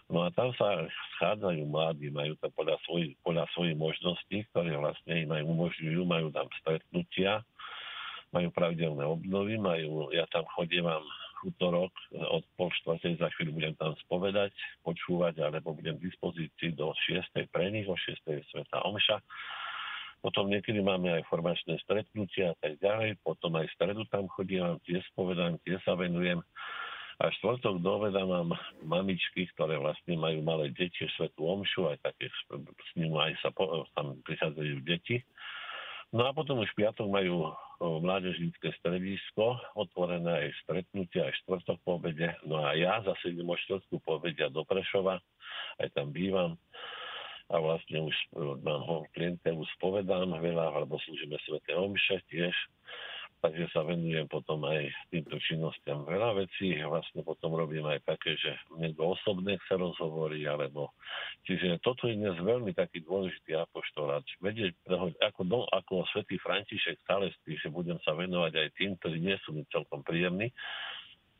No 0.08 0.24
a 0.24 0.32
tam 0.32 0.56
sa 0.56 0.88
schádzajú 1.20 1.68
mladí, 1.68 2.08
majú 2.08 2.40
to 2.40 2.48
podľa 2.56 2.80
svojich, 2.88 3.20
podľa 3.28 3.44
svojich 3.52 3.76
možností, 3.76 4.48
ktoré 4.56 4.72
vlastne 4.80 5.28
im 5.28 5.36
aj 5.36 5.44
umožňujú, 5.44 6.02
majú 6.08 6.32
tam 6.32 6.48
stretnutia, 6.64 7.44
majú 8.32 8.48
pravidelné 8.56 9.04
obnovy, 9.04 9.60
majú, 9.60 10.16
ja 10.16 10.24
tam 10.32 10.48
chodím, 10.56 10.88
mám 10.88 11.04
útorok 11.46 11.94
od 12.14 12.44
pol 12.58 12.70
štvrtej, 12.82 13.22
za 13.22 13.30
chvíľu 13.38 13.58
budem 13.58 13.76
tam 13.78 13.94
spovedať, 14.08 14.54
počúvať, 14.82 15.44
alebo 15.44 15.78
budem 15.78 15.98
v 15.98 16.10
dispozícii 16.10 16.74
do 16.74 16.94
6. 16.94 17.52
pre 17.54 17.70
nich, 17.70 17.86
o 17.86 17.96
6. 17.96 18.18
Sveta 18.26 18.82
Omša. 18.88 19.22
Potom 20.22 20.50
niekedy 20.50 20.82
máme 20.82 21.14
aj 21.14 21.30
formačné 21.30 21.78
stretnutia 21.86 22.52
a 22.52 22.56
tak 22.58 22.82
ďalej. 22.82 23.22
Potom 23.22 23.54
aj 23.54 23.70
stredu 23.78 24.02
tam 24.10 24.26
chodím, 24.34 24.82
tiež 24.84 25.06
spovedám, 25.14 25.62
tiež 25.62 25.78
sa 25.86 25.94
venujem. 25.94 26.42
A 27.18 27.34
štvrtok 27.34 27.82
do 27.82 27.90
obeda 27.98 28.22
mám 28.26 28.54
mamičky, 28.86 29.50
ktoré 29.58 29.82
vlastne 29.82 30.14
majú 30.22 30.42
malé 30.46 30.70
deti, 30.74 31.02
svetú 31.18 31.50
omšu, 31.50 31.90
aj 31.90 31.98
také 32.06 32.30
s 32.30 32.92
ním 32.94 33.14
aj 33.18 33.34
sa 33.42 33.50
po, 33.50 33.90
tam 33.98 34.22
prichádzajú 34.22 34.86
deti. 34.86 35.26
No 36.14 36.30
a 36.30 36.32
potom 36.32 36.62
už 36.62 36.70
piatok 36.78 37.10
majú 37.10 37.50
mládežnícke 37.80 38.74
stredisko, 38.82 39.62
otvorené 39.78 40.50
aj 40.50 40.50
stretnutie, 40.66 41.22
aj 41.22 41.34
štvrtok 41.46 41.78
po 41.86 42.02
obede. 42.02 42.34
No 42.48 42.66
a 42.66 42.74
ja 42.74 43.02
zase 43.06 43.34
idem 43.34 43.50
o 43.50 43.58
štvrtku 43.58 44.02
po 44.02 44.18
obede 44.18 44.50
do 44.50 44.66
Prešova, 44.66 45.22
aj 45.78 45.88
tam 45.94 46.10
bývam 46.10 46.58
a 47.48 47.56
vlastne 47.64 48.04
už 48.04 48.16
mám 48.60 48.84
ho 48.84 49.08
klientelu 49.16 49.64
spovedám 49.80 50.36
veľa, 50.36 50.76
alebo 50.76 51.00
slúžime 51.08 51.40
Svete 51.48 51.80
Omše 51.80 52.20
tiež. 52.28 52.56
Takže 53.38 53.70
sa 53.70 53.86
venujem 53.86 54.26
potom 54.26 54.66
aj 54.66 54.90
týmto 55.14 55.38
činnostiam. 55.38 56.04
Veľa 56.10 56.42
vecí 56.42 56.74
vlastne 56.82 57.22
potom 57.22 57.54
robím 57.54 57.86
aj 57.86 58.02
také, 58.06 58.34
že 58.38 58.58
niekto 58.78 59.14
osobne 59.14 59.58
chce 59.66 59.78
rozhovory, 59.78 60.44
alebo... 60.50 60.94
Čiže 61.46 61.80
toto 61.80 62.12
je 62.12 62.20
dnes 62.20 62.36
veľmi 62.36 62.76
taký 62.76 63.06
dôležitý 63.06 63.56
apoštolát. 63.56 64.26
Vedieť, 64.44 64.76
ako, 65.24 65.42
do, 65.48 65.60
ako 65.72 66.04
svätý 66.12 66.36
František 66.42 67.00
Salestý, 67.08 67.56
že 67.62 67.72
budem 67.72 68.02
sa 68.04 68.18
venovať 68.18 68.54
aj 68.58 68.70
tým, 68.76 68.92
ktorí 69.00 69.18
nie 69.22 69.38
sú 69.46 69.56
mi 69.56 69.64
celkom 69.72 70.04
príjemní, 70.04 70.52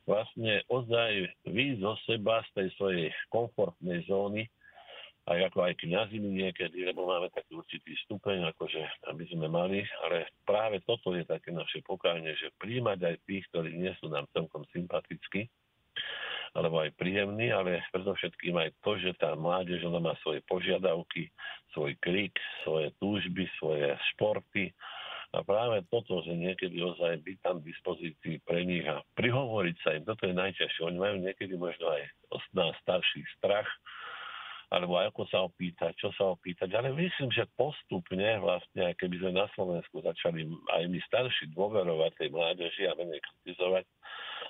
vlastne 0.08 0.64
ozaj 0.72 1.28
výjsť 1.44 1.80
zo 1.84 1.94
seba 2.08 2.40
z 2.48 2.50
tej 2.56 2.68
svojej 2.80 3.08
komfortnej 3.28 4.08
zóny 4.08 4.48
aj 5.28 5.52
ako 5.52 5.68
aj 5.68 5.74
kniazimi 5.84 6.40
niekedy, 6.40 6.88
lebo 6.88 7.04
máme 7.04 7.28
taký 7.36 7.60
určitý 7.60 7.92
stupeň, 8.08 8.48
akože 8.56 8.80
aby 9.12 9.24
sme 9.28 9.52
mali, 9.52 9.84
ale 10.08 10.32
práve 10.48 10.80
toto 10.88 11.12
je 11.12 11.28
také 11.28 11.52
naše 11.52 11.84
pokánie, 11.84 12.32
že 12.40 12.56
príjmať 12.56 13.00
aj 13.04 13.16
tých, 13.28 13.44
ktorí 13.52 13.76
nie 13.76 13.92
sú 14.00 14.08
nám 14.08 14.24
celkom 14.32 14.64
sympatickí, 14.72 15.52
alebo 16.56 16.80
aj 16.80 16.96
príjemní, 16.96 17.52
ale 17.52 17.84
predovšetkým 17.92 18.56
aj 18.56 18.70
to, 18.80 18.96
že 19.04 19.20
tá 19.20 19.36
mládež, 19.36 19.84
ona 19.84 20.00
má 20.00 20.14
svoje 20.24 20.40
požiadavky, 20.48 21.28
svoj 21.76 21.92
krik, 22.00 22.40
svoje 22.64 22.96
túžby, 23.04 23.52
svoje 23.60 24.00
športy, 24.16 24.72
a 25.36 25.44
práve 25.44 25.84
toto, 25.92 26.24
že 26.24 26.32
niekedy 26.32 26.80
ozaj 26.80 27.20
byť 27.20 27.38
tam 27.44 27.60
v 27.60 27.68
dispozícii 27.68 28.36
pre 28.48 28.64
nich 28.64 28.88
a 28.88 29.04
prihovoriť 29.20 29.76
sa 29.84 30.00
im, 30.00 30.08
toto 30.08 30.24
je 30.24 30.32
najťažšie. 30.32 30.88
Oni 30.88 30.98
majú 30.98 31.20
niekedy 31.20 31.60
možno 31.60 31.92
aj 31.92 32.04
od 32.32 32.44
nás 32.56 32.72
starší 32.80 33.28
strach, 33.36 33.68
alebo 34.68 35.00
ako 35.00 35.24
sa 35.32 35.48
opýtať, 35.48 35.96
čo 35.96 36.12
sa 36.20 36.36
opýtať. 36.36 36.76
Ale 36.76 36.92
myslím, 36.92 37.32
že 37.32 37.48
postupne 37.56 38.28
vlastne, 38.44 38.92
keby 39.00 39.16
sme 39.24 39.32
na 39.40 39.48
Slovensku 39.56 40.04
začali 40.04 40.44
aj 40.76 40.84
my 40.92 41.00
starší 41.08 41.56
dôverovať 41.56 42.12
tej 42.20 42.30
mládeži 42.36 42.84
a 42.92 42.98
menej 43.00 43.24
kritizovať, 43.24 43.88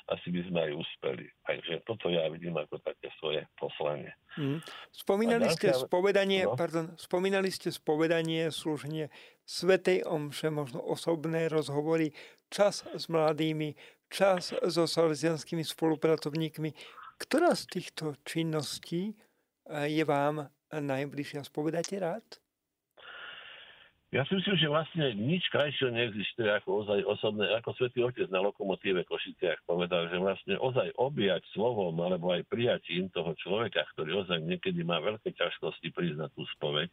asi 0.07 0.27
by 0.33 0.41
sme 0.49 0.59
aj 0.65 0.71
uspeli. 0.73 1.25
Takže 1.45 1.73
toto 1.85 2.09
ja 2.09 2.25
vidím 2.33 2.57
ako 2.57 2.81
také 2.81 3.13
svoje 3.21 3.45
poslanie. 3.59 4.09
Mm. 4.39 4.63
Spomínali 4.89 5.47
ste 5.53 5.75
spovedanie, 5.75 6.47
no? 6.47 6.57
pardon, 6.57 6.95
spomínali 6.97 7.51
ste 7.53 7.69
spovedanie, 7.69 8.49
služenie 8.49 9.13
Svetej 9.45 10.07
Omše, 10.07 10.49
možno 10.49 10.81
osobné 10.81 11.45
rozhovory, 11.51 12.15
čas 12.47 12.87
s 12.89 13.05
mladými, 13.11 13.75
čas 14.07 14.55
so 14.65 14.87
salesianskými 14.87 15.61
spolupracovníkmi. 15.61 16.71
Ktorá 17.17 17.53
z 17.57 17.65
týchto 17.69 18.13
činností 18.23 19.17
je 19.67 20.03
vám 20.07 20.47
najbližšia? 20.71 21.43
Spovedáte 21.43 21.95
rád? 21.99 22.25
Ja 24.07 24.23
si 24.23 24.39
myslím, 24.39 24.55
že 24.55 24.71
vlastne 24.71 25.05
nič 25.19 25.51
krajšieho 25.51 25.91
neexistuje 25.91 26.47
ako 26.47 26.87
ozaj 26.87 27.03
osobné, 27.03 27.43
ako 27.59 27.75
svätý 27.75 28.07
Otec 28.07 28.31
na 28.31 28.39
lokomotíve 28.39 29.03
Košiciach 29.03 29.67
povedal, 29.67 30.07
že 30.07 30.15
vlastne 30.15 30.55
ozaj 30.55 30.95
objať 30.95 31.43
slovom 31.51 31.91
alebo 31.99 32.31
aj 32.31 32.47
prijatím 32.47 33.11
toho 33.11 33.35
človeka, 33.35 33.83
ktorý 33.91 34.23
ozaj 34.23 34.39
niekedy 34.47 34.79
má 34.87 35.03
veľké 35.03 35.35
ťažkosti 35.35 35.91
na 36.15 36.31
tú 36.31 36.47
spoveď, 36.55 36.87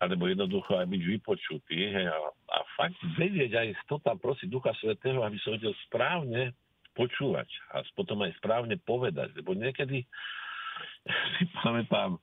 alebo 0.00 0.24
jednoducho 0.24 0.72
aj 0.72 0.88
byť 0.88 1.02
vypočutý 1.04 1.76
hej, 1.92 2.08
a, 2.08 2.16
a 2.32 2.58
fakt 2.80 2.96
vedieť 3.20 3.52
aj 3.52 3.68
to 3.84 4.00
tam 4.00 4.16
prosiť 4.16 4.48
Ducha 4.48 4.72
Svetého, 4.80 5.20
aby 5.20 5.36
som 5.44 5.52
vedel 5.52 5.76
správne 5.84 6.56
počúvať 6.96 7.48
a 7.76 7.84
potom 7.92 8.24
aj 8.24 8.32
správne 8.40 8.80
povedať, 8.80 9.36
lebo 9.36 9.52
niekedy 9.52 10.08
si 11.38 11.44
pamätám, 11.60 12.16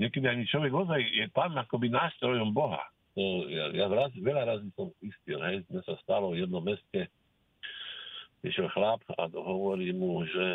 niekedy 0.00 0.24
ani 0.28 0.44
človek 0.48 0.72
ozaj 0.72 1.00
je 1.00 1.26
tam 1.36 1.56
akoby 1.56 1.92
nástrojom 1.92 2.52
Boha. 2.52 2.82
To, 3.12 3.44
ja, 3.48 3.68
ja 3.76 3.86
raz, 3.92 4.08
veľa 4.16 4.48
razy 4.48 4.72
som 4.72 4.88
istil, 5.04 5.36
hej, 5.44 5.60
sme 5.68 5.84
sa 5.84 6.00
stalo 6.00 6.32
v 6.32 6.48
jednom 6.48 6.64
meste, 6.64 7.12
išiel 8.40 8.72
chlap 8.72 9.04
a 9.20 9.28
hovorí 9.28 9.92
mu, 9.92 10.24
že 10.24 10.46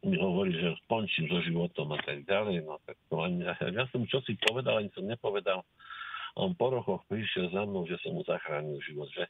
mi 0.00 0.16
hovorí, 0.16 0.56
že 0.56 0.76
skončím 0.84 1.28
so 1.28 1.44
životom 1.44 1.92
a 1.92 2.00
tak 2.00 2.24
ďalej. 2.24 2.64
No, 2.64 2.80
tak 2.88 2.96
to 3.12 3.20
ani, 3.20 3.44
ja 3.44 3.84
som 3.92 4.04
čo 4.08 4.24
si 4.24 4.36
povedal, 4.40 4.80
ani 4.80 4.88
som 4.96 5.04
nepovedal. 5.04 5.60
On 6.40 6.56
po 6.56 6.72
rokoch 6.72 7.04
prišiel 7.10 7.52
za 7.52 7.68
mnou, 7.68 7.84
že 7.84 8.00
som 8.00 8.16
mu 8.16 8.24
zachránil 8.24 8.80
život. 8.86 9.10
Že 9.12 9.28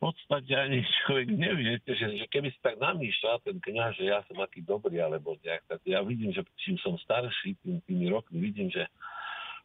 podstate 0.00 0.52
ani 0.52 0.84
človek 1.04 1.28
nevie, 1.32 1.80
že, 1.88 2.20
že 2.20 2.26
keby 2.28 2.52
si 2.52 2.58
tak 2.60 2.76
namýšľal 2.76 3.40
ten 3.44 3.56
kniaz, 3.60 3.96
že 3.96 4.12
ja 4.12 4.20
som 4.28 4.36
aký 4.40 4.60
dobrý, 4.60 5.00
alebo 5.00 5.36
nejak, 5.40 5.64
tak 5.68 5.80
ja 5.88 6.04
vidím, 6.04 6.32
že 6.36 6.44
čím 6.60 6.76
som 6.84 7.00
starší, 7.00 7.56
tým, 7.64 7.80
tými 7.88 8.12
rokmi 8.12 8.38
vidím, 8.40 8.68
že 8.68 8.84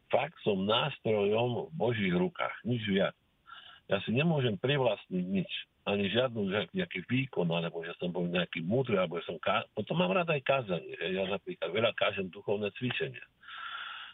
fakt 0.08 0.36
som 0.44 0.64
nástrojom 0.64 1.72
v 1.72 1.74
Božích 1.76 2.16
rukách, 2.16 2.56
nič 2.64 2.84
viac. 2.88 3.16
Ja 3.92 4.00
si 4.08 4.16
nemôžem 4.16 4.56
privlastniť 4.56 5.26
nič, 5.28 5.52
ani 5.84 6.08
žiadnu 6.14 6.48
nejaký 6.78 7.04
výkon, 7.10 7.50
alebo 7.50 7.82
že 7.82 7.92
som 7.98 8.14
bol 8.14 8.30
nejaký 8.30 8.62
múdry, 8.62 9.02
alebo 9.02 9.18
že 9.18 9.34
som 9.34 9.38
ká... 9.42 9.66
potom 9.74 9.98
mám 9.98 10.14
rád 10.14 10.30
aj 10.30 10.42
kázanie. 10.46 10.94
Že 10.96 11.08
ja 11.18 11.24
napríklad 11.26 11.70
veľa 11.74 11.92
kážem 11.98 12.30
duchovné 12.30 12.70
cvičenia. 12.78 13.26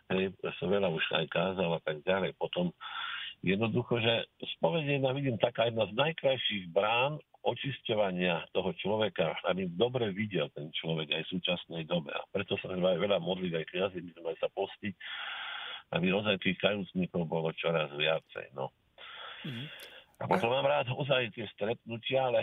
Hej, 0.07 0.31
ja 0.39 0.51
som 0.57 0.71
veľa 0.71 0.87
už 0.87 1.03
aj 1.11 1.27
kázal 1.27 1.69
a 1.75 1.81
tak 1.83 1.99
ďalej. 2.07 2.39
Potom 2.39 2.71
Jednoducho, 3.45 4.01
že 4.01 4.25
spovedenia 4.57 5.13
vidím 5.13 5.37
taká 5.37 5.69
jedna 5.69 5.85
z 5.85 5.93
najkrajších 5.93 6.73
brán 6.73 7.21
očisťovania 7.45 8.49
toho 8.51 8.75
človeka, 8.75 9.39
aby 9.47 9.71
dobre 9.71 10.11
videl 10.11 10.51
ten 10.51 10.67
človek 10.73 11.15
aj 11.15 11.21
v 11.23 11.31
súčasnej 11.37 11.83
dobe. 11.87 12.11
A 12.11 12.25
preto 12.33 12.59
sa 12.59 12.73
aj 12.73 12.99
veľa 12.99 13.23
modliť, 13.23 13.51
aj 13.55 13.65
kniazy 13.71 13.99
by 14.03 14.11
sme 14.19 14.31
sa 14.41 14.47
postiť, 14.51 14.93
aby 15.95 16.07
ozaj 16.11 16.43
tých 16.43 16.59
kajúcnikov 16.59 17.23
bolo 17.29 17.53
čoraz 17.55 17.87
viacej. 17.95 18.51
No. 18.51 18.75
Mm-hmm. 19.47 19.67
A 20.17 20.23
potom 20.25 20.49
mám 20.49 20.65
rád 20.65 20.89
ozaj 20.91 21.29
tie 21.31 21.45
stretnutia, 21.53 22.27
ale 22.27 22.41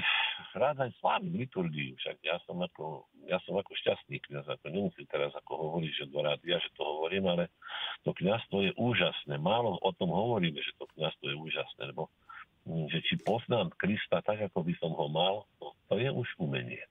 rád 0.55 0.76
aj 0.87 0.91
slávim 1.03 1.35
liturgiu. 1.35 1.99
Však 1.99 2.16
ja 2.22 2.39
som 2.47 2.59
ako, 2.62 3.07
ja 3.26 3.39
som 3.43 3.59
ako 3.59 3.74
štastný 3.74 4.22
kniaz, 4.24 4.47
ako 4.47 4.70
nemusím 4.70 5.07
teraz 5.11 5.35
ako 5.35 5.53
hovoriť, 5.68 5.93
že 5.93 6.12
do 6.12 6.20
rádia, 6.22 6.62
že 6.62 6.70
to 6.78 6.82
hovorím, 6.82 7.26
ale 7.30 7.51
to 8.07 8.14
kniazstvo 8.14 8.62
je 8.62 8.72
úžasné. 8.78 9.35
Málo 9.39 9.76
o 9.82 9.91
tom 9.95 10.14
hovoríme, 10.14 10.59
že 10.62 10.72
to 10.78 10.87
kniazstvo 10.95 11.26
je 11.30 11.37
úžasné, 11.37 11.82
lebo 11.91 12.12
hm, 12.66 12.87
že 12.91 12.99
či 13.07 13.14
poznám 13.22 13.74
Krista 13.74 14.22
tak, 14.22 14.41
ako 14.47 14.62
by 14.62 14.74
som 14.78 14.93
ho 14.95 15.07
mal, 15.11 15.35
no, 15.59 15.74
to 15.91 15.99
je 15.99 16.11
už 16.11 16.28
umenie. 16.39 16.82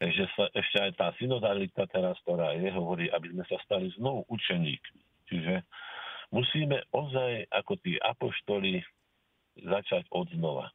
Takže 0.00 0.24
sa, 0.32 0.48
ešte 0.56 0.78
aj 0.80 0.92
tá 0.96 1.12
synodalita 1.20 1.84
teraz, 1.92 2.16
ktorá 2.24 2.56
je, 2.56 2.72
hovorí, 2.72 3.12
aby 3.12 3.36
sme 3.36 3.44
sa 3.44 3.60
stali 3.68 3.92
znovu 4.00 4.24
učeníkmi. 4.32 5.28
Čiže 5.28 5.60
musíme 6.32 6.88
ozaj 6.88 7.52
ako 7.52 7.76
tí 7.84 8.00
apoštoli 8.00 8.80
začať 9.60 10.08
od 10.08 10.32
znova. 10.32 10.72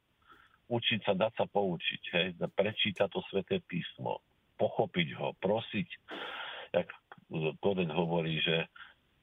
Učiť 0.66 1.00
sa, 1.06 1.14
dať 1.14 1.34
sa 1.38 1.46
poučiť, 1.46 2.02
hej, 2.18 2.28
prečítať 2.42 3.08
to 3.10 3.22
sveté 3.30 3.62
písmo, 3.70 4.22
pochopiť 4.58 5.08
ho, 5.22 5.38
prosiť, 5.38 5.90
jak 6.74 6.90
Kodex 7.62 7.90
hovorí, 7.94 8.42
že 8.42 8.66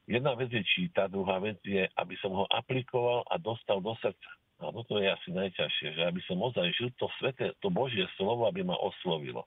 jedna 0.07 0.39
vec 0.39 0.51
je 0.51 0.63
čítať, 0.63 1.11
druhá 1.11 1.43
vec 1.43 1.59
je, 1.63 1.83
aby 1.83 2.15
som 2.23 2.31
ho 2.31 2.45
aplikoval 2.47 3.27
a 3.27 3.35
dostal 3.35 3.83
do 3.83 3.91
srdca. 3.99 4.31
A 4.63 4.71
toto 4.71 4.95
je 4.95 5.11
asi 5.11 5.35
najťažšie, 5.35 5.99
že 5.99 6.01
aby 6.07 6.23
som 6.23 6.39
ozaj 6.39 6.71
žil 6.79 6.87
to 6.95 7.11
sveté, 7.19 7.51
to 7.59 7.67
Božie 7.67 8.07
slovo, 8.15 8.47
aby 8.47 8.63
ma 8.63 8.79
oslovilo. 8.79 9.43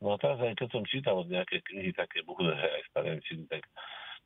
No 0.00 0.14
a 0.14 0.16
teraz 0.16 0.38
aj 0.40 0.56
keď 0.56 0.68
som 0.70 0.86
čítal 0.86 1.26
nejaké 1.26 1.60
knihy 1.66 1.92
také 1.92 2.22
bude 2.24 2.54
aj 2.54 2.82
staré 2.88 3.20
tak 3.50 3.66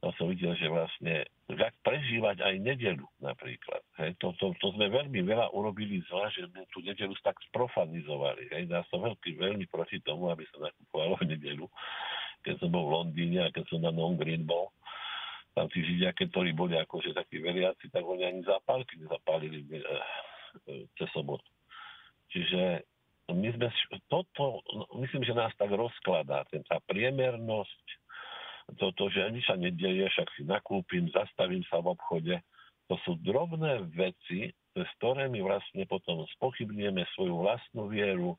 to 0.03 0.12
som 0.20 0.28
videl, 0.28 0.53
že 0.59 0.68
vlastne 0.68 1.24
jak 1.49 1.74
prežívať 1.84 2.40
aj 2.45 2.55
nedelu 2.61 3.07
napríklad. 3.24 3.80
Hej, 4.01 4.16
to, 4.20 4.36
to, 4.36 4.53
to, 4.61 4.72
sme 4.76 4.92
veľmi 4.92 5.20
veľa 5.24 5.53
urobili 5.53 6.01
zla, 6.09 6.28
že 6.28 6.45
sme 6.49 6.64
tú 6.72 6.84
nedelu 6.84 7.12
tak 7.24 7.36
sprofanizovali. 7.53 8.53
Hej. 8.53 8.68
Ja 8.68 8.84
som 8.92 9.01
veľmi, 9.01 9.32
veľmi 9.36 9.64
proti 9.68 10.01
tomu, 10.05 10.28
aby 10.28 10.45
sa 10.53 10.68
nakupovalo 10.68 11.20
nedelu, 11.24 11.64
keď 12.45 12.55
som 12.61 12.68
bol 12.68 12.84
v 12.88 12.95
Londýne 13.01 13.49
a 13.49 13.53
keď 13.53 13.64
som 13.68 13.80
na 13.80 13.92
Non 13.92 14.16
Green 14.20 14.45
bol. 14.45 14.72
Tam 15.55 15.70
tí 15.70 15.86
židia, 15.86 16.11
ktorí 16.11 16.51
boli 16.51 16.74
akože 16.74 17.14
takí 17.14 17.38
veriaci, 17.38 17.86
tak 17.88 18.03
oni 18.03 18.26
ani 18.26 18.42
zapálky 18.42 18.99
nezapálili 18.99 19.62
eh, 19.70 20.84
cez 20.99 21.09
sobotu. 21.14 21.47
Čiže 22.34 22.82
my 23.32 23.49
sme, 23.57 23.68
toto, 24.12 24.61
no, 24.68 24.84
myslím, 25.01 25.24
že 25.24 25.32
nás 25.32 25.55
tak 25.57 25.72
rozkladá, 25.72 26.45
tá 26.45 26.76
priemernosť, 26.84 27.86
to, 28.80 28.92
to, 28.96 29.04
že 29.12 29.20
ani 29.28 29.40
sa 29.44 29.54
nedieje, 29.54 30.08
však 30.08 30.28
si 30.36 30.42
nakúpim, 30.48 31.08
zastavím 31.12 31.62
sa 31.68 31.84
v 31.84 31.92
obchode. 31.92 32.34
To 32.88 32.96
sú 33.04 33.16
drobné 33.20 33.84
veci, 33.92 34.52
s 34.76 34.90
ktorými 35.00 35.40
vlastne 35.40 35.84
potom 35.88 36.24
spochybnieme 36.36 37.04
svoju 37.16 37.44
vlastnú 37.44 37.88
vieru, 37.88 38.36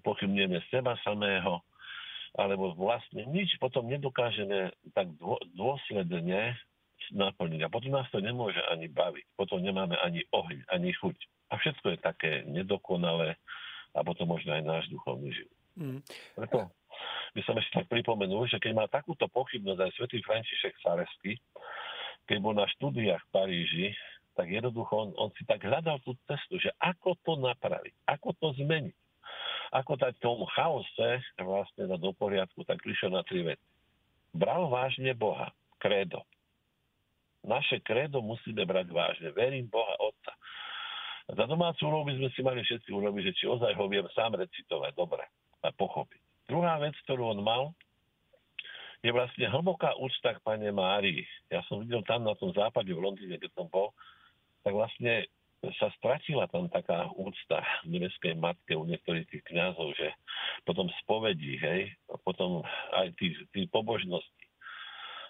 pochybnieme 0.00 0.60
seba 0.68 0.96
samého, 1.02 1.60
alebo 2.36 2.76
vlastne 2.76 3.24
nič 3.32 3.56
potom 3.56 3.88
nedokážeme 3.88 4.72
tak 4.92 5.08
dôsledne 5.56 6.56
naplniť. 7.12 7.60
A 7.64 7.72
potom 7.72 7.96
nás 7.96 8.08
to 8.12 8.20
nemôže 8.20 8.60
ani 8.68 8.92
baviť. 8.92 9.24
Potom 9.40 9.64
nemáme 9.64 9.96
ani 10.04 10.24
oheň, 10.32 10.68
ani 10.68 10.92
chuť. 10.92 11.16
A 11.52 11.56
všetko 11.56 11.96
je 11.96 11.98
také 12.04 12.32
nedokonalé 12.44 13.40
a 13.96 14.04
potom 14.04 14.28
možno 14.28 14.52
aj 14.52 14.62
náš 14.66 14.84
duchovný 14.92 15.32
život. 15.32 15.58
Mm. 15.76 16.00
Preto 16.36 16.58
by 17.36 17.42
som 17.44 17.56
ešte 17.60 17.84
pripomenul, 17.92 18.48
že 18.48 18.56
keď 18.56 18.72
má 18.72 18.88
takúto 18.88 19.28
pochybnosť 19.28 19.80
aj 19.84 19.92
svätý 20.00 20.24
František 20.24 20.72
Salesky, 20.80 21.36
keď 22.24 22.36
bol 22.40 22.56
na 22.56 22.64
štúdiách 22.64 23.20
v 23.28 23.32
Paríži, 23.36 23.88
tak 24.32 24.48
jednoducho 24.48 24.92
on, 24.96 25.08
on 25.20 25.30
si 25.36 25.44
tak 25.44 25.60
hľadal 25.60 26.00
tú 26.00 26.16
cestu, 26.24 26.56
že 26.56 26.72
ako 26.80 27.12
to 27.28 27.36
napraviť, 27.36 27.92
ako 28.08 28.32
to 28.40 28.56
zmeniť. 28.64 28.96
Ako 29.76 29.98
dať 29.98 30.16
tomu 30.22 30.48
chaose 30.56 31.20
vlastne 31.36 31.84
do 32.00 32.12
poriadku, 32.16 32.64
tak 32.64 32.80
prišiel 32.80 33.12
na 33.12 33.20
tri 33.26 33.44
veci. 33.44 33.66
Bral 34.32 34.72
vážne 34.72 35.12
Boha, 35.12 35.52
kredo. 35.76 36.24
Naše 37.44 37.84
kredo 37.84 38.24
musíme 38.24 38.64
brať 38.64 38.88
vážne. 38.94 39.28
Verím 39.34 39.68
Boha 39.68 39.92
Otca. 40.00 40.32
Za 41.26 41.44
domácu 41.50 41.82
úlohu 41.90 42.06
by 42.06 42.14
sme 42.14 42.28
si 42.30 42.40
mali 42.46 42.60
všetci 42.62 42.90
urobiť, 42.94 43.22
že 43.32 43.36
či 43.42 43.44
ozaj 43.50 43.74
ho 43.74 43.84
viem 43.90 44.06
sám 44.14 44.38
recitovať 44.38 44.94
dobre 44.94 45.26
a 45.66 45.74
pochopiť. 45.74 46.25
Druhá 46.46 46.78
vec, 46.78 46.94
ktorú 47.04 47.34
on 47.34 47.40
mal, 47.42 47.74
je 49.02 49.10
vlastne 49.14 49.46
hlboká 49.46 49.94
úcta 49.98 50.34
k 50.34 50.42
Pane 50.42 50.70
Márii. 50.70 51.22
Ja 51.50 51.62
som 51.66 51.82
videl 51.82 52.02
tam 52.06 52.26
na 52.26 52.34
tom 52.34 52.50
západe 52.54 52.90
v 52.90 53.02
Londýne, 53.02 53.38
keď 53.38 53.50
som 53.54 53.66
bol, 53.70 53.94
tak 54.62 54.74
vlastne 54.74 55.26
sa 55.82 55.90
stratila 55.98 56.46
tam 56.46 56.70
taká 56.70 57.10
úcta 57.18 57.62
k 57.82 57.86
nebeskej 57.86 58.38
matke 58.38 58.78
u 58.78 58.86
niektorých 58.86 59.26
tých 59.26 59.42
kňazov, 59.50 59.94
že 59.98 60.14
potom 60.62 60.86
spovedí, 61.02 61.58
hej, 61.58 61.90
a 62.10 62.14
potom 62.22 62.62
aj 62.94 63.10
tých, 63.18 63.34
tých 63.50 63.66
pobožností 63.70 64.46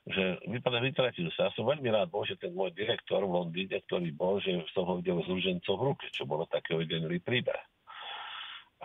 že 0.06 0.38
vypadá, 0.46 0.78
vytratil 0.78 1.26
sa. 1.34 1.50
Ja 1.50 1.52
som 1.58 1.66
veľmi 1.66 1.90
rád 1.90 2.14
bol, 2.14 2.22
že 2.22 2.38
ten 2.38 2.54
môj 2.54 2.70
direktor 2.78 3.26
v 3.26 3.42
Londýne, 3.42 3.82
ktorý 3.90 4.14
bol, 4.14 4.38
že 4.38 4.54
som 4.70 4.86
ho 4.86 5.02
videl 5.02 5.18
s 5.18 5.26
rúžencov 5.26 5.74
v 5.74 5.86
ruke, 5.90 6.06
čo 6.14 6.22
bolo 6.22 6.46
také 6.46 6.78
ojedinelý 6.78 7.18
príbeh. 7.26 7.58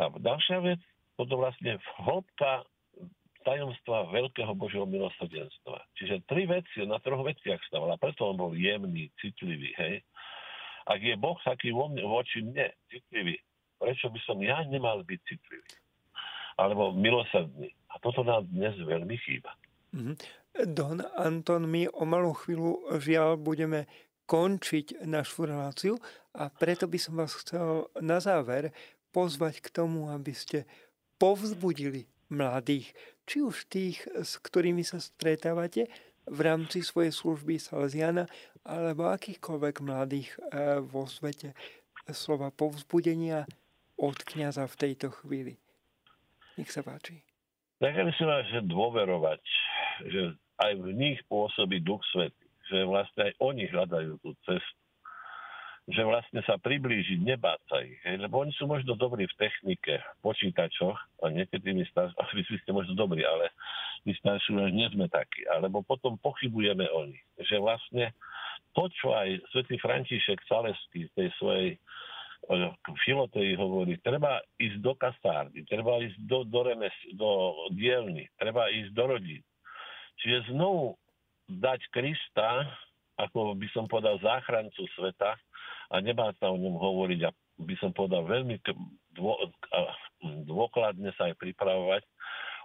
A 0.02 0.10
ďalšia 0.10 0.66
vec, 0.66 0.82
toto 1.20 1.34
vlastne 1.40 1.80
hĺbka 2.02 2.66
tajomstva 3.42 4.10
veľkého 4.14 4.54
Božieho 4.54 4.86
milosrdenstva. 4.86 5.82
Čiže 5.98 6.26
tri 6.30 6.46
veci, 6.46 6.86
na 6.86 7.02
troch 7.02 7.26
veciach 7.26 7.58
staval 7.66 7.94
a 7.94 8.02
preto 8.02 8.30
on 8.30 8.38
bol 8.38 8.54
jemný, 8.54 9.10
citlivý, 9.18 9.74
hej. 9.82 10.06
Ak 10.86 11.02
je 11.02 11.14
Boh 11.18 11.38
taký 11.42 11.74
vo 11.74 11.90
mne, 11.90 12.06
voči 12.06 12.42
mne 12.42 12.70
citlivý, 12.90 13.38
prečo 13.82 14.10
by 14.10 14.20
som 14.26 14.38
ja 14.42 14.62
nemal 14.66 15.02
byť 15.06 15.20
citlivý? 15.26 15.74
Alebo 16.58 16.94
milosrdný. 16.94 17.70
A 17.90 17.98
toto 18.02 18.22
nám 18.22 18.46
dnes 18.50 18.78
veľmi 18.78 19.18
chýba. 19.26 19.54
Mm-hmm. 19.98 20.16
Don 20.76 21.00
Anton, 21.16 21.64
my 21.66 21.88
o 21.96 22.04
malú 22.04 22.36
chvíľu 22.36 23.00
žiaľ 23.00 23.40
budeme 23.40 23.88
končiť 24.28 25.04
našu 25.08 25.48
reláciu 25.48 26.00
a 26.36 26.48
preto 26.48 26.88
by 26.88 27.00
som 27.00 27.20
vás 27.20 27.36
chcel 27.40 27.88
na 28.00 28.20
záver 28.24 28.72
pozvať 29.12 29.60
k 29.60 29.68
tomu, 29.72 30.08
aby 30.08 30.32
ste 30.32 30.64
povzbudili 31.22 32.10
mladých, 32.34 32.98
či 33.30 33.46
už 33.46 33.70
tých, 33.70 34.02
s 34.10 34.42
ktorými 34.42 34.82
sa 34.82 34.98
stretávate 34.98 35.86
v 36.26 36.40
rámci 36.42 36.82
svojej 36.82 37.14
služby 37.14 37.62
Salesiana, 37.62 38.26
alebo 38.66 39.06
akýchkoľvek 39.14 39.76
mladých 39.86 40.34
eh, 40.50 40.82
vo 40.82 41.06
svete. 41.06 41.54
Slova 42.10 42.50
povzbudenia 42.50 43.46
od 44.02 44.18
kniaza 44.26 44.66
v 44.66 44.76
tejto 44.90 45.14
chvíli. 45.22 45.62
Nech 46.58 46.74
sa 46.74 46.82
páči. 46.82 47.22
Tak 47.78 47.94
by 47.94 48.14
si 48.18 48.26
mal 48.26 48.42
dôverovať, 48.66 49.42
že 50.10 50.22
aj 50.62 50.74
v 50.82 50.90
nich 50.98 51.22
pôsobí 51.30 51.82
Duch 51.82 52.02
Svetý, 52.10 52.46
že 52.70 52.86
vlastne 52.86 53.30
aj 53.30 53.34
oni 53.42 53.70
hľadajú 53.70 54.18
tú 54.22 54.34
cestu 54.46 54.81
že 56.02 56.10
vlastne 56.10 56.42
sa 56.50 56.58
priblížiť, 56.58 57.22
nebáť 57.22 57.62
sa 57.70 57.78
ich. 57.86 58.02
Hej? 58.02 58.26
Lebo 58.26 58.42
oni 58.42 58.50
sú 58.58 58.66
možno 58.66 58.98
dobrí 58.98 59.30
v 59.30 59.38
technike, 59.38 60.02
v 60.02 60.20
počítačoch, 60.26 60.98
a 60.98 61.30
niekedy 61.30 61.78
my 61.78 61.86
starší, 61.94 62.18
vy 62.42 62.58
ste 62.66 62.74
možno 62.74 62.98
dobrí, 62.98 63.22
ale 63.22 63.54
my 64.10 64.12
starší 64.18 64.58
už 64.58 64.74
nie 64.74 64.90
sme 64.90 65.06
takí. 65.14 65.46
Alebo 65.46 65.86
potom 65.86 66.18
pochybujeme 66.18 66.90
o 66.90 67.06
nich. 67.06 67.22
Že 67.38 67.62
vlastne 67.62 68.18
to, 68.74 68.90
čo 68.98 69.14
aj 69.14 69.46
svätý 69.54 69.78
František 69.78 70.42
Saleský 70.50 71.06
z 71.06 71.12
tej 71.14 71.30
svojej 71.38 71.70
filotei 73.06 73.54
hovorí, 73.54 74.02
treba 74.02 74.42
ísť 74.58 74.82
do 74.82 74.98
kasárny, 74.98 75.62
treba 75.70 76.02
ísť 76.02 76.18
do, 76.26 76.42
do, 76.42 76.66
remes, 76.66 76.98
do 77.14 77.54
dielny, 77.78 78.26
treba 78.42 78.74
ísť 78.74 78.90
do 78.98 79.04
rodín. 79.06 79.46
Čiže 80.18 80.50
znovu 80.50 80.98
dať 81.46 81.86
Krista, 81.94 82.66
ako 83.22 83.54
by 83.54 83.68
som 83.70 83.86
povedal, 83.86 84.18
záchrancu 84.18 84.90
sveta, 84.98 85.38
a 85.92 86.00
nemá 86.00 86.32
sa 86.40 86.48
o 86.48 86.58
ňom 86.58 86.80
hovoriť 86.80 87.20
a 87.28 87.36
by 87.62 87.76
som 87.78 87.92
povedal 87.92 88.24
veľmi 88.24 88.64
dô, 89.12 89.36
dôkladne 90.48 91.12
sa 91.20 91.30
aj 91.30 91.36
pripravovať, 91.38 92.04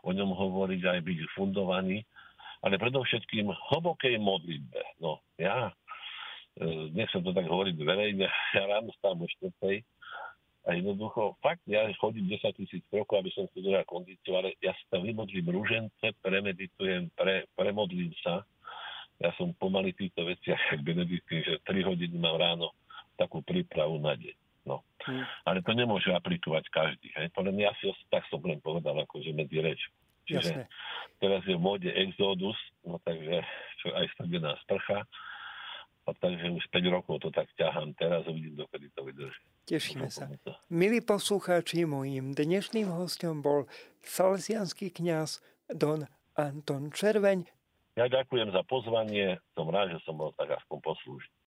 o 0.07 0.15
ňom 0.15 0.31
hovoriť 0.31 0.83
aj 0.87 0.99
byť 1.03 1.19
fundovaný, 1.35 2.07
ale 2.63 2.79
predovšetkým 2.79 3.51
hlbokej 3.51 4.17
modlitbe. 4.23 5.03
No, 5.03 5.21
ja 5.37 5.75
e, 6.57 6.95
nechcem 6.95 7.21
to 7.21 7.35
tak 7.35 7.51
hovoriť 7.51 7.77
verejne, 7.83 8.31
ja 8.57 8.63
ráno 8.71 8.95
stávam 8.97 9.27
o 9.27 9.29
štvrtej 9.29 9.83
a 10.67 10.75
jednoducho, 10.75 11.39
fakt, 11.43 11.63
ja 11.67 11.87
chodím 11.99 12.27
10 12.31 12.43
tisíc 12.59 12.83
rokov, 12.91 13.23
aby 13.23 13.31
som 13.35 13.47
si 13.55 13.63
držal 13.63 13.87
kondíciu, 13.87 14.35
ale 14.35 14.59
ja 14.59 14.75
sa 14.91 14.99
vymodlím 14.99 15.47
rúžence, 15.51 16.07
premeditujem, 16.23 17.11
pre, 17.15 17.47
premodlím 17.55 18.11
sa. 18.23 18.43
Ja 19.23 19.31
som 19.39 19.55
pomaly 19.57 19.95
týchto 19.95 20.27
veciach, 20.27 20.59
jak 20.59 20.83
Benediktín, 20.83 21.41
že 21.47 21.63
3 21.71 21.87
hodiny 21.87 22.19
mám 22.19 22.37
ráno 22.37 22.75
takú 23.17 23.41
prípravu 23.43 23.99
na 23.99 24.15
deň. 24.15 24.37
No. 24.67 24.83
Hmm. 25.07 25.23
Ale 25.47 25.63
to 25.63 25.73
nemôže 25.73 26.11
aplikovať 26.11 26.67
každý. 26.75 27.15
Hej. 27.15 27.31
To 27.39 27.47
len 27.47 27.55
ja 27.57 27.71
si 27.79 27.87
tak 28.11 28.27
som 28.27 28.43
len 28.43 28.59
povedal, 28.59 28.99
akože 28.99 29.31
medzi 29.31 29.63
reč. 29.63 29.81
Čiže 30.27 30.43
Jasne. 30.43 30.65
teraz 31.23 31.43
je 31.47 31.55
v 31.55 31.63
móde 31.63 31.87
Exodus, 31.87 32.59
no 32.83 32.99
takže 33.07 33.47
čo 33.79 33.95
aj 33.95 34.11
strdená 34.19 34.59
sprcha. 34.67 35.07
A 36.07 36.15
takže 36.15 36.51
už 36.55 36.67
5 36.71 36.95
rokov 36.95 37.19
to 37.23 37.35
tak 37.35 37.51
ťahám. 37.59 37.95
Teraz 37.99 38.27
uvidím, 38.31 38.59
dokedy 38.59 38.91
to 38.95 39.03
vydrží. 39.07 39.43
Tešíme 39.67 40.07
sa. 40.07 40.31
Milí 40.71 41.03
poslucháči, 41.03 41.83
mojím 41.83 42.31
dnešným 42.31 42.91
hostom 42.91 43.43
bol 43.43 43.67
salesianský 44.07 44.95
kňaz 44.95 45.43
Don 45.67 46.07
Anton 46.39 46.95
Červeň. 46.95 47.51
Ja 47.99 48.07
ďakujem 48.07 48.55
za 48.55 48.63
pozvanie. 48.71 49.43
Som 49.59 49.73
rád, 49.75 49.99
že 49.99 50.05
som 50.07 50.15
bol 50.15 50.31
tak 50.39 50.55
aspoň 50.55 50.79
poslúžiť. 50.85 51.36